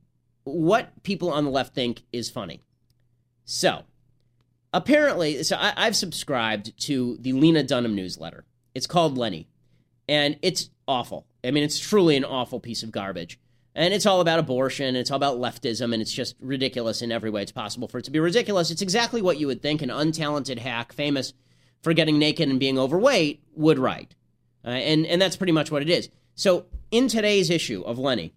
what 0.45 1.03
people 1.03 1.31
on 1.31 1.45
the 1.45 1.51
left 1.51 1.75
think 1.75 2.03
is 2.13 2.31
funny. 2.31 2.63
So, 3.45 3.85
apparently, 4.73 5.43
so 5.43 5.57
I, 5.59 5.85
have 5.85 5.97
subscribed 5.97 6.79
to 6.85 7.17
the 7.21 7.33
Lena 7.33 7.63
Dunham 7.63 7.95
newsletter. 7.95 8.45
It's 8.75 8.87
called 8.87 9.19
Lenny, 9.19 9.49
and 10.09 10.39
it's 10.43 10.71
awful. 10.87 11.27
I 11.45 11.51
mean, 11.51 11.65
it's 11.65 11.79
truly 11.79 12.17
an 12.17 12.25
awful 12.25 12.61
piece 12.61 12.83
of 12.83 12.93
garbage. 12.93 13.39
And 13.75 13.95
it's 13.95 14.07
all 14.07 14.21
about 14.21 14.41
abortion, 14.41 14.87
and 14.87 14.97
it's 14.97 15.11
all 15.11 15.17
about 15.17 15.39
leftism, 15.39 15.93
and 15.93 16.03
it's 16.03 16.13
just 16.13 16.35
ridiculous 16.41 17.01
in 17.01 17.13
every 17.13 17.31
way 17.31 17.43
it's 17.43 17.53
possible 17.53 17.87
for 17.87 17.99
it 17.99 18.05
to 18.05 18.11
be 18.11 18.19
ridiculous. 18.19 18.71
It's 18.71 18.83
exactly 18.83 19.23
what 19.23 19.39
you 19.39 19.47
would 19.47 19.63
think 19.63 19.83
an 19.83 19.89
untalented 19.89 20.59
hack, 20.59 20.93
famous 20.93 21.33
for 21.83 21.93
getting 21.93 22.19
naked 22.19 22.49
and 22.49 22.59
being 22.59 22.79
overweight, 22.79 23.41
would 23.55 23.79
write. 23.79 24.17
Uh, 24.65 24.71
and, 24.71 25.07
and 25.07 25.23
that's 25.23 25.37
pretty 25.37 25.53
much 25.53 25.71
what 25.71 25.83
it 25.83 25.89
is. 25.89 26.09
So, 26.39 26.67
in 26.93 27.09
today's 27.09 27.51
issue 27.51 27.83
of 27.83 27.99
Lenny, 27.99 28.33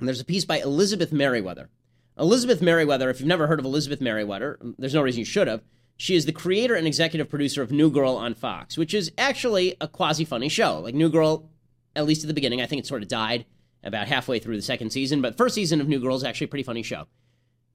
there's 0.00 0.20
a 0.20 0.24
piece 0.24 0.44
by 0.44 0.58
Elizabeth 0.58 1.12
Meriwether. 1.12 1.70
Elizabeth 2.18 2.60
Meriwether, 2.60 3.08
if 3.08 3.20
you've 3.20 3.28
never 3.28 3.46
heard 3.46 3.60
of 3.60 3.64
Elizabeth 3.64 4.00
Meriwether, 4.00 4.58
there's 4.78 4.94
no 4.94 5.00
reason 5.00 5.20
you 5.20 5.24
should 5.24 5.46
have. 5.46 5.62
She 5.96 6.16
is 6.16 6.26
the 6.26 6.32
creator 6.32 6.74
and 6.74 6.88
executive 6.88 7.30
producer 7.30 7.62
of 7.62 7.70
New 7.70 7.88
Girl 7.88 8.16
on 8.16 8.34
Fox, 8.34 8.76
which 8.76 8.92
is 8.92 9.12
actually 9.16 9.76
a 9.80 9.86
quasi 9.86 10.24
funny 10.24 10.48
show. 10.48 10.80
Like 10.80 10.96
New 10.96 11.08
Girl, 11.08 11.48
at 11.94 12.04
least 12.04 12.24
at 12.24 12.26
the 12.26 12.34
beginning, 12.34 12.60
I 12.60 12.66
think 12.66 12.80
it 12.80 12.86
sort 12.86 13.02
of 13.02 13.08
died 13.08 13.46
about 13.84 14.08
halfway 14.08 14.40
through 14.40 14.56
the 14.56 14.62
second 14.62 14.90
season, 14.90 15.22
but 15.22 15.36
first 15.36 15.54
season 15.54 15.80
of 15.80 15.86
New 15.86 16.00
Girl 16.00 16.16
is 16.16 16.24
actually 16.24 16.46
a 16.46 16.48
pretty 16.48 16.64
funny 16.64 16.82
show. 16.82 17.06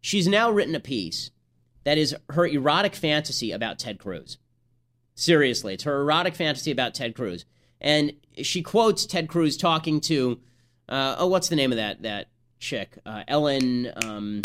She's 0.02 0.28
now 0.28 0.52
written 0.52 0.75
a 0.75 0.82
piece 0.82 1.32
that 1.86 1.97
is 1.97 2.13
her 2.32 2.45
erotic 2.45 2.93
fantasy 2.93 3.54
about 3.54 3.80
Ted 3.80 3.99
Cruz. 3.99 4.38
Seriously, 5.15 5.75
it's 5.75 5.84
her 5.84 6.02
erotic 6.02 6.36
fantasy 6.36 6.71
about 6.71 6.93
Ted 6.93 7.15
Cruz. 7.15 7.45
And 7.81 8.13
she 8.41 8.61
quotes 8.61 9.05
Ted 9.05 9.27
Cruz 9.27 9.57
talking 9.57 10.01
to, 10.01 10.39
uh, 10.87 11.15
oh, 11.17 11.27
what's 11.27 11.49
the 11.49 11.55
name 11.55 11.71
of 11.71 11.77
that 11.77 12.01
that 12.01 12.27
chick? 12.59 12.97
Uh, 13.05 13.23
Ellen, 13.27 13.91
um, 14.03 14.41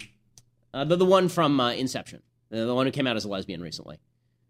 uh, 0.73 0.85
the, 0.85 0.97
the 0.97 1.05
one 1.05 1.29
from 1.29 1.59
uh, 1.61 1.73
Inception, 1.73 2.23
the, 2.51 2.65
the, 2.67 2.75
one 2.75 2.87
who 2.87 2.93
came 2.93 3.07
out 3.07 3.17
as 3.17 3.25
a 3.25 3.29
lesbian 3.29 3.61
recently. 3.61 3.99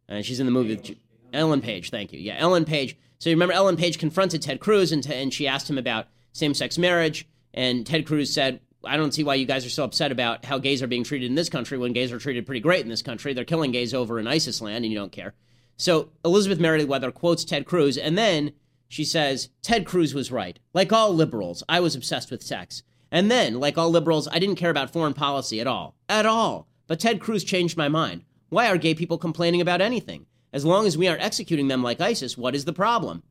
And 0.08 0.24
she's 0.24 0.40
in 0.40 0.46
the 0.46 0.52
movie. 0.52 0.76
With, 0.76 0.96
Ellen 1.32 1.60
Page, 1.60 1.90
thank 1.90 2.12
you. 2.12 2.20
Yeah, 2.20 2.36
Ellen 2.38 2.64
Page. 2.64 2.96
So 3.18 3.30
you 3.30 3.36
remember 3.36 3.54
Ellen 3.54 3.76
Page 3.76 3.98
confronted 3.98 4.42
Ted 4.42 4.60
Cruz 4.60 4.92
and, 4.92 5.02
t- 5.02 5.14
and 5.14 5.32
she 5.32 5.48
asked 5.48 5.68
him 5.68 5.78
about 5.78 6.06
same 6.32 6.54
sex 6.54 6.78
marriage. 6.78 7.26
And 7.52 7.86
Ted 7.86 8.06
Cruz 8.06 8.32
said, 8.32 8.60
I 8.84 8.96
don't 8.96 9.12
see 9.12 9.24
why 9.24 9.34
you 9.36 9.46
guys 9.46 9.64
are 9.64 9.70
so 9.70 9.84
upset 9.84 10.12
about 10.12 10.44
how 10.44 10.58
gays 10.58 10.82
are 10.82 10.86
being 10.86 11.04
treated 11.04 11.26
in 11.26 11.34
this 11.34 11.48
country 11.48 11.78
when 11.78 11.92
gays 11.92 12.12
are 12.12 12.18
treated 12.18 12.46
pretty 12.46 12.60
great 12.60 12.82
in 12.82 12.88
this 12.88 13.02
country. 13.02 13.32
They're 13.32 13.44
killing 13.44 13.72
gays 13.72 13.94
over 13.94 14.18
in 14.18 14.26
ISIS 14.26 14.60
land 14.60 14.84
and 14.84 14.92
you 14.92 14.98
don't 14.98 15.12
care. 15.12 15.34
So 15.76 16.10
Elizabeth 16.24 16.60
Meriwether 16.60 17.10
quotes 17.10 17.44
Ted 17.44 17.64
Cruz 17.64 17.96
and 17.96 18.16
then 18.16 18.52
she 18.88 19.04
says, 19.04 19.48
Ted 19.62 19.84
Cruz 19.86 20.14
was 20.14 20.32
right. 20.32 20.58
Like 20.72 20.92
all 20.92 21.14
liberals, 21.14 21.62
I 21.68 21.80
was 21.80 21.94
obsessed 21.94 22.30
with 22.30 22.42
sex. 22.42 22.82
And 23.10 23.30
then, 23.30 23.60
like 23.60 23.78
all 23.78 23.90
liberals, 23.90 24.28
I 24.28 24.38
didn't 24.38 24.56
care 24.56 24.70
about 24.70 24.92
foreign 24.92 25.14
policy 25.14 25.60
at 25.60 25.66
all. 25.66 25.96
At 26.08 26.26
all. 26.26 26.68
But 26.86 27.00
Ted 27.00 27.20
Cruz 27.20 27.44
changed 27.44 27.76
my 27.76 27.88
mind. 27.88 28.24
Why 28.48 28.68
are 28.68 28.76
gay 28.76 28.94
people 28.94 29.18
complaining 29.18 29.60
about 29.60 29.80
anything? 29.80 30.26
As 30.52 30.64
long 30.64 30.86
as 30.86 30.96
we 30.96 31.08
aren't 31.08 31.22
executing 31.22 31.68
them 31.68 31.82
like 31.82 32.00
ISIS, 32.00 32.38
what 32.38 32.54
is 32.54 32.64
the 32.64 32.72
problem? 32.72 33.22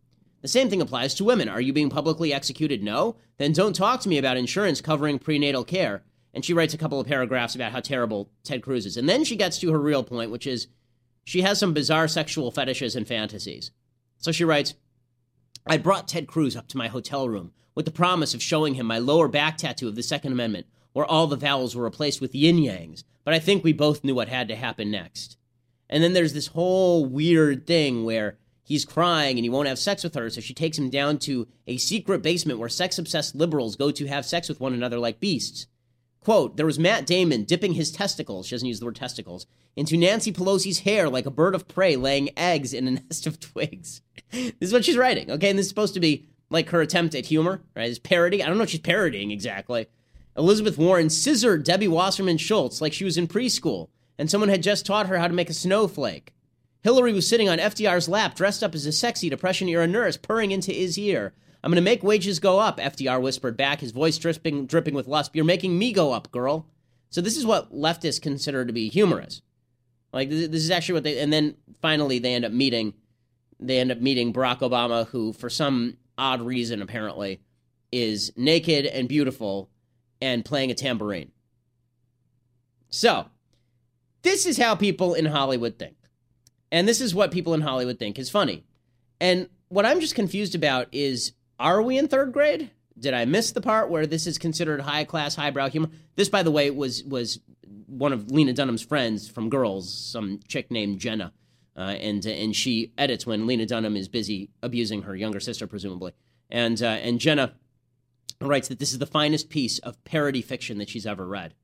The 0.41 0.47
same 0.49 0.69
thing 0.69 0.81
applies 0.81 1.15
to 1.15 1.23
women. 1.23 1.47
Are 1.47 1.61
you 1.61 1.71
being 1.71 1.89
publicly 1.89 2.33
executed? 2.33 2.83
No? 2.83 3.15
Then 3.37 3.53
don't 3.53 3.75
talk 3.75 4.01
to 4.01 4.09
me 4.09 4.17
about 4.17 4.35
insurance 4.35 4.81
covering 4.81 5.19
prenatal 5.19 5.63
care. 5.63 6.03
And 6.33 6.43
she 6.43 6.53
writes 6.53 6.73
a 6.73 6.77
couple 6.77 6.99
of 6.99 7.07
paragraphs 7.07 7.55
about 7.55 7.71
how 7.71 7.79
terrible 7.79 8.29
Ted 8.43 8.61
Cruz 8.61 8.85
is. 8.85 8.97
And 8.97 9.07
then 9.07 9.23
she 9.23 9.37
gets 9.37 9.57
to 9.59 9.71
her 9.71 9.79
real 9.79 10.03
point, 10.03 10.31
which 10.31 10.45
is 10.45 10.67
she 11.23 11.43
has 11.43 11.59
some 11.59 11.73
bizarre 11.73 12.09
sexual 12.09 12.51
fetishes 12.51 12.95
and 12.95 13.07
fantasies. 13.07 13.71
So 14.17 14.31
she 14.31 14.43
writes 14.43 14.73
I 15.65 15.77
brought 15.77 16.07
Ted 16.07 16.27
Cruz 16.27 16.55
up 16.55 16.67
to 16.69 16.77
my 16.77 16.87
hotel 16.87 17.29
room 17.29 17.51
with 17.75 17.85
the 17.85 17.91
promise 17.91 18.33
of 18.33 18.43
showing 18.43 18.75
him 18.75 18.85
my 18.85 18.99
lower 18.99 19.27
back 19.27 19.57
tattoo 19.57 19.87
of 19.87 19.95
the 19.95 20.03
Second 20.03 20.31
Amendment, 20.31 20.67
where 20.91 21.05
all 21.05 21.27
the 21.27 21.35
vowels 21.35 21.75
were 21.75 21.83
replaced 21.83 22.21
with 22.21 22.35
yin 22.35 22.57
yangs. 22.57 23.03
But 23.23 23.33
I 23.33 23.39
think 23.39 23.63
we 23.63 23.73
both 23.73 24.03
knew 24.03 24.15
what 24.15 24.27
had 24.27 24.47
to 24.49 24.55
happen 24.55 24.91
next. 24.91 25.37
And 25.89 26.03
then 26.03 26.13
there's 26.13 26.33
this 26.33 26.47
whole 26.47 27.05
weird 27.05 27.65
thing 27.65 28.03
where 28.03 28.37
He's 28.65 28.85
crying 28.85 29.37
and 29.37 29.43
he 29.43 29.49
won't 29.49 29.67
have 29.67 29.77
sex 29.77 30.03
with 30.03 30.15
her, 30.15 30.29
so 30.29 30.39
she 30.39 30.53
takes 30.53 30.77
him 30.77 30.89
down 30.89 31.17
to 31.19 31.47
a 31.67 31.77
secret 31.77 32.21
basement 32.21 32.59
where 32.59 32.69
sex 32.69 32.97
obsessed 32.97 33.35
liberals 33.35 33.75
go 33.75 33.91
to 33.91 34.07
have 34.07 34.25
sex 34.25 34.47
with 34.47 34.61
one 34.61 34.73
another 34.73 34.99
like 34.99 35.19
beasts. 35.19 35.67
Quote, 36.23 36.55
there 36.55 36.65
was 36.65 36.79
Matt 36.79 37.05
Damon 37.05 37.43
dipping 37.43 37.73
his 37.73 37.91
testicles, 37.91 38.47
she 38.47 38.55
doesn't 38.55 38.67
use 38.67 38.79
the 38.79 38.85
word 38.85 38.95
testicles, 38.95 39.45
into 39.75 39.97
Nancy 39.97 40.31
Pelosi's 40.31 40.79
hair 40.79 41.09
like 41.09 41.25
a 41.25 41.31
bird 41.31 41.53
of 41.53 41.67
prey 41.67 41.95
laying 41.95 42.29
eggs 42.37 42.73
in 42.73 42.87
a 42.87 42.91
nest 43.09 43.27
of 43.27 43.39
twigs. 43.39 44.01
this 44.31 44.53
is 44.61 44.73
what 44.73 44.85
she's 44.85 44.97
writing, 44.97 45.29
okay? 45.31 45.49
And 45.49 45.59
this 45.59 45.65
is 45.65 45.69
supposed 45.69 45.93
to 45.95 45.99
be 45.99 46.27
like 46.49 46.69
her 46.69 46.81
attempt 46.81 47.15
at 47.15 47.25
humor, 47.25 47.61
right? 47.75 47.89
It's 47.89 47.99
parody. 47.99 48.41
I 48.41 48.45
don't 48.47 48.57
know 48.57 48.61
what 48.61 48.69
she's 48.69 48.79
parodying 48.79 49.31
exactly. 49.31 49.87
Elizabeth 50.37 50.77
Warren 50.77 51.09
scissored 51.09 51.63
Debbie 51.63 51.87
Wasserman 51.87 52.37
Schultz 52.37 52.79
like 52.79 52.93
she 52.93 53.05
was 53.05 53.17
in 53.17 53.27
preschool, 53.27 53.89
and 54.17 54.29
someone 54.29 54.49
had 54.49 54.63
just 54.63 54.85
taught 54.85 55.07
her 55.07 55.17
how 55.17 55.27
to 55.27 55.33
make 55.33 55.49
a 55.49 55.53
snowflake. 55.53 56.33
Hillary 56.81 57.13
was 57.13 57.27
sitting 57.27 57.49
on 57.49 57.59
FDR's 57.59 58.09
lap, 58.09 58.35
dressed 58.35 58.63
up 58.63 58.75
as 58.75 58.85
a 58.85 58.91
sexy 58.91 59.29
Depression 59.29 59.67
era 59.67 59.87
nurse, 59.87 60.17
purring 60.17 60.51
into 60.51 60.71
his 60.71 60.97
ear. 60.97 61.33
I'm 61.63 61.71
going 61.71 61.77
to 61.77 61.81
make 61.81 62.03
wages 62.03 62.39
go 62.39 62.59
up, 62.59 62.77
FDR 62.77 63.21
whispered 63.21 63.55
back, 63.55 63.79
his 63.79 63.91
voice 63.91 64.17
dripping, 64.17 64.65
dripping 64.65 64.93
with 64.93 65.07
lust. 65.07 65.31
You're 65.33 65.45
making 65.45 65.77
me 65.79 65.93
go 65.93 66.11
up, 66.11 66.29
girl. 66.31 66.67
So 67.09 67.21
this 67.21 67.37
is 67.37 67.45
what 67.45 67.73
leftists 67.73 68.21
consider 68.21 68.65
to 68.65 68.73
be 68.73 68.89
humorous. 68.89 69.41
Like 70.11 70.29
this, 70.29 70.49
this 70.49 70.63
is 70.63 70.71
actually 70.71 70.95
what 70.95 71.03
they. 71.03 71.19
And 71.19 71.31
then 71.31 71.55
finally, 71.81 72.19
they 72.19 72.33
end 72.33 72.43
up 72.43 72.51
meeting. 72.51 72.93
They 73.59 73.79
end 73.79 73.91
up 73.91 74.01
meeting 74.01 74.33
Barack 74.33 74.59
Obama, 74.59 75.07
who, 75.07 75.31
for 75.31 75.49
some 75.49 75.95
odd 76.17 76.41
reason, 76.41 76.81
apparently, 76.81 77.39
is 77.91 78.33
naked 78.35 78.85
and 78.85 79.07
beautiful 79.07 79.69
and 80.21 80.43
playing 80.43 80.69
a 80.69 80.73
tambourine. 80.73 81.31
So, 82.89 83.27
this 84.21 84.45
is 84.45 84.57
how 84.57 84.75
people 84.75 85.13
in 85.13 85.25
Hollywood 85.25 85.79
think. 85.79 85.95
And 86.71 86.87
this 86.87 86.99
is 86.99 87.15
what 87.15 87.31
people 87.31 87.53
in 87.53 87.61
Hollywood 87.61 87.99
think 87.99 88.19
is 88.19 88.29
funny. 88.29 88.65
And 89.21 89.47
what 89.69 89.85
I'm 89.85 90.01
just 90.01 90.15
confused 90.15 90.55
about 90.55 90.87
is 90.91 91.33
are 91.63 91.81
we 91.81 91.97
in 91.97 92.09
third 92.09 92.33
grade? 92.33 92.69
Did 92.99 93.13
I 93.13 93.25
miss 93.25 93.53
the 93.53 93.61
part 93.61 93.89
where 93.89 94.05
this 94.05 94.27
is 94.27 94.37
considered 94.37 94.81
high 94.81 95.05
class, 95.05 95.33
highbrow 95.35 95.69
humor? 95.69 95.89
This, 96.15 96.29
by 96.29 96.43
the 96.43 96.51
way, 96.51 96.69
was 96.69 97.03
was 97.05 97.39
one 97.87 98.13
of 98.13 98.29
Lena 98.29 98.53
Dunham's 98.53 98.83
friends 98.83 99.29
from 99.29 99.49
Girls, 99.49 99.91
some 99.91 100.41
chick 100.47 100.69
named 100.69 100.99
Jenna, 100.99 101.31
uh, 101.75 101.95
and 101.99 102.23
and 102.25 102.55
she 102.55 102.91
edits 102.97 103.25
when 103.25 103.47
Lena 103.47 103.65
Dunham 103.65 103.95
is 103.95 104.09
busy 104.09 104.49
abusing 104.61 105.03
her 105.03 105.15
younger 105.15 105.39
sister, 105.39 105.65
presumably. 105.65 106.11
And 106.49 106.83
uh, 106.83 106.87
and 106.87 107.19
Jenna 107.19 107.53
writes 108.41 108.67
that 108.67 108.79
this 108.79 108.91
is 108.91 108.99
the 108.99 109.05
finest 109.05 109.49
piece 109.49 109.79
of 109.79 110.03
parody 110.03 110.41
fiction 110.41 110.77
that 110.79 110.89
she's 110.89 111.05
ever 111.05 111.25
read. 111.25 111.55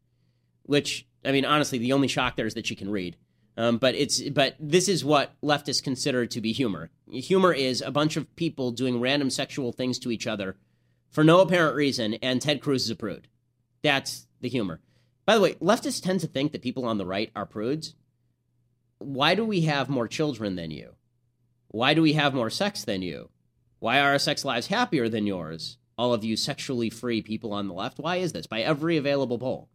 Which 0.63 1.05
I 1.25 1.33
mean, 1.33 1.45
honestly, 1.45 1.77
the 1.77 1.93
only 1.93 2.07
shock 2.07 2.37
there 2.37 2.47
is 2.47 2.53
that 2.53 2.67
she 2.67 2.75
can 2.75 2.89
read. 2.89 3.17
Um, 3.59 3.77
but 3.77 3.93
it's 3.93 4.21
but 4.29 4.55
this 4.57 4.87
is 4.87 5.03
what 5.03 5.33
leftists 5.41 5.83
consider 5.83 6.25
to 6.25 6.39
be 6.39 6.53
humor. 6.53 6.91
Humor 7.11 7.53
is 7.53 7.81
a 7.81 7.91
bunch 7.91 8.15
of 8.15 8.33
people 8.37 8.71
doing 8.71 9.01
random 9.01 9.29
sexual 9.29 9.73
things 9.73 9.99
to 9.99 10.11
each 10.11 10.27
other 10.27 10.55
for 11.09 11.25
no 11.25 11.41
apparent 11.41 11.75
reason, 11.75 12.13
and 12.21 12.41
Ted 12.41 12.61
Cruz 12.61 12.85
is 12.85 12.89
a 12.89 12.95
prude. 12.95 13.27
That's 13.83 14.27
the 14.39 14.47
humor. 14.47 14.79
By 15.25 15.35
the 15.35 15.41
way, 15.41 15.55
leftists 15.55 16.01
tend 16.01 16.21
to 16.21 16.27
think 16.27 16.53
that 16.53 16.61
people 16.61 16.85
on 16.85 16.97
the 16.97 17.05
right 17.05 17.31
are 17.35 17.45
prudes. 17.45 17.95
Why 18.99 19.35
do 19.35 19.43
we 19.43 19.61
have 19.61 19.89
more 19.89 20.07
children 20.07 20.55
than 20.55 20.71
you? 20.71 20.95
Why 21.67 21.93
do 21.93 22.01
we 22.01 22.13
have 22.13 22.33
more 22.33 22.49
sex 22.49 22.85
than 22.85 23.01
you? 23.01 23.29
Why 23.79 23.99
are 23.99 24.11
our 24.11 24.19
sex 24.19 24.45
lives 24.45 24.67
happier 24.67 25.09
than 25.09 25.27
yours? 25.27 25.77
All 25.97 26.13
of 26.13 26.23
you 26.23 26.37
sexually 26.37 26.89
free 26.89 27.21
people 27.21 27.51
on 27.51 27.67
the 27.67 27.73
left. 27.73 27.99
Why 27.99 28.17
is 28.17 28.31
this? 28.31 28.47
By 28.47 28.61
every 28.61 28.95
available 28.95 29.37
poll. 29.37 29.67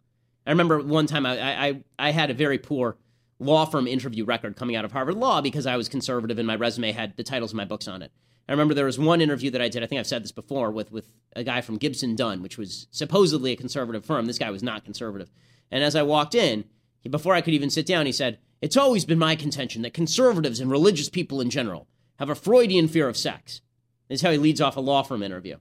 I 0.46 0.50
remember 0.50 0.80
one 0.80 1.06
time 1.06 1.26
I, 1.26 1.66
I, 1.68 1.80
I 1.98 2.10
had 2.12 2.30
a 2.30 2.34
very 2.34 2.58
poor 2.58 2.96
law 3.38 3.64
firm 3.64 3.86
interview 3.86 4.24
record 4.24 4.56
coming 4.56 4.76
out 4.76 4.84
of 4.84 4.92
Harvard 4.92 5.16
Law 5.16 5.40
because 5.40 5.66
I 5.66 5.76
was 5.76 5.88
conservative 5.88 6.38
and 6.38 6.46
my 6.46 6.56
resume 6.56 6.92
had 6.92 7.16
the 7.16 7.24
titles 7.24 7.52
of 7.52 7.56
my 7.56 7.64
books 7.64 7.88
on 7.88 8.02
it. 8.02 8.12
I 8.48 8.52
remember 8.52 8.74
there 8.74 8.84
was 8.84 8.98
one 8.98 9.20
interview 9.20 9.50
that 9.52 9.62
I 9.62 9.68
did, 9.68 9.82
I 9.82 9.86
think 9.86 9.98
I've 9.98 10.06
said 10.06 10.22
this 10.22 10.32
before, 10.32 10.70
with, 10.70 10.92
with 10.92 11.10
a 11.34 11.42
guy 11.42 11.62
from 11.62 11.78
Gibson 11.78 12.14
Dunn, 12.14 12.42
which 12.42 12.58
was 12.58 12.88
supposedly 12.90 13.52
a 13.52 13.56
conservative 13.56 14.04
firm. 14.04 14.26
This 14.26 14.38
guy 14.38 14.50
was 14.50 14.62
not 14.62 14.84
conservative. 14.84 15.30
And 15.70 15.82
as 15.82 15.96
I 15.96 16.02
walked 16.02 16.34
in, 16.34 16.64
he, 17.00 17.08
before 17.08 17.34
I 17.34 17.40
could 17.40 17.54
even 17.54 17.70
sit 17.70 17.86
down, 17.86 18.04
he 18.04 18.12
said, 18.12 18.38
It's 18.60 18.76
always 18.76 19.06
been 19.06 19.18
my 19.18 19.34
contention 19.34 19.82
that 19.82 19.94
conservatives 19.94 20.60
and 20.60 20.70
religious 20.70 21.08
people 21.08 21.40
in 21.40 21.48
general 21.48 21.88
have 22.18 22.28
a 22.28 22.34
Freudian 22.34 22.86
fear 22.86 23.08
of 23.08 23.16
sex. 23.16 23.62
This 24.08 24.18
is 24.18 24.22
how 24.22 24.30
he 24.30 24.38
leads 24.38 24.60
off 24.60 24.76
a 24.76 24.80
law 24.80 25.02
firm 25.02 25.22
interview. 25.22 25.56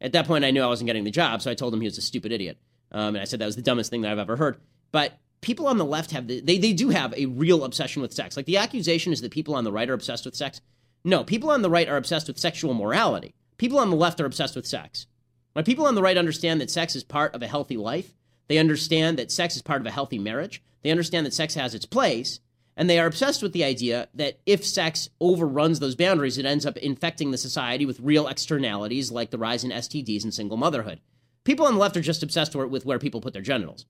At 0.00 0.12
that 0.12 0.26
point, 0.26 0.44
I 0.44 0.50
knew 0.50 0.62
I 0.62 0.66
wasn't 0.66 0.86
getting 0.86 1.04
the 1.04 1.10
job, 1.10 1.42
so 1.42 1.50
I 1.50 1.54
told 1.54 1.72
him 1.72 1.80
he 1.80 1.86
was 1.86 1.98
a 1.98 2.02
stupid 2.02 2.32
idiot. 2.32 2.58
Um, 2.92 3.14
and 3.14 3.18
I 3.18 3.24
said 3.24 3.40
that 3.40 3.46
was 3.46 3.56
the 3.56 3.62
dumbest 3.62 3.90
thing 3.90 4.02
that 4.02 4.12
I've 4.12 4.18
ever 4.18 4.36
heard. 4.36 4.58
But 4.92 5.18
people 5.46 5.68
on 5.68 5.78
the 5.78 5.84
left 5.84 6.10
have 6.10 6.26
the, 6.26 6.40
they 6.40 6.58
they 6.58 6.72
do 6.72 6.88
have 6.88 7.14
a 7.14 7.26
real 7.26 7.64
obsession 7.64 8.02
with 8.02 8.12
sex. 8.12 8.36
Like 8.36 8.46
the 8.46 8.56
accusation 8.56 9.12
is 9.12 9.20
that 9.20 9.30
people 9.30 9.54
on 9.54 9.62
the 9.62 9.70
right 9.70 9.88
are 9.88 9.94
obsessed 9.94 10.24
with 10.24 10.34
sex. 10.34 10.60
No, 11.04 11.22
people 11.22 11.50
on 11.52 11.62
the 11.62 11.70
right 11.70 11.88
are 11.88 11.96
obsessed 11.96 12.26
with 12.26 12.36
sexual 12.36 12.74
morality. 12.74 13.32
People 13.56 13.78
on 13.78 13.88
the 13.88 13.96
left 13.96 14.20
are 14.20 14.26
obsessed 14.26 14.56
with 14.56 14.66
sex. 14.66 15.06
When 15.52 15.64
people 15.64 15.86
on 15.86 15.94
the 15.94 16.02
right 16.02 16.18
understand 16.18 16.60
that 16.60 16.70
sex 16.70 16.96
is 16.96 17.04
part 17.04 17.32
of 17.32 17.42
a 17.42 17.46
healthy 17.46 17.76
life, 17.76 18.12
they 18.48 18.58
understand 18.58 19.18
that 19.18 19.30
sex 19.30 19.54
is 19.54 19.62
part 19.62 19.80
of 19.80 19.86
a 19.86 19.92
healthy 19.92 20.18
marriage. 20.18 20.62
They 20.82 20.90
understand 20.90 21.24
that 21.24 21.32
sex 21.32 21.54
has 21.54 21.74
its 21.74 21.86
place, 21.86 22.40
and 22.76 22.90
they 22.90 22.98
are 22.98 23.06
obsessed 23.06 23.40
with 23.40 23.52
the 23.52 23.64
idea 23.64 24.08
that 24.14 24.40
if 24.46 24.66
sex 24.66 25.08
overruns 25.20 25.78
those 25.78 25.94
boundaries, 25.94 26.38
it 26.38 26.44
ends 26.44 26.66
up 26.66 26.76
infecting 26.76 27.30
the 27.30 27.38
society 27.38 27.86
with 27.86 28.00
real 28.00 28.26
externalities 28.26 29.12
like 29.12 29.30
the 29.30 29.38
rise 29.38 29.62
in 29.62 29.70
STDs 29.70 30.24
and 30.24 30.34
single 30.34 30.56
motherhood. 30.56 31.00
People 31.44 31.66
on 31.66 31.74
the 31.74 31.80
left 31.80 31.96
are 31.96 32.02
just 32.02 32.24
obsessed 32.24 32.56
with 32.56 32.84
where 32.84 32.98
people 32.98 33.20
put 33.20 33.32
their 33.32 33.42
genitals. 33.42 33.86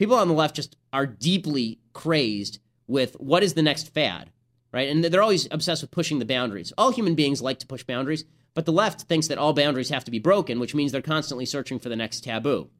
People 0.00 0.16
on 0.16 0.28
the 0.28 0.34
left 0.34 0.56
just 0.56 0.76
are 0.94 1.06
deeply 1.06 1.78
crazed 1.92 2.58
with 2.86 3.14
what 3.20 3.42
is 3.42 3.52
the 3.52 3.62
next 3.62 3.92
fad, 3.92 4.30
right? 4.72 4.88
And 4.88 5.04
they're 5.04 5.22
always 5.22 5.46
obsessed 5.50 5.82
with 5.82 5.90
pushing 5.90 6.18
the 6.18 6.24
boundaries. 6.24 6.72
All 6.78 6.90
human 6.90 7.14
beings 7.14 7.42
like 7.42 7.58
to 7.58 7.66
push 7.66 7.84
boundaries, 7.84 8.24
but 8.54 8.64
the 8.64 8.72
left 8.72 9.02
thinks 9.02 9.28
that 9.28 9.36
all 9.36 9.52
boundaries 9.52 9.90
have 9.90 10.04
to 10.04 10.10
be 10.10 10.18
broken, 10.18 10.58
which 10.58 10.74
means 10.74 10.90
they're 10.90 11.02
constantly 11.02 11.44
searching 11.44 11.78
for 11.78 11.90
the 11.90 11.96
next 11.96 12.24
taboo, 12.24 12.70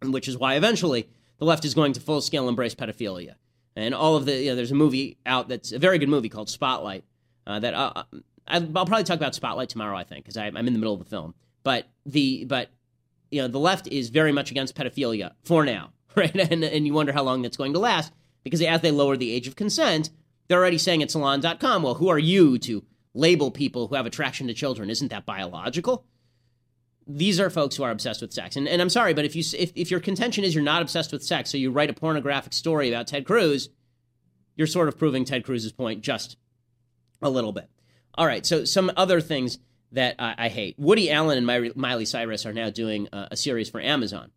and 0.00 0.12
which 0.12 0.26
is 0.26 0.38
why 0.38 0.54
eventually 0.54 1.08
the 1.36 1.44
left 1.44 1.66
is 1.66 1.74
going 1.74 1.92
to 1.92 2.00
full 2.00 2.22
scale 2.22 2.48
embrace 2.48 2.74
pedophilia 2.74 3.34
and 3.76 3.94
all 3.94 4.16
of 4.16 4.24
the 4.24 4.34
you 4.34 4.50
know, 4.50 4.56
there's 4.56 4.72
a 4.72 4.74
movie 4.74 5.18
out 5.26 5.48
that's 5.48 5.72
a 5.72 5.78
very 5.78 5.98
good 5.98 6.08
movie 6.08 6.28
called 6.28 6.48
Spotlight 6.48 7.04
uh, 7.46 7.60
that 7.60 7.74
uh, 7.74 8.04
I'll 8.46 8.62
probably 8.62 9.04
talk 9.04 9.16
about 9.16 9.34
Spotlight 9.34 9.68
tomorrow 9.68 9.96
I 9.96 10.04
think 10.04 10.24
because 10.24 10.36
I'm 10.36 10.56
in 10.56 10.72
the 10.72 10.78
middle 10.78 10.94
of 10.94 11.00
the 11.00 11.04
film 11.04 11.34
but 11.62 11.86
the 12.06 12.44
but 12.44 12.70
you 13.30 13.42
know 13.42 13.48
the 13.48 13.60
left 13.60 13.86
is 13.86 14.08
very 14.08 14.32
much 14.32 14.50
against 14.50 14.74
pedophilia 14.74 15.32
for 15.44 15.64
now 15.64 15.92
right 16.18 16.36
and 16.36 16.64
and 16.64 16.86
you 16.86 16.92
wonder 16.92 17.12
how 17.12 17.22
long 17.22 17.42
that's 17.42 17.56
going 17.56 17.72
to 17.72 17.78
last 17.78 18.12
because 18.44 18.62
as 18.62 18.80
they 18.80 18.90
lower 18.90 19.16
the 19.16 19.32
age 19.32 19.46
of 19.46 19.56
consent 19.56 20.10
they're 20.48 20.58
already 20.58 20.78
saying 20.78 21.02
at 21.02 21.10
salon.com 21.10 21.82
well 21.82 21.94
who 21.94 22.08
are 22.08 22.18
you 22.18 22.58
to 22.58 22.84
label 23.14 23.50
people 23.50 23.88
who 23.88 23.94
have 23.94 24.06
attraction 24.06 24.46
to 24.46 24.54
children 24.54 24.90
isn't 24.90 25.08
that 25.08 25.26
biological 25.26 26.04
these 27.08 27.40
are 27.40 27.48
folks 27.48 27.74
who 27.74 27.82
are 27.82 27.90
obsessed 27.90 28.20
with 28.20 28.34
sex. 28.34 28.54
And, 28.54 28.68
and 28.68 28.82
I'm 28.82 28.90
sorry, 28.90 29.14
but 29.14 29.24
if 29.24 29.34
you 29.34 29.42
if, 29.58 29.72
if 29.74 29.90
your 29.90 29.98
contention 29.98 30.44
is 30.44 30.54
you're 30.54 30.62
not 30.62 30.82
obsessed 30.82 31.10
with 31.10 31.24
sex, 31.24 31.50
so 31.50 31.56
you 31.56 31.70
write 31.70 31.88
a 31.88 31.94
pornographic 31.94 32.52
story 32.52 32.88
about 32.88 33.06
Ted 33.06 33.24
Cruz, 33.24 33.70
you're 34.56 34.66
sort 34.66 34.88
of 34.88 34.98
proving 34.98 35.24
Ted 35.24 35.42
Cruz's 35.42 35.72
point 35.72 36.02
just 36.02 36.36
a 37.22 37.30
little 37.30 37.52
bit. 37.52 37.70
All 38.14 38.26
right, 38.26 38.44
so 38.44 38.64
some 38.64 38.92
other 38.96 39.20
things 39.20 39.58
that 39.92 40.16
I, 40.18 40.34
I 40.36 40.48
hate. 40.48 40.78
Woody 40.78 41.10
Allen 41.10 41.38
and 41.38 41.74
Miley 41.76 42.04
Cyrus 42.04 42.44
are 42.44 42.52
now 42.52 42.68
doing 42.68 43.08
a, 43.12 43.36
series 43.36 43.70
for 43.70 43.80
Amazon. 43.80 44.30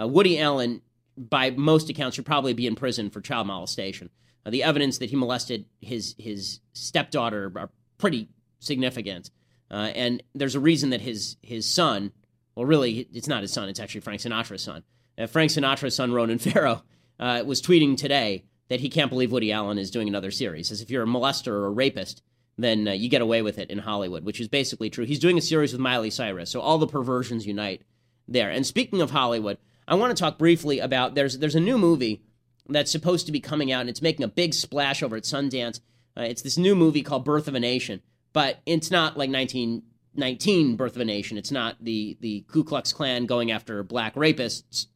Uh, 0.00 0.08
Woody 0.08 0.40
Allen, 0.40 0.80
by 1.16 1.50
most 1.50 1.90
accounts, 1.90 2.16
should 2.16 2.26
probably 2.26 2.52
be 2.52 2.66
in 2.66 2.74
prison 2.74 3.10
for 3.10 3.20
child 3.20 3.46
molestation. 3.46 4.10
Uh, 4.44 4.50
the 4.50 4.62
evidence 4.62 4.98
that 4.98 5.10
he 5.10 5.16
molested 5.16 5.66
his 5.80 6.14
his 6.18 6.60
stepdaughter 6.72 7.52
are 7.56 7.70
pretty 7.98 8.28
significant. 8.60 9.30
Uh, 9.70 9.90
and 9.94 10.22
there's 10.34 10.54
a 10.54 10.60
reason 10.60 10.90
that 10.90 11.00
his 11.00 11.36
his 11.42 11.68
son, 11.68 12.12
well, 12.54 12.66
really, 12.66 13.08
it's 13.12 13.28
not 13.28 13.42
his 13.42 13.52
son. 13.52 13.68
It's 13.68 13.80
actually 13.80 14.02
Frank 14.02 14.20
Sinatra's 14.20 14.62
son. 14.62 14.82
Uh, 15.18 15.26
Frank 15.26 15.50
Sinatra's 15.50 15.96
son, 15.96 16.12
Ronan 16.12 16.38
Farrow, 16.38 16.82
uh, 17.18 17.42
was 17.46 17.62
tweeting 17.62 17.96
today 17.96 18.44
that 18.68 18.80
he 18.80 18.88
can't 18.88 19.10
believe 19.10 19.32
Woody 19.32 19.52
Allen 19.52 19.78
is 19.78 19.90
doing 19.90 20.08
another 20.08 20.30
series. 20.30 20.70
As 20.70 20.80
if 20.80 20.90
you're 20.90 21.04
a 21.04 21.06
molester 21.06 21.48
or 21.48 21.66
a 21.66 21.70
rapist, 21.70 22.22
then 22.56 22.88
uh, 22.88 22.92
you 22.92 23.08
get 23.08 23.22
away 23.22 23.42
with 23.42 23.58
it 23.58 23.70
in 23.70 23.78
Hollywood, 23.78 24.24
which 24.24 24.40
is 24.40 24.48
basically 24.48 24.90
true. 24.90 25.04
He's 25.04 25.18
doing 25.18 25.38
a 25.38 25.42
series 25.42 25.72
with 25.72 25.80
Miley 25.80 26.10
Cyrus, 26.10 26.50
so 26.50 26.60
all 26.60 26.78
the 26.78 26.86
perversions 26.86 27.46
unite 27.46 27.82
there. 28.28 28.50
And 28.50 28.66
speaking 28.66 29.00
of 29.00 29.10
Hollywood, 29.10 29.58
I 29.86 29.94
want 29.94 30.16
to 30.16 30.20
talk 30.20 30.38
briefly 30.38 30.78
about 30.78 31.14
there's 31.14 31.38
there's 31.38 31.54
a 31.54 31.60
new 31.60 31.78
movie 31.78 32.22
that's 32.68 32.90
supposed 32.90 33.26
to 33.26 33.32
be 33.32 33.40
coming 33.40 33.70
out, 33.70 33.82
and 33.82 33.90
it's 33.90 34.02
making 34.02 34.24
a 34.24 34.28
big 34.28 34.54
splash 34.54 35.02
over 35.02 35.16
at 35.16 35.24
Sundance. 35.24 35.80
Uh, 36.16 36.22
it's 36.22 36.42
this 36.42 36.56
new 36.56 36.74
movie 36.74 37.02
called 37.02 37.24
Birth 37.24 37.48
of 37.48 37.54
a 37.54 37.60
Nation 37.60 38.00
but 38.34 38.60
it's 38.66 38.90
not 38.90 39.16
like 39.16 39.30
1919 39.30 40.76
Birth 40.76 40.96
of 40.96 41.00
a 41.00 41.04
Nation. 41.06 41.38
It's 41.38 41.50
not 41.50 41.76
the 41.80 42.18
the 42.20 42.44
Ku 42.48 42.62
Klux 42.62 42.92
Klan 42.92 43.24
going 43.24 43.50
after 43.50 43.82
black 43.82 44.14
rapists, 44.16 44.88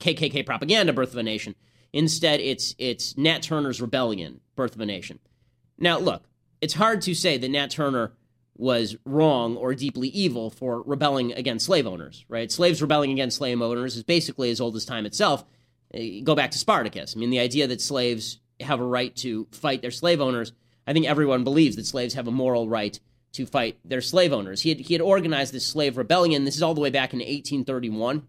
KKK 0.00 0.46
propaganda 0.46 0.94
Birth 0.94 1.12
of 1.12 1.18
a 1.18 1.22
Nation. 1.22 1.54
Instead, 1.92 2.40
it's 2.40 2.74
it's 2.78 3.18
Nat 3.18 3.42
Turner's 3.42 3.82
Rebellion, 3.82 4.40
Birth 4.54 4.74
of 4.74 4.80
a 4.80 4.86
Nation. 4.86 5.18
Now, 5.78 5.98
look, 5.98 6.24
it's 6.62 6.74
hard 6.74 7.02
to 7.02 7.14
say 7.14 7.36
that 7.36 7.50
Nat 7.50 7.70
Turner 7.70 8.12
was 8.58 8.96
wrong 9.04 9.56
or 9.56 9.74
deeply 9.74 10.08
evil 10.08 10.50
for 10.50 10.82
rebelling 10.82 11.32
against 11.32 11.66
slave 11.66 11.86
owners, 11.86 12.24
right? 12.28 12.50
Slaves 12.50 12.80
rebelling 12.80 13.12
against 13.12 13.36
slave 13.36 13.60
owners 13.60 13.96
is 13.96 14.02
basically 14.02 14.50
as 14.50 14.60
old 14.60 14.76
as 14.76 14.84
time 14.84 15.06
itself. 15.06 15.44
Uh, 15.94 16.00
go 16.24 16.34
back 16.34 16.50
to 16.52 16.58
Spartacus. 16.58 17.14
I 17.14 17.18
mean, 17.18 17.30
the 17.30 17.38
idea 17.38 17.66
that 17.66 17.80
slaves 17.80 18.40
have 18.60 18.80
a 18.80 18.84
right 18.84 19.14
to 19.16 19.46
fight 19.52 19.82
their 19.82 19.90
slave 19.90 20.20
owners 20.20 20.52
I 20.86 20.92
think 20.92 21.06
everyone 21.06 21.44
believes 21.44 21.76
that 21.76 21.86
slaves 21.86 22.14
have 22.14 22.28
a 22.28 22.32
moral 22.32 22.68
right 22.68 22.98
to 23.32 23.44
fight 23.44 23.78
their 23.84 24.00
slave 24.00 24.32
owners. 24.32 24.62
He 24.62 24.70
had, 24.70 24.78
he 24.78 24.94
had 24.94 25.00
organized 25.00 25.52
this 25.52 25.66
slave 25.66 25.96
rebellion. 25.96 26.44
This 26.44 26.56
is 26.56 26.62
all 26.62 26.74
the 26.74 26.80
way 26.80 26.90
back 26.90 27.12
in 27.12 27.18
1831. 27.18 28.26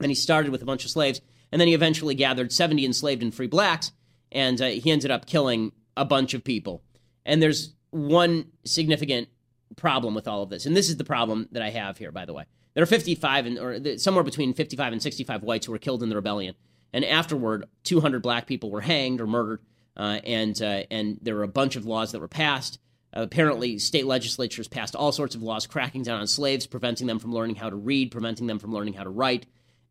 And 0.00 0.10
he 0.10 0.14
started 0.14 0.50
with 0.50 0.62
a 0.62 0.66
bunch 0.66 0.84
of 0.84 0.90
slaves. 0.90 1.20
And 1.52 1.60
then 1.60 1.68
he 1.68 1.74
eventually 1.74 2.14
gathered 2.14 2.52
70 2.52 2.84
enslaved 2.84 3.22
and 3.22 3.34
free 3.34 3.46
blacks. 3.46 3.92
And 4.32 4.60
uh, 4.60 4.66
he 4.68 4.90
ended 4.90 5.10
up 5.10 5.26
killing 5.26 5.72
a 5.96 6.04
bunch 6.04 6.34
of 6.34 6.42
people. 6.42 6.82
And 7.24 7.42
there's 7.42 7.74
one 7.90 8.52
significant 8.64 9.28
problem 9.76 10.14
with 10.14 10.28
all 10.28 10.42
of 10.42 10.50
this. 10.50 10.66
And 10.66 10.76
this 10.76 10.88
is 10.88 10.96
the 10.96 11.04
problem 11.04 11.48
that 11.52 11.62
I 11.62 11.70
have 11.70 11.98
here, 11.98 12.12
by 12.12 12.24
the 12.24 12.32
way. 12.32 12.44
There 12.74 12.82
are 12.82 12.86
55 12.86 13.46
and 13.46 13.58
or 13.58 13.98
somewhere 13.98 14.24
between 14.24 14.54
55 14.54 14.92
and 14.92 15.02
65 15.02 15.42
whites 15.42 15.66
who 15.66 15.72
were 15.72 15.78
killed 15.78 16.02
in 16.02 16.08
the 16.08 16.16
rebellion. 16.16 16.54
And 16.92 17.04
afterward, 17.04 17.66
200 17.84 18.22
black 18.22 18.46
people 18.46 18.70
were 18.70 18.80
hanged 18.80 19.20
or 19.20 19.26
murdered 19.26 19.60
uh, 19.98 20.20
and 20.24 20.62
uh, 20.62 20.84
and 20.90 21.18
there 21.20 21.34
were 21.34 21.42
a 21.42 21.48
bunch 21.48 21.76
of 21.76 21.84
laws 21.84 22.12
that 22.12 22.20
were 22.20 22.28
passed. 22.28 22.78
Uh, 23.16 23.22
apparently, 23.22 23.78
state 23.78 24.06
legislatures 24.06 24.68
passed 24.68 24.94
all 24.94 25.12
sorts 25.12 25.34
of 25.34 25.42
laws 25.42 25.66
cracking 25.66 26.02
down 26.02 26.20
on 26.20 26.26
slaves, 26.26 26.66
preventing 26.66 27.06
them 27.06 27.18
from 27.18 27.32
learning 27.32 27.56
how 27.56 27.68
to 27.68 27.76
read, 27.76 28.10
preventing 28.10 28.46
them 28.46 28.58
from 28.58 28.72
learning 28.72 28.94
how 28.94 29.02
to 29.02 29.10
write. 29.10 29.46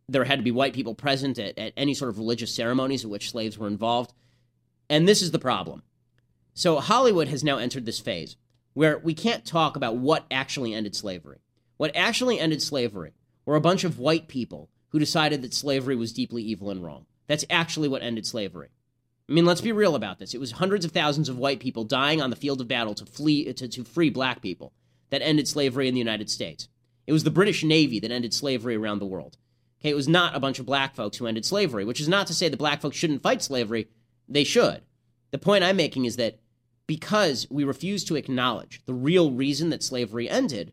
There 0.08 0.24
had 0.24 0.40
to 0.40 0.44
be 0.44 0.52
white 0.52 0.74
people 0.74 0.96
present 0.96 1.38
at, 1.38 1.58
at 1.58 1.74
any 1.76 1.94
sort 1.94 2.10
of 2.10 2.18
religious 2.18 2.56
ceremonies 2.56 3.04
in 3.04 3.10
which 3.10 3.32
slaves 3.32 3.58
were 3.58 3.68
involved. 3.68 4.14
And 4.90 5.08
this 5.08 5.22
is 5.22 5.32
the 5.32 5.40
problem. 5.40 5.84
So, 6.58 6.80
Hollywood 6.80 7.28
has 7.28 7.44
now 7.44 7.60
entered 7.60 7.86
this 7.86 8.00
phase 8.00 8.36
where 8.74 8.98
we 8.98 9.14
can't 9.14 9.46
talk 9.46 9.76
about 9.76 9.98
what 9.98 10.26
actually 10.32 10.74
ended 10.74 10.96
slavery. 10.96 11.38
What 11.78 11.96
actually 11.96 12.40
ended 12.40 12.64
slavery 12.64 13.14
were 13.46 13.56
a 13.56 13.62
bunch 13.62 13.84
of 13.84 14.00
white 14.00 14.28
people 14.28 14.72
who 14.90 14.98
decided 14.98 15.44
that 15.44 15.54
slavery 15.54 15.96
was 15.96 16.12
deeply 16.12 16.42
evil 16.42 16.72
and 16.72 16.84
wrong. 16.84 17.06
That's 17.28 17.46
actually 17.52 17.90
what 17.90 18.02
ended 18.02 18.26
slavery. 18.26 18.70
I 19.30 19.34
mean, 19.34 19.46
let's 19.46 19.62
be 19.62 19.72
real 19.72 19.94
about 19.94 20.18
this. 20.18 20.34
It 20.34 20.40
was 20.40 20.54
hundreds 20.54 20.84
of 20.84 20.92
thousands 20.92 21.30
of 21.30 21.38
white 21.38 21.60
people 21.60 21.84
dying 21.84 22.24
on 22.24 22.32
the 22.32 22.36
field 22.36 22.60
of 22.60 22.68
battle 22.68 22.96
to 22.96 23.06
flee 23.06 23.54
to, 23.54 23.68
to 23.68 23.84
free 23.84 24.10
black 24.10 24.42
people 24.42 24.74
that 25.12 25.22
ended 25.22 25.48
slavery 25.48 25.88
in 25.88 25.94
the 25.94 26.00
United 26.00 26.28
States. 26.28 26.70
It 27.06 27.14
was 27.14 27.24
the 27.24 27.30
British 27.30 27.64
Navy 27.64 28.00
that 28.00 28.10
ended 28.10 28.34
slavery 28.34 28.76
around 28.76 28.98
the 28.98 29.06
world. 29.06 29.38
Okay, 29.80 29.92
it 29.92 29.96
was 29.96 30.08
not 30.08 30.36
a 30.36 30.40
bunch 30.40 30.58
of 30.58 30.66
black 30.66 30.96
folks 30.96 31.18
who 31.18 31.28
ended 31.28 31.46
slavery, 31.46 31.86
which 31.86 32.02
is 32.02 32.10
not 32.10 32.26
to 32.26 32.34
say 32.34 32.50
that 32.50 32.58
black 32.58 32.82
folks 32.82 32.98
shouldn't 32.98 33.22
fight 33.22 33.44
slavery. 33.44 33.90
They 34.28 34.44
should. 34.44 34.82
The 35.30 35.38
point 35.38 35.64
I'm 35.64 35.78
making 35.78 36.06
is 36.06 36.16
that 36.16 36.40
because 36.88 37.46
we 37.50 37.64
refuse 37.64 38.04
to 38.06 38.16
acknowledge 38.16 38.82
the 38.86 38.94
real 38.94 39.32
reason 39.32 39.70
that 39.70 39.84
slavery 39.84 40.30
ended, 40.30 40.72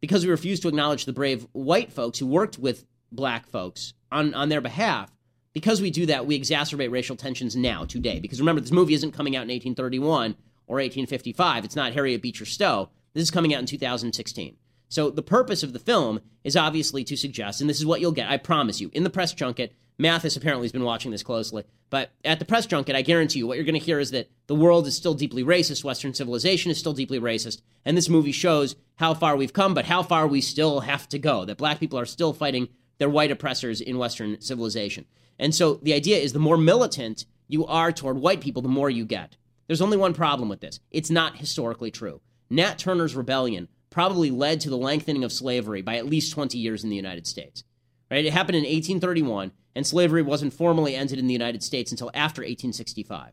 because 0.00 0.24
we 0.24 0.30
refuse 0.30 0.60
to 0.60 0.68
acknowledge 0.68 1.04
the 1.04 1.12
brave 1.12 1.46
white 1.52 1.92
folks 1.92 2.18
who 2.18 2.26
worked 2.26 2.58
with 2.58 2.84
black 3.12 3.46
folks 3.46 3.94
on, 4.10 4.34
on 4.34 4.48
their 4.48 4.60
behalf, 4.60 5.12
because 5.52 5.80
we 5.80 5.90
do 5.90 6.06
that, 6.06 6.26
we 6.26 6.38
exacerbate 6.38 6.90
racial 6.90 7.14
tensions 7.14 7.54
now, 7.54 7.84
today. 7.84 8.18
Because 8.18 8.40
remember, 8.40 8.60
this 8.60 8.72
movie 8.72 8.94
isn't 8.94 9.12
coming 9.12 9.36
out 9.36 9.42
in 9.42 9.48
1831 9.48 10.34
or 10.66 10.76
1855. 10.76 11.64
It's 11.64 11.76
not 11.76 11.92
Harriet 11.92 12.22
Beecher 12.22 12.46
Stowe. 12.46 12.88
This 13.12 13.22
is 13.22 13.30
coming 13.30 13.54
out 13.54 13.60
in 13.60 13.66
2016. 13.66 14.56
So 14.88 15.10
the 15.10 15.22
purpose 15.22 15.62
of 15.62 15.72
the 15.72 15.78
film 15.78 16.20
is 16.42 16.56
obviously 16.56 17.04
to 17.04 17.16
suggest, 17.16 17.60
and 17.60 17.70
this 17.70 17.78
is 17.78 17.86
what 17.86 18.00
you'll 18.00 18.12
get, 18.12 18.30
I 18.30 18.36
promise 18.38 18.80
you, 18.80 18.90
in 18.92 19.04
the 19.04 19.10
press 19.10 19.32
junket. 19.32 19.74
Mathis 19.98 20.36
apparently 20.36 20.64
has 20.64 20.72
been 20.72 20.84
watching 20.84 21.10
this 21.10 21.22
closely, 21.22 21.64
but 21.90 22.10
at 22.24 22.38
the 22.38 22.44
press 22.44 22.66
junket, 22.66 22.96
I 22.96 23.02
guarantee 23.02 23.40
you, 23.40 23.46
what 23.46 23.56
you're 23.56 23.66
going 23.66 23.78
to 23.78 23.84
hear 23.84 23.98
is 23.98 24.10
that 24.12 24.30
the 24.46 24.54
world 24.54 24.86
is 24.86 24.96
still 24.96 25.14
deeply 25.14 25.44
racist, 25.44 25.84
Western 25.84 26.14
civilization 26.14 26.70
is 26.70 26.78
still 26.78 26.94
deeply 26.94 27.20
racist, 27.20 27.60
and 27.84 27.96
this 27.96 28.08
movie 28.08 28.32
shows 28.32 28.76
how 28.96 29.14
far 29.14 29.36
we've 29.36 29.52
come, 29.52 29.74
but 29.74 29.84
how 29.84 30.02
far 30.02 30.26
we 30.26 30.40
still 30.40 30.80
have 30.80 31.08
to 31.10 31.18
go. 31.18 31.44
That 31.44 31.58
black 31.58 31.78
people 31.78 31.98
are 31.98 32.06
still 32.06 32.32
fighting 32.32 32.68
their 32.98 33.10
white 33.10 33.30
oppressors 33.30 33.80
in 33.80 33.98
Western 33.98 34.40
civilization. 34.40 35.04
And 35.38 35.54
so 35.54 35.74
the 35.82 35.92
idea 35.92 36.18
is 36.18 36.32
the 36.32 36.38
more 36.38 36.56
militant 36.56 37.26
you 37.48 37.66
are 37.66 37.92
toward 37.92 38.18
white 38.18 38.40
people, 38.40 38.62
the 38.62 38.68
more 38.68 38.88
you 38.88 39.04
get. 39.04 39.36
There's 39.66 39.80
only 39.80 39.96
one 39.96 40.14
problem 40.14 40.48
with 40.48 40.60
this 40.60 40.80
it's 40.90 41.10
not 41.10 41.38
historically 41.38 41.90
true. 41.90 42.20
Nat 42.48 42.78
Turner's 42.78 43.16
rebellion 43.16 43.68
probably 43.90 44.30
led 44.30 44.60
to 44.60 44.70
the 44.70 44.76
lengthening 44.76 45.24
of 45.24 45.32
slavery 45.32 45.82
by 45.82 45.96
at 45.96 46.06
least 46.06 46.32
20 46.32 46.58
years 46.58 46.84
in 46.84 46.90
the 46.90 46.96
United 46.96 47.26
States. 47.26 47.64
Right? 48.10 48.24
It 48.24 48.32
happened 48.32 48.56
in 48.56 48.62
1831, 48.62 49.52
and 49.74 49.86
slavery 49.86 50.22
wasn't 50.22 50.52
formally 50.52 50.94
ended 50.94 51.18
in 51.18 51.26
the 51.26 51.32
United 51.32 51.62
States 51.62 51.90
until 51.90 52.10
after 52.14 52.42
1865. 52.42 53.32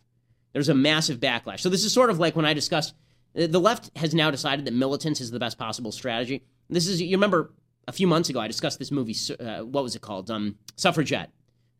There's 0.54 0.70
a 0.70 0.74
massive 0.74 1.20
backlash. 1.20 1.60
So 1.60 1.70
this 1.70 1.86
is 1.86 1.94
sort 1.94 2.10
of 2.10 2.20
like 2.20 2.36
when 2.36 2.46
I 2.46 2.54
discussed 2.54 2.94
the 3.34 3.60
left 3.60 3.96
has 3.96 4.14
now 4.14 4.32
decided 4.32 4.66
that 4.66 4.74
militance 4.74 5.22
is 5.22 5.32
the 5.32 5.40
best 5.40 5.58
possible 5.58 5.92
strategy. 5.92 6.44
This 6.70 6.88
is 6.88 7.02
you 7.02 7.16
remember 7.16 7.54
a 7.88 7.92
few 7.92 8.08
months 8.08 8.30
ago, 8.30 8.40
I 8.40 8.48
discussed 8.48 8.80
this 8.80 8.92
movie. 8.92 9.16
Uh, 9.40 9.64
what 9.66 9.84
was 9.84 9.96
it 9.96 10.02
called? 10.02 10.30
Um, 10.30 10.58
Suffragette. 10.76 11.32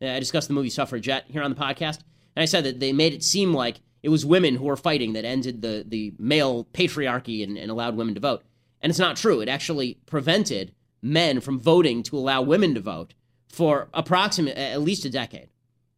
Uh, 0.02 0.08
I 0.08 0.18
discussed 0.18 0.48
the 0.48 0.54
movie 0.54 0.70
Suffragette 0.70 1.24
here 1.28 1.42
on 1.42 1.50
the 1.50 1.60
podcast, 1.60 2.00
and 2.34 2.42
I 2.42 2.46
said 2.46 2.64
that 2.64 2.80
they 2.80 2.92
made 2.92 3.12
it 3.12 3.22
seem 3.22 3.52
like 3.52 3.80
it 4.02 4.08
was 4.08 4.24
women 4.24 4.56
who 4.56 4.64
were 4.64 4.76
fighting 4.76 5.12
that 5.14 5.24
ended 5.24 5.62
the 5.62 5.84
the 5.86 6.12
male 6.18 6.64
patriarchy 6.72 7.42
and, 7.42 7.56
and 7.56 7.70
allowed 7.70 7.96
women 7.96 8.14
to 8.14 8.20
vote. 8.20 8.42
And 8.80 8.90
it's 8.90 8.98
not 8.98 9.16
true. 9.16 9.40
It 9.40 9.48
actually 9.48 9.98
prevented 10.06 10.74
men 11.02 11.40
from 11.40 11.60
voting 11.60 12.02
to 12.04 12.16
allow 12.16 12.42
women 12.42 12.74
to 12.74 12.80
vote 12.80 13.14
for 13.50 13.88
approximately 13.92 14.62
at 14.62 14.80
least 14.80 15.04
a 15.04 15.10
decade. 15.10 15.48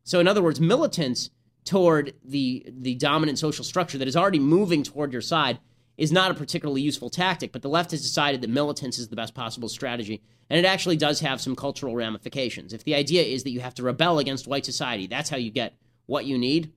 So, 0.05 0.21
in 0.21 0.27
other 0.27 0.43
words, 0.43 0.61
militants 0.61 1.31
toward 1.65 2.15
the 2.25 2.67
the 2.69 2.95
dominant 2.97 3.39
social 3.39 3.65
structure 3.65 3.99
that 3.99 4.09
is 4.09 4.17
already 4.17 4.41
moving 4.41 4.83
toward 4.83 5.13
your 5.13 5.23
side 5.23 5.59
is 5.97 6.11
not 6.11 6.31
a 6.31 6.35
particularly 6.35 6.81
useful 6.81 7.11
tactic, 7.11 7.53
but 7.53 7.63
the 7.63 7.69
left 7.69 7.91
has 7.91 8.03
decided 8.03 8.41
that 8.41 8.51
militance 8.51 8.99
is 8.99 9.09
the 9.09 9.17
best 9.17 9.35
possible 9.35 9.69
strategy, 9.69 10.23
and 10.49 10.59
it 10.59 10.69
actually 10.69 10.97
does 10.97 11.21
have 11.21 11.41
some 11.41 11.55
cultural 11.55 11.95
ramifications. 11.95 12.73
If 12.73 12.85
the 12.85 12.95
idea 12.95 13.23
is 13.23 13.45
that 13.45 13.51
you 13.51 13.61
have 13.61 13.75
to 13.75 13.83
rebel 13.83 14.19
against 14.19 14.49
white 14.49 14.65
society, 14.65 15.07
that's 15.07 15.31
how 15.31 15.37
you 15.37 15.51
get 15.51 15.77
what 16.07 16.25
you 16.25 16.39
need. 16.39 16.73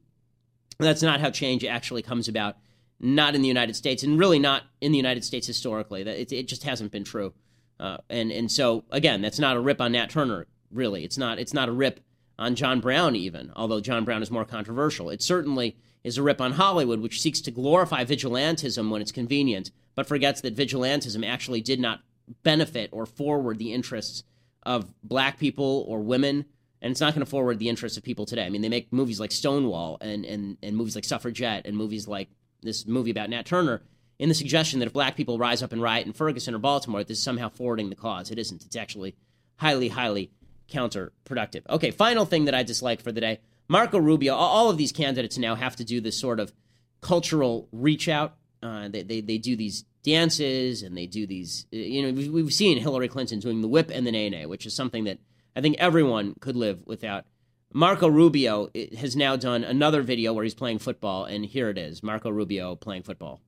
That's 0.77 1.01
not 1.01 1.21
how 1.21 1.29
change 1.29 1.63
actually 1.63 2.01
comes 2.01 2.27
about, 2.27 2.57
not 2.99 3.33
in 3.33 3.41
the 3.41 3.47
United 3.47 3.75
States, 3.75 4.03
and 4.03 4.19
really 4.19 4.39
not 4.39 4.63
in 4.81 4.91
the 4.91 4.97
United 4.97 5.23
States 5.23 5.47
historically. 5.47 6.01
It, 6.01 6.33
it 6.33 6.47
just 6.47 6.63
hasn't 6.63 6.91
been 6.91 7.05
true. 7.05 7.33
Uh, 7.79 7.97
and 8.09 8.31
and 8.31 8.51
so 8.51 8.83
again, 8.91 9.21
that's 9.21 9.39
not 9.39 9.57
a 9.57 9.59
rip 9.59 9.81
on 9.81 9.93
Nat 9.93 10.09
Turner. 10.09 10.45
Really, 10.75 11.05
it's 11.05 11.17
not. 11.17 11.39
It's 11.39 11.53
not 11.53 11.69
a 11.69 11.71
rip 11.71 12.01
on 12.37 12.55
John 12.55 12.81
Brown 12.81 13.15
even, 13.15 13.51
although 13.55 13.79
John 13.79 14.03
Brown 14.03 14.21
is 14.21 14.29
more 14.29 14.43
controversial. 14.43 15.09
It 15.09 15.21
certainly 15.21 15.77
is 16.03 16.17
a 16.17 16.23
rip 16.23 16.41
on 16.41 16.51
Hollywood, 16.53 16.99
which 16.99 17.21
seeks 17.21 17.39
to 17.41 17.51
glorify 17.51 18.03
vigilantism 18.03 18.89
when 18.89 19.01
it's 19.01 19.11
convenient, 19.11 19.71
but 19.95 20.05
forgets 20.05 20.41
that 20.41 20.55
vigilantism 20.55 21.25
actually 21.25 21.61
did 21.61 21.79
not 21.79 22.01
benefit 22.43 22.89
or 22.91 23.05
forward 23.05 23.57
the 23.57 23.73
interests 23.73 24.23
of 24.63 24.93
black 25.01 25.39
people 25.39 25.85
or 25.87 26.01
women. 26.01 26.45
And 26.81 26.91
it's 26.91 27.01
not 27.01 27.13
going 27.13 27.25
to 27.25 27.29
forward 27.29 27.57
the 27.57 27.69
interests 27.69 27.97
of 27.97 28.03
people 28.03 28.25
today. 28.25 28.45
I 28.45 28.49
mean, 28.49 28.61
they 28.61 28.69
make 28.69 28.91
movies 28.91 29.19
like 29.19 29.31
Stonewall 29.31 29.97
and, 30.01 30.25
and, 30.25 30.57
and 30.61 30.75
movies 30.75 30.95
like 30.95 31.05
Suffragette 31.05 31.65
and 31.65 31.77
movies 31.77 32.07
like 32.07 32.27
this 32.61 32.85
movie 32.85 33.11
about 33.11 33.29
Nat 33.29 33.45
Turner 33.45 33.81
in 34.19 34.29
the 34.29 34.35
suggestion 34.35 34.79
that 34.79 34.87
if 34.87 34.93
black 34.93 35.15
people 35.15 35.37
rise 35.37 35.63
up 35.63 35.71
and 35.71 35.81
riot 35.81 36.05
in 36.05 36.13
Ferguson 36.13 36.53
or 36.53 36.59
Baltimore, 36.59 37.03
this 37.03 37.17
is 37.17 37.23
somehow 37.23 37.49
forwarding 37.49 37.89
the 37.89 37.95
cause. 37.95 38.29
It 38.29 38.37
isn't. 38.37 38.65
It's 38.65 38.75
actually 38.75 39.15
highly, 39.57 39.89
highly 39.89 40.31
counterproductive. 40.71 41.61
Okay, 41.69 41.91
final 41.91 42.25
thing 42.25 42.45
that 42.45 42.55
I 42.55 42.63
dislike 42.63 43.01
for 43.01 43.11
the 43.11 43.21
day 43.21 43.39
Marco 43.67 43.97
Rubio, 43.97 44.35
all 44.35 44.69
of 44.69 44.77
these 44.77 44.91
candidates 44.91 45.37
now 45.37 45.55
have 45.55 45.75
to 45.77 45.83
do 45.83 45.99
this 45.99 46.19
sort 46.19 46.39
of 46.39 46.53
cultural 47.01 47.67
reach 47.71 48.07
out. 48.07 48.35
Uh, 48.61 48.87
they, 48.87 49.03
they, 49.03 49.21
they 49.21 49.37
do 49.37 49.55
these 49.55 49.85
dances 50.03 50.83
and 50.83 50.95
they 50.95 51.07
do 51.07 51.25
these, 51.25 51.65
you 51.71 52.01
know, 52.01 52.13
we've, 52.13 52.31
we've 52.31 52.53
seen 52.53 52.77
Hillary 52.77 53.07
Clinton 53.07 53.39
doing 53.39 53.61
the 53.61 53.67
whip 53.67 53.91
and 53.93 54.05
the 54.05 54.11
nay 54.11 54.29
nay, 54.29 54.45
which 54.45 54.65
is 54.65 54.75
something 54.75 55.03
that 55.05 55.19
I 55.55 55.61
think 55.61 55.77
everyone 55.79 56.35
could 56.39 56.55
live 56.55 56.83
without. 56.85 57.25
Marco 57.73 58.07
Rubio 58.07 58.69
has 58.97 59.15
now 59.15 59.35
done 59.35 59.63
another 59.63 60.01
video 60.01 60.31
where 60.31 60.43
he's 60.43 60.55
playing 60.55 60.79
football, 60.79 61.25
and 61.25 61.45
here 61.45 61.69
it 61.69 61.77
is 61.77 62.01
Marco 62.01 62.29
Rubio 62.29 62.75
playing 62.75 63.03
football. 63.03 63.41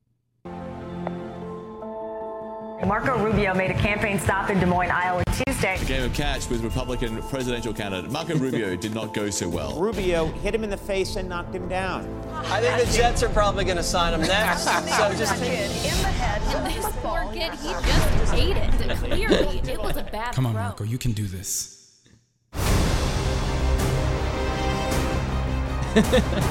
Marco 2.88 3.17
Rubio 3.21 3.53
made 3.53 3.69
a 3.69 3.73
campaign 3.73 4.17
stop 4.17 4.49
in 4.49 4.61
Des 4.61 4.65
Moines, 4.65 4.91
Iowa 4.91 5.21
Tuesday. 5.33 5.75
A 5.75 5.85
game 5.85 6.03
of 6.05 6.13
catch 6.13 6.49
with 6.49 6.63
Republican 6.63 7.21
presidential 7.23 7.73
candidate 7.73 8.09
Marco 8.09 8.35
Rubio 8.38 8.77
did 8.77 8.95
not 8.95 9.13
go 9.13 9.29
so 9.29 9.49
well. 9.49 9.77
Rubio 9.77 10.27
hit 10.27 10.55
him 10.55 10.63
in 10.63 10.69
the 10.69 10.77
face 10.77 11.17
and 11.17 11.27
knocked 11.27 11.53
him 11.53 11.67
down. 11.67 12.07
I 12.31 12.61
think 12.61 12.88
the 12.88 12.95
Jets 12.95 13.23
are 13.23 13.29
probably 13.29 13.65
going 13.65 13.75
to 13.75 13.83
sign 13.83 14.13
him 14.13 14.21
next. 14.21 14.63
so 14.97 15.13
just 15.15 15.33
in 15.35 15.41
the 15.41 16.07
head. 16.07 16.41
And 16.55 16.65
this 16.65 16.89
poor 17.01 17.29
kid, 17.33 17.51
he 17.55 17.73
just 17.73 18.33
ate 18.33 18.55
it. 18.55 18.97
Clearly, 18.99 19.59
it 19.69 19.81
was 19.83 19.97
a 19.97 20.03
bad 20.03 20.33
Come 20.33 20.45
on, 20.45 20.53
throw. 20.53 20.61
Marco, 20.61 20.83
you 20.85 20.97
can 20.97 21.11
do 21.11 21.25
this. 21.25 21.73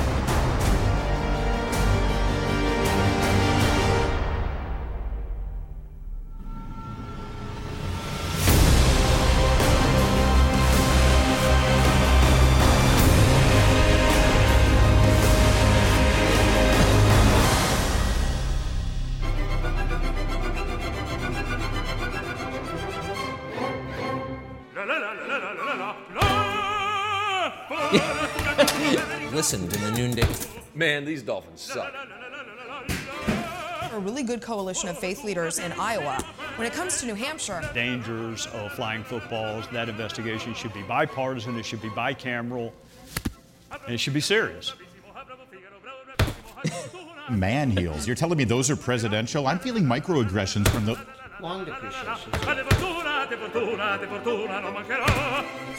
Listened 30.15 30.55
in. 30.55 30.79
Man, 30.79 31.05
these 31.05 31.23
Dolphins 31.23 31.61
suck. 31.61 31.93
A 33.93 33.99
really 33.99 34.23
good 34.23 34.43
coalition 34.43 34.89
of 34.89 34.99
faith 34.99 35.25
leaders 35.25 35.59
in 35.59 35.73
Iowa. 35.73 36.23
When 36.57 36.67
it 36.67 36.73
comes 36.73 37.01
to 37.01 37.07
New 37.07 37.15
Hampshire, 37.15 37.69
dangers 37.75 38.47
of 38.47 38.73
flying 38.73 39.03
footballs, 39.03 39.67
that 39.73 39.89
investigation 39.89 40.55
should 40.55 40.73
be 40.73 40.83
bipartisan, 40.83 41.57
it 41.59 41.65
should 41.65 41.83
be 41.83 41.89
bicameral, 41.89 42.73
and 43.85 43.95
it 43.95 43.99
should 43.99 44.15
be 44.15 44.21
serious. 44.21 44.75
Man 47.31 47.71
heels. 47.71 48.07
You're 48.07 48.17
telling 48.17 48.39
me 48.39 48.45
those 48.45 48.71
are 48.71 48.77
presidential? 48.77 49.47
I'm 49.47 49.59
feeling 49.59 49.85
microaggressions 49.85 50.69
from 50.69 50.85
the. 50.87 50.99
Long 51.41 51.65
depreciation. 51.65 52.33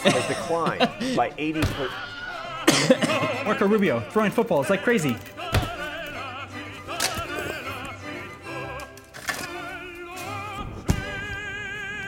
has 0.03 0.27
declined 0.27 1.15
by 1.15 1.33
80 1.37 1.61
per- 1.61 1.89
Marco 3.45 3.67
Rubio 3.67 3.99
throwing 4.11 4.31
footballs 4.31 4.69
like 4.69 4.83
crazy. 4.83 5.15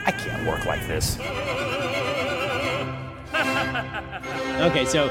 I 0.06 0.12
can't 0.12 0.46
work 0.46 0.64
like 0.66 0.86
this. 0.86 1.18
Okay, 4.60 4.84
so 4.84 5.08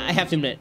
I 0.00 0.12
have 0.12 0.30
to 0.30 0.36
admit, 0.36 0.58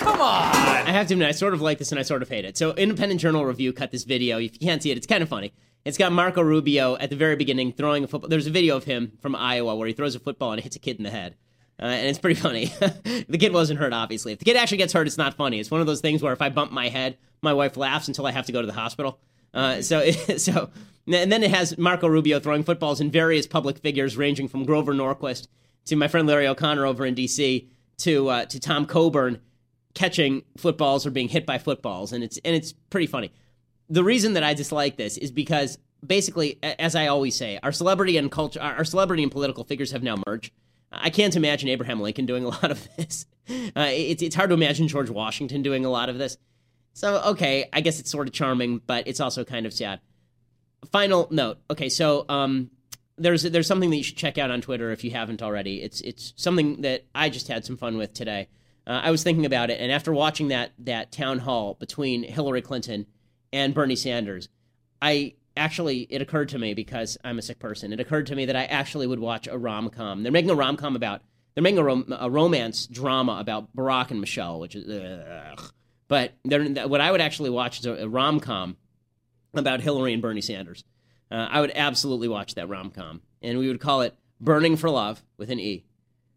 Come 0.00 0.20
on! 0.20 0.54
I 0.54 0.90
have 0.90 1.06
to 1.06 1.14
admit, 1.14 1.28
I 1.28 1.32
sort 1.32 1.54
of 1.54 1.60
like 1.60 1.78
this 1.78 1.92
and 1.92 1.98
I 1.98 2.02
sort 2.02 2.22
of 2.22 2.28
hate 2.28 2.44
it. 2.44 2.58
So, 2.58 2.72
Independent 2.72 3.20
Journal 3.20 3.44
Review 3.44 3.72
cut 3.72 3.90
this 3.90 4.04
video. 4.04 4.38
If 4.38 4.54
you 4.54 4.66
can't 4.66 4.82
see 4.82 4.90
it, 4.90 4.96
it's 4.96 5.06
kind 5.06 5.22
of 5.22 5.28
funny. 5.28 5.52
It's 5.84 5.96
got 5.96 6.10
Marco 6.10 6.42
Rubio 6.42 6.96
at 6.96 7.10
the 7.10 7.16
very 7.16 7.36
beginning 7.36 7.72
throwing 7.72 8.02
a 8.02 8.08
football. 8.08 8.28
There's 8.28 8.46
a 8.46 8.50
video 8.50 8.76
of 8.76 8.84
him 8.84 9.12
from 9.20 9.36
Iowa 9.36 9.76
where 9.76 9.86
he 9.86 9.94
throws 9.94 10.14
a 10.14 10.18
football 10.18 10.50
and 10.50 10.58
it 10.58 10.62
hits 10.62 10.74
a 10.74 10.78
kid 10.80 10.96
in 10.96 11.04
the 11.04 11.10
head. 11.10 11.36
Uh, 11.80 11.86
and 11.86 12.08
it's 12.08 12.18
pretty 12.18 12.40
funny. 12.40 12.66
the 13.28 13.38
kid 13.38 13.52
wasn't 13.52 13.78
hurt, 13.78 13.92
obviously. 13.92 14.32
If 14.32 14.38
the 14.38 14.44
kid 14.44 14.56
actually 14.56 14.78
gets 14.78 14.92
hurt, 14.92 15.06
it's 15.06 15.18
not 15.18 15.34
funny. 15.34 15.60
It's 15.60 15.70
one 15.70 15.80
of 15.80 15.86
those 15.86 16.00
things 16.00 16.22
where 16.22 16.32
if 16.32 16.42
I 16.42 16.48
bump 16.48 16.72
my 16.72 16.88
head, 16.88 17.16
my 17.42 17.52
wife 17.52 17.76
laughs 17.76 18.08
until 18.08 18.26
I 18.26 18.32
have 18.32 18.46
to 18.46 18.52
go 18.52 18.60
to 18.60 18.66
the 18.66 18.72
hospital. 18.72 19.18
Uh, 19.54 19.82
so, 19.82 20.10
so, 20.36 20.70
and 21.06 21.32
then 21.32 21.42
it 21.42 21.50
has 21.50 21.76
Marco 21.78 22.08
Rubio 22.08 22.38
throwing 22.40 22.62
footballs 22.62 23.00
in 23.00 23.10
various 23.10 23.46
public 23.46 23.78
figures, 23.78 24.16
ranging 24.16 24.48
from 24.48 24.64
Grover 24.64 24.94
Norquist 24.94 25.48
to 25.86 25.96
my 25.96 26.08
friend 26.08 26.26
Larry 26.26 26.46
O'Connor 26.46 26.86
over 26.86 27.06
in 27.06 27.14
D.C. 27.14 27.68
to 27.98 28.28
uh, 28.28 28.44
to 28.46 28.60
Tom 28.60 28.86
Coburn 28.86 29.40
catching 29.94 30.42
footballs 30.56 31.06
or 31.06 31.10
being 31.10 31.28
hit 31.28 31.46
by 31.46 31.58
footballs, 31.58 32.12
and 32.12 32.22
it's 32.22 32.38
and 32.44 32.54
it's 32.54 32.72
pretty 32.90 33.06
funny. 33.06 33.32
The 33.88 34.04
reason 34.04 34.34
that 34.34 34.44
I 34.44 34.54
dislike 34.54 34.96
this 34.96 35.16
is 35.16 35.32
because 35.32 35.78
basically, 36.06 36.58
as 36.62 36.94
I 36.94 37.08
always 37.08 37.34
say, 37.34 37.58
our 37.62 37.72
celebrity 37.72 38.16
and 38.16 38.30
culture, 38.30 38.60
our 38.60 38.84
celebrity 38.84 39.22
and 39.22 39.32
political 39.32 39.64
figures 39.64 39.90
have 39.92 40.02
now 40.02 40.16
merged. 40.26 40.52
I 40.92 41.10
can't 41.10 41.36
imagine 41.36 41.68
Abraham 41.68 42.00
Lincoln 42.00 42.26
doing 42.26 42.44
a 42.44 42.48
lot 42.48 42.70
of 42.70 42.88
this. 42.96 43.26
Uh, 43.74 43.88
it's 43.90 44.22
it's 44.22 44.36
hard 44.36 44.48
to 44.48 44.54
imagine 44.54 44.86
George 44.86 45.10
Washington 45.10 45.60
doing 45.60 45.84
a 45.84 45.90
lot 45.90 46.08
of 46.08 46.18
this. 46.18 46.36
So 46.92 47.20
okay, 47.30 47.68
I 47.72 47.80
guess 47.80 47.98
it's 47.98 48.08
sort 48.08 48.28
of 48.28 48.32
charming, 48.32 48.80
but 48.86 49.08
it's 49.08 49.18
also 49.18 49.42
kind 49.42 49.66
of 49.66 49.72
sad. 49.72 49.98
Final 50.92 51.26
note. 51.32 51.58
Okay, 51.68 51.88
so 51.88 52.26
um, 52.28 52.70
there's 53.18 53.42
there's 53.42 53.66
something 53.66 53.90
that 53.90 53.96
you 53.96 54.04
should 54.04 54.16
check 54.16 54.38
out 54.38 54.52
on 54.52 54.60
Twitter 54.60 54.92
if 54.92 55.02
you 55.02 55.10
haven't 55.10 55.42
already. 55.42 55.82
It's 55.82 56.00
it's 56.00 56.32
something 56.36 56.82
that 56.82 57.06
I 57.12 57.28
just 57.28 57.48
had 57.48 57.64
some 57.64 57.76
fun 57.76 57.98
with 57.98 58.14
today. 58.14 58.48
Uh, 58.86 59.00
I 59.02 59.10
was 59.10 59.24
thinking 59.24 59.46
about 59.46 59.70
it, 59.70 59.80
and 59.80 59.90
after 59.92 60.12
watching 60.12 60.48
that 60.48 60.72
that 60.78 61.10
town 61.10 61.40
hall 61.40 61.74
between 61.74 62.22
Hillary 62.22 62.62
Clinton 62.62 63.06
and 63.52 63.74
Bernie 63.74 63.96
Sanders, 63.96 64.48
I 65.02 65.34
actually 65.56 66.06
it 66.10 66.22
occurred 66.22 66.48
to 66.50 66.58
me 66.58 66.74
because 66.74 67.18
I'm 67.24 67.38
a 67.38 67.42
sick 67.42 67.58
person. 67.58 67.92
It 67.92 68.00
occurred 68.00 68.26
to 68.26 68.36
me 68.36 68.46
that 68.46 68.56
I 68.56 68.64
actually 68.64 69.06
would 69.06 69.20
watch 69.20 69.46
a 69.46 69.58
rom 69.58 69.90
com. 69.90 70.22
They're 70.22 70.32
making 70.32 70.50
a 70.50 70.54
rom 70.54 70.76
com 70.76 70.96
about 70.96 71.22
they're 71.54 71.62
making 71.62 71.78
a, 71.78 71.84
rom- 71.84 72.14
a 72.18 72.30
romance 72.30 72.86
drama 72.86 73.38
about 73.40 73.74
Barack 73.74 74.10
and 74.10 74.20
Michelle, 74.20 74.60
which 74.60 74.76
is 74.76 74.88
ugh. 74.88 75.72
but 76.08 76.32
what 76.44 77.00
I 77.00 77.10
would 77.10 77.20
actually 77.20 77.50
watch 77.50 77.80
is 77.80 77.86
a, 77.86 77.94
a 77.94 78.08
rom 78.08 78.40
com 78.40 78.76
about 79.54 79.80
Hillary 79.80 80.12
and 80.12 80.22
Bernie 80.22 80.40
Sanders. 80.40 80.84
Uh, 81.30 81.48
I 81.50 81.60
would 81.60 81.72
absolutely 81.74 82.28
watch 82.28 82.54
that 82.54 82.68
rom 82.68 82.90
com, 82.90 83.22
and 83.42 83.58
we 83.58 83.68
would 83.68 83.80
call 83.80 84.02
it 84.02 84.16
"Burning 84.40 84.76
for 84.76 84.90
Love" 84.90 85.22
with 85.36 85.50
an 85.50 85.60
E. 85.60 85.84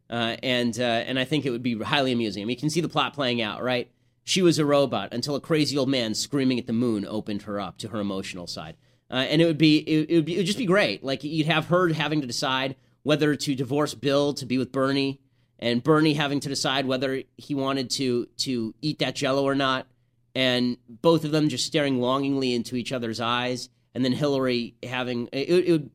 Uh, 0.10 0.36
and 0.44 0.80
uh, 0.80 0.84
and 0.84 1.18
I 1.18 1.26
think 1.26 1.46
it 1.46 1.50
would 1.50 1.64
be 1.64 1.80
highly 1.80 2.12
amusing. 2.12 2.44
I 2.44 2.46
mean, 2.46 2.56
you 2.56 2.60
can 2.60 2.70
see 2.70 2.82
the 2.82 2.90
plot 2.90 3.14
playing 3.14 3.42
out, 3.42 3.64
right? 3.64 3.90
She 4.24 4.42
was 4.42 4.60
a 4.60 4.66
robot 4.66 5.14
until 5.14 5.36
a 5.36 5.42
crazy 5.42 5.78
old 5.78 5.90
man 5.90 6.14
screaming 6.14 6.60
at 6.60 6.68
the 6.68 6.74
moon 6.74 7.06
opened 7.06 7.44
her 7.44 7.60
up 7.60 7.78
to 7.80 7.90
her 7.90 8.00
emotional 8.00 8.48
side. 8.48 8.78
Uh, 9.14 9.18
and 9.18 9.44
it 9.44 9.46
would 9.46 9.60
be 9.60 9.78
it, 9.78 10.10
it 10.10 10.16
would 10.16 10.26
be 10.26 10.34
it 10.34 10.38
would 10.38 10.46
just 10.48 10.58
be 10.58 10.66
great. 10.66 11.04
Like 11.04 11.24
you'd 11.24 11.46
have 11.46 11.68
her 11.68 11.94
having 11.94 12.22
to 12.22 12.28
decide 12.28 12.76
whether 13.04 13.36
to 13.36 13.54
divorce 13.56 13.94
Bill 13.94 14.34
to 14.34 14.46
be 14.46 14.58
with 14.58 14.72
Bernie, 14.72 15.22
and 15.60 15.84
Bernie 15.84 16.16
having 16.16 16.40
to 16.40 16.50
decide 16.50 16.88
whether 16.88 17.22
he 17.38 17.54
wanted 17.54 17.92
to 17.92 18.26
to 18.38 18.74
eat 18.82 18.98
that 19.00 19.16
Jello 19.16 19.44
or 19.44 19.54
not, 19.54 19.86
and 20.34 20.78
both 20.90 21.26
of 21.26 21.32
them 21.32 21.48
just 21.48 21.68
staring 21.68 22.02
longingly 22.02 22.56
into 22.56 22.76
each 22.76 22.92
other's 22.92 23.20
eyes, 23.20 23.70
and 23.94 24.04
then 24.04 24.14
Hillary 24.14 24.74
having 24.82 25.30
it, 25.32 25.48
it 25.48 25.72
would. 25.72 25.92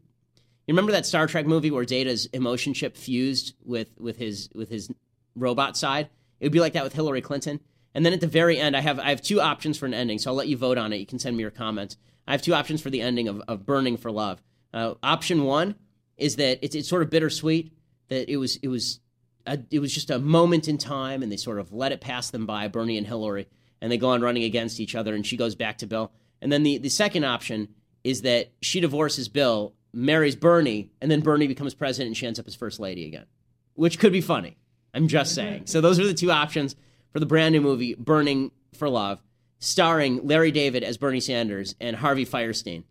You 0.68 0.74
remember 0.74 0.92
that 0.92 1.06
Star 1.06 1.26
Trek 1.26 1.46
movie 1.46 1.70
where 1.70 1.86
Data's 1.86 2.26
emotion 2.26 2.72
chip 2.72 2.96
fused 2.96 3.54
with 3.64 3.88
with 3.98 4.18
his 4.18 4.48
with 4.54 4.68
his 4.68 4.92
robot 5.34 5.76
side? 5.76 6.08
It 6.38 6.44
would 6.44 6.52
be 6.52 6.60
like 6.60 6.74
that 6.74 6.84
with 6.84 6.92
Hillary 6.92 7.20
Clinton. 7.20 7.58
And 7.94 8.06
then 8.06 8.12
at 8.12 8.20
the 8.20 8.28
very 8.28 8.58
end, 8.58 8.76
I 8.76 8.80
have 8.80 9.00
I 9.00 9.10
have 9.10 9.22
two 9.22 9.40
options 9.40 9.76
for 9.76 9.86
an 9.86 9.94
ending, 9.94 10.18
so 10.18 10.30
I'll 10.30 10.36
let 10.36 10.46
you 10.46 10.56
vote 10.56 10.78
on 10.78 10.92
it. 10.92 10.98
You 10.98 11.06
can 11.06 11.18
send 11.18 11.36
me 11.36 11.40
your 11.40 11.50
comments. 11.50 11.96
I 12.28 12.32
have 12.32 12.42
two 12.42 12.54
options 12.54 12.82
for 12.82 12.90
the 12.90 13.00
ending 13.00 13.26
of, 13.26 13.42
of 13.48 13.64
Burning 13.64 13.96
for 13.96 14.12
Love. 14.12 14.42
Uh, 14.72 14.94
option 15.02 15.44
one 15.44 15.74
is 16.18 16.36
that 16.36 16.58
it's, 16.62 16.74
it's 16.74 16.88
sort 16.88 17.02
of 17.02 17.08
bittersweet 17.08 17.72
that 18.08 18.30
it 18.30 18.36
was 18.36 18.56
it 18.56 18.68
was 18.68 19.00
a, 19.46 19.58
it 19.70 19.78
was 19.78 19.94
just 19.94 20.10
a 20.10 20.18
moment 20.18 20.68
in 20.68 20.76
time, 20.76 21.22
and 21.22 21.32
they 21.32 21.38
sort 21.38 21.58
of 21.58 21.72
let 21.72 21.90
it 21.90 22.02
pass 22.02 22.30
them 22.30 22.44
by, 22.44 22.68
Bernie 22.68 22.98
and 22.98 23.06
Hillary, 23.06 23.48
and 23.80 23.90
they 23.90 23.96
go 23.96 24.10
on 24.10 24.20
running 24.20 24.44
against 24.44 24.78
each 24.78 24.94
other, 24.94 25.14
and 25.14 25.26
she 25.26 25.38
goes 25.38 25.54
back 25.54 25.78
to 25.78 25.86
Bill. 25.86 26.12
And 26.42 26.52
then 26.52 26.64
the 26.64 26.76
the 26.76 26.90
second 26.90 27.24
option 27.24 27.68
is 28.04 28.22
that 28.22 28.52
she 28.60 28.80
divorces 28.80 29.28
Bill, 29.28 29.72
marries 29.94 30.36
Bernie, 30.36 30.90
and 31.00 31.10
then 31.10 31.22
Bernie 31.22 31.46
becomes 31.46 31.72
president, 31.72 32.08
and 32.08 32.16
she 32.16 32.26
ends 32.26 32.38
up 32.38 32.46
as 32.46 32.54
first 32.54 32.78
lady 32.78 33.06
again, 33.06 33.24
which 33.72 33.98
could 33.98 34.12
be 34.12 34.20
funny. 34.20 34.58
I'm 34.92 35.08
just 35.08 35.34
saying. 35.34 35.62
So 35.64 35.80
those 35.80 35.98
are 35.98 36.06
the 36.06 36.14
two 36.14 36.30
options 36.30 36.76
for 37.10 37.20
the 37.20 37.26
brand 37.26 37.54
new 37.54 37.62
movie 37.62 37.94
Burning 37.94 38.50
for 38.74 38.88
Love 38.88 39.22
starring 39.58 40.26
Larry 40.26 40.50
David 40.50 40.82
as 40.84 40.96
Bernie 40.96 41.20
Sanders 41.20 41.74
and 41.80 41.96
Harvey 41.96 42.24
Fierstein 42.24 42.84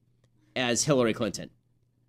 as 0.56 0.84
Hillary 0.84 1.14
Clinton. 1.14 1.50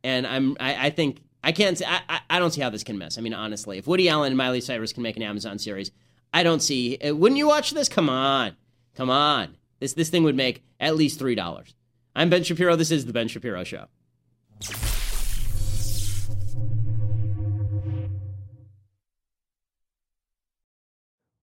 And 0.02 0.26
I'm 0.26 0.56
I, 0.60 0.86
I 0.86 0.90
think 0.90 1.22
I 1.42 1.52
can't 1.52 1.80
I, 1.86 2.20
I 2.28 2.38
don't 2.38 2.52
see 2.52 2.60
how 2.60 2.70
this 2.70 2.84
can 2.84 2.98
miss. 2.98 3.18
I 3.18 3.20
mean, 3.20 3.34
honestly, 3.34 3.78
if 3.78 3.86
Woody 3.86 4.08
Allen 4.08 4.28
and 4.28 4.36
Miley 4.36 4.60
Cyrus 4.60 4.92
can 4.92 5.02
make 5.02 5.16
an 5.16 5.22
Amazon 5.22 5.58
series, 5.58 5.90
I 6.32 6.42
don't 6.42 6.60
see. 6.60 6.98
Uh, 6.98 7.14
wouldn't 7.14 7.38
you 7.38 7.48
watch 7.48 7.72
this? 7.72 7.88
Come 7.88 8.08
on, 8.08 8.56
come 8.94 9.10
on. 9.10 9.56
This 9.80 9.94
this 9.94 10.10
thing 10.10 10.24
would 10.24 10.36
make 10.36 10.62
at 10.80 10.96
least 10.96 11.18
three 11.18 11.34
dollars. 11.34 11.74
I'm 12.14 12.30
Ben 12.30 12.42
Shapiro. 12.42 12.76
This 12.76 12.90
is 12.90 13.06
the 13.06 13.12
Ben 13.12 13.28
Shapiro 13.28 13.64
Show. 13.64 13.86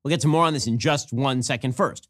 We'll 0.03 0.11
get 0.11 0.21
to 0.21 0.27
more 0.27 0.45
on 0.45 0.53
this 0.53 0.67
in 0.67 0.77
just 0.77 1.11
one 1.11 1.41
second. 1.41 1.75
First, 1.75 2.09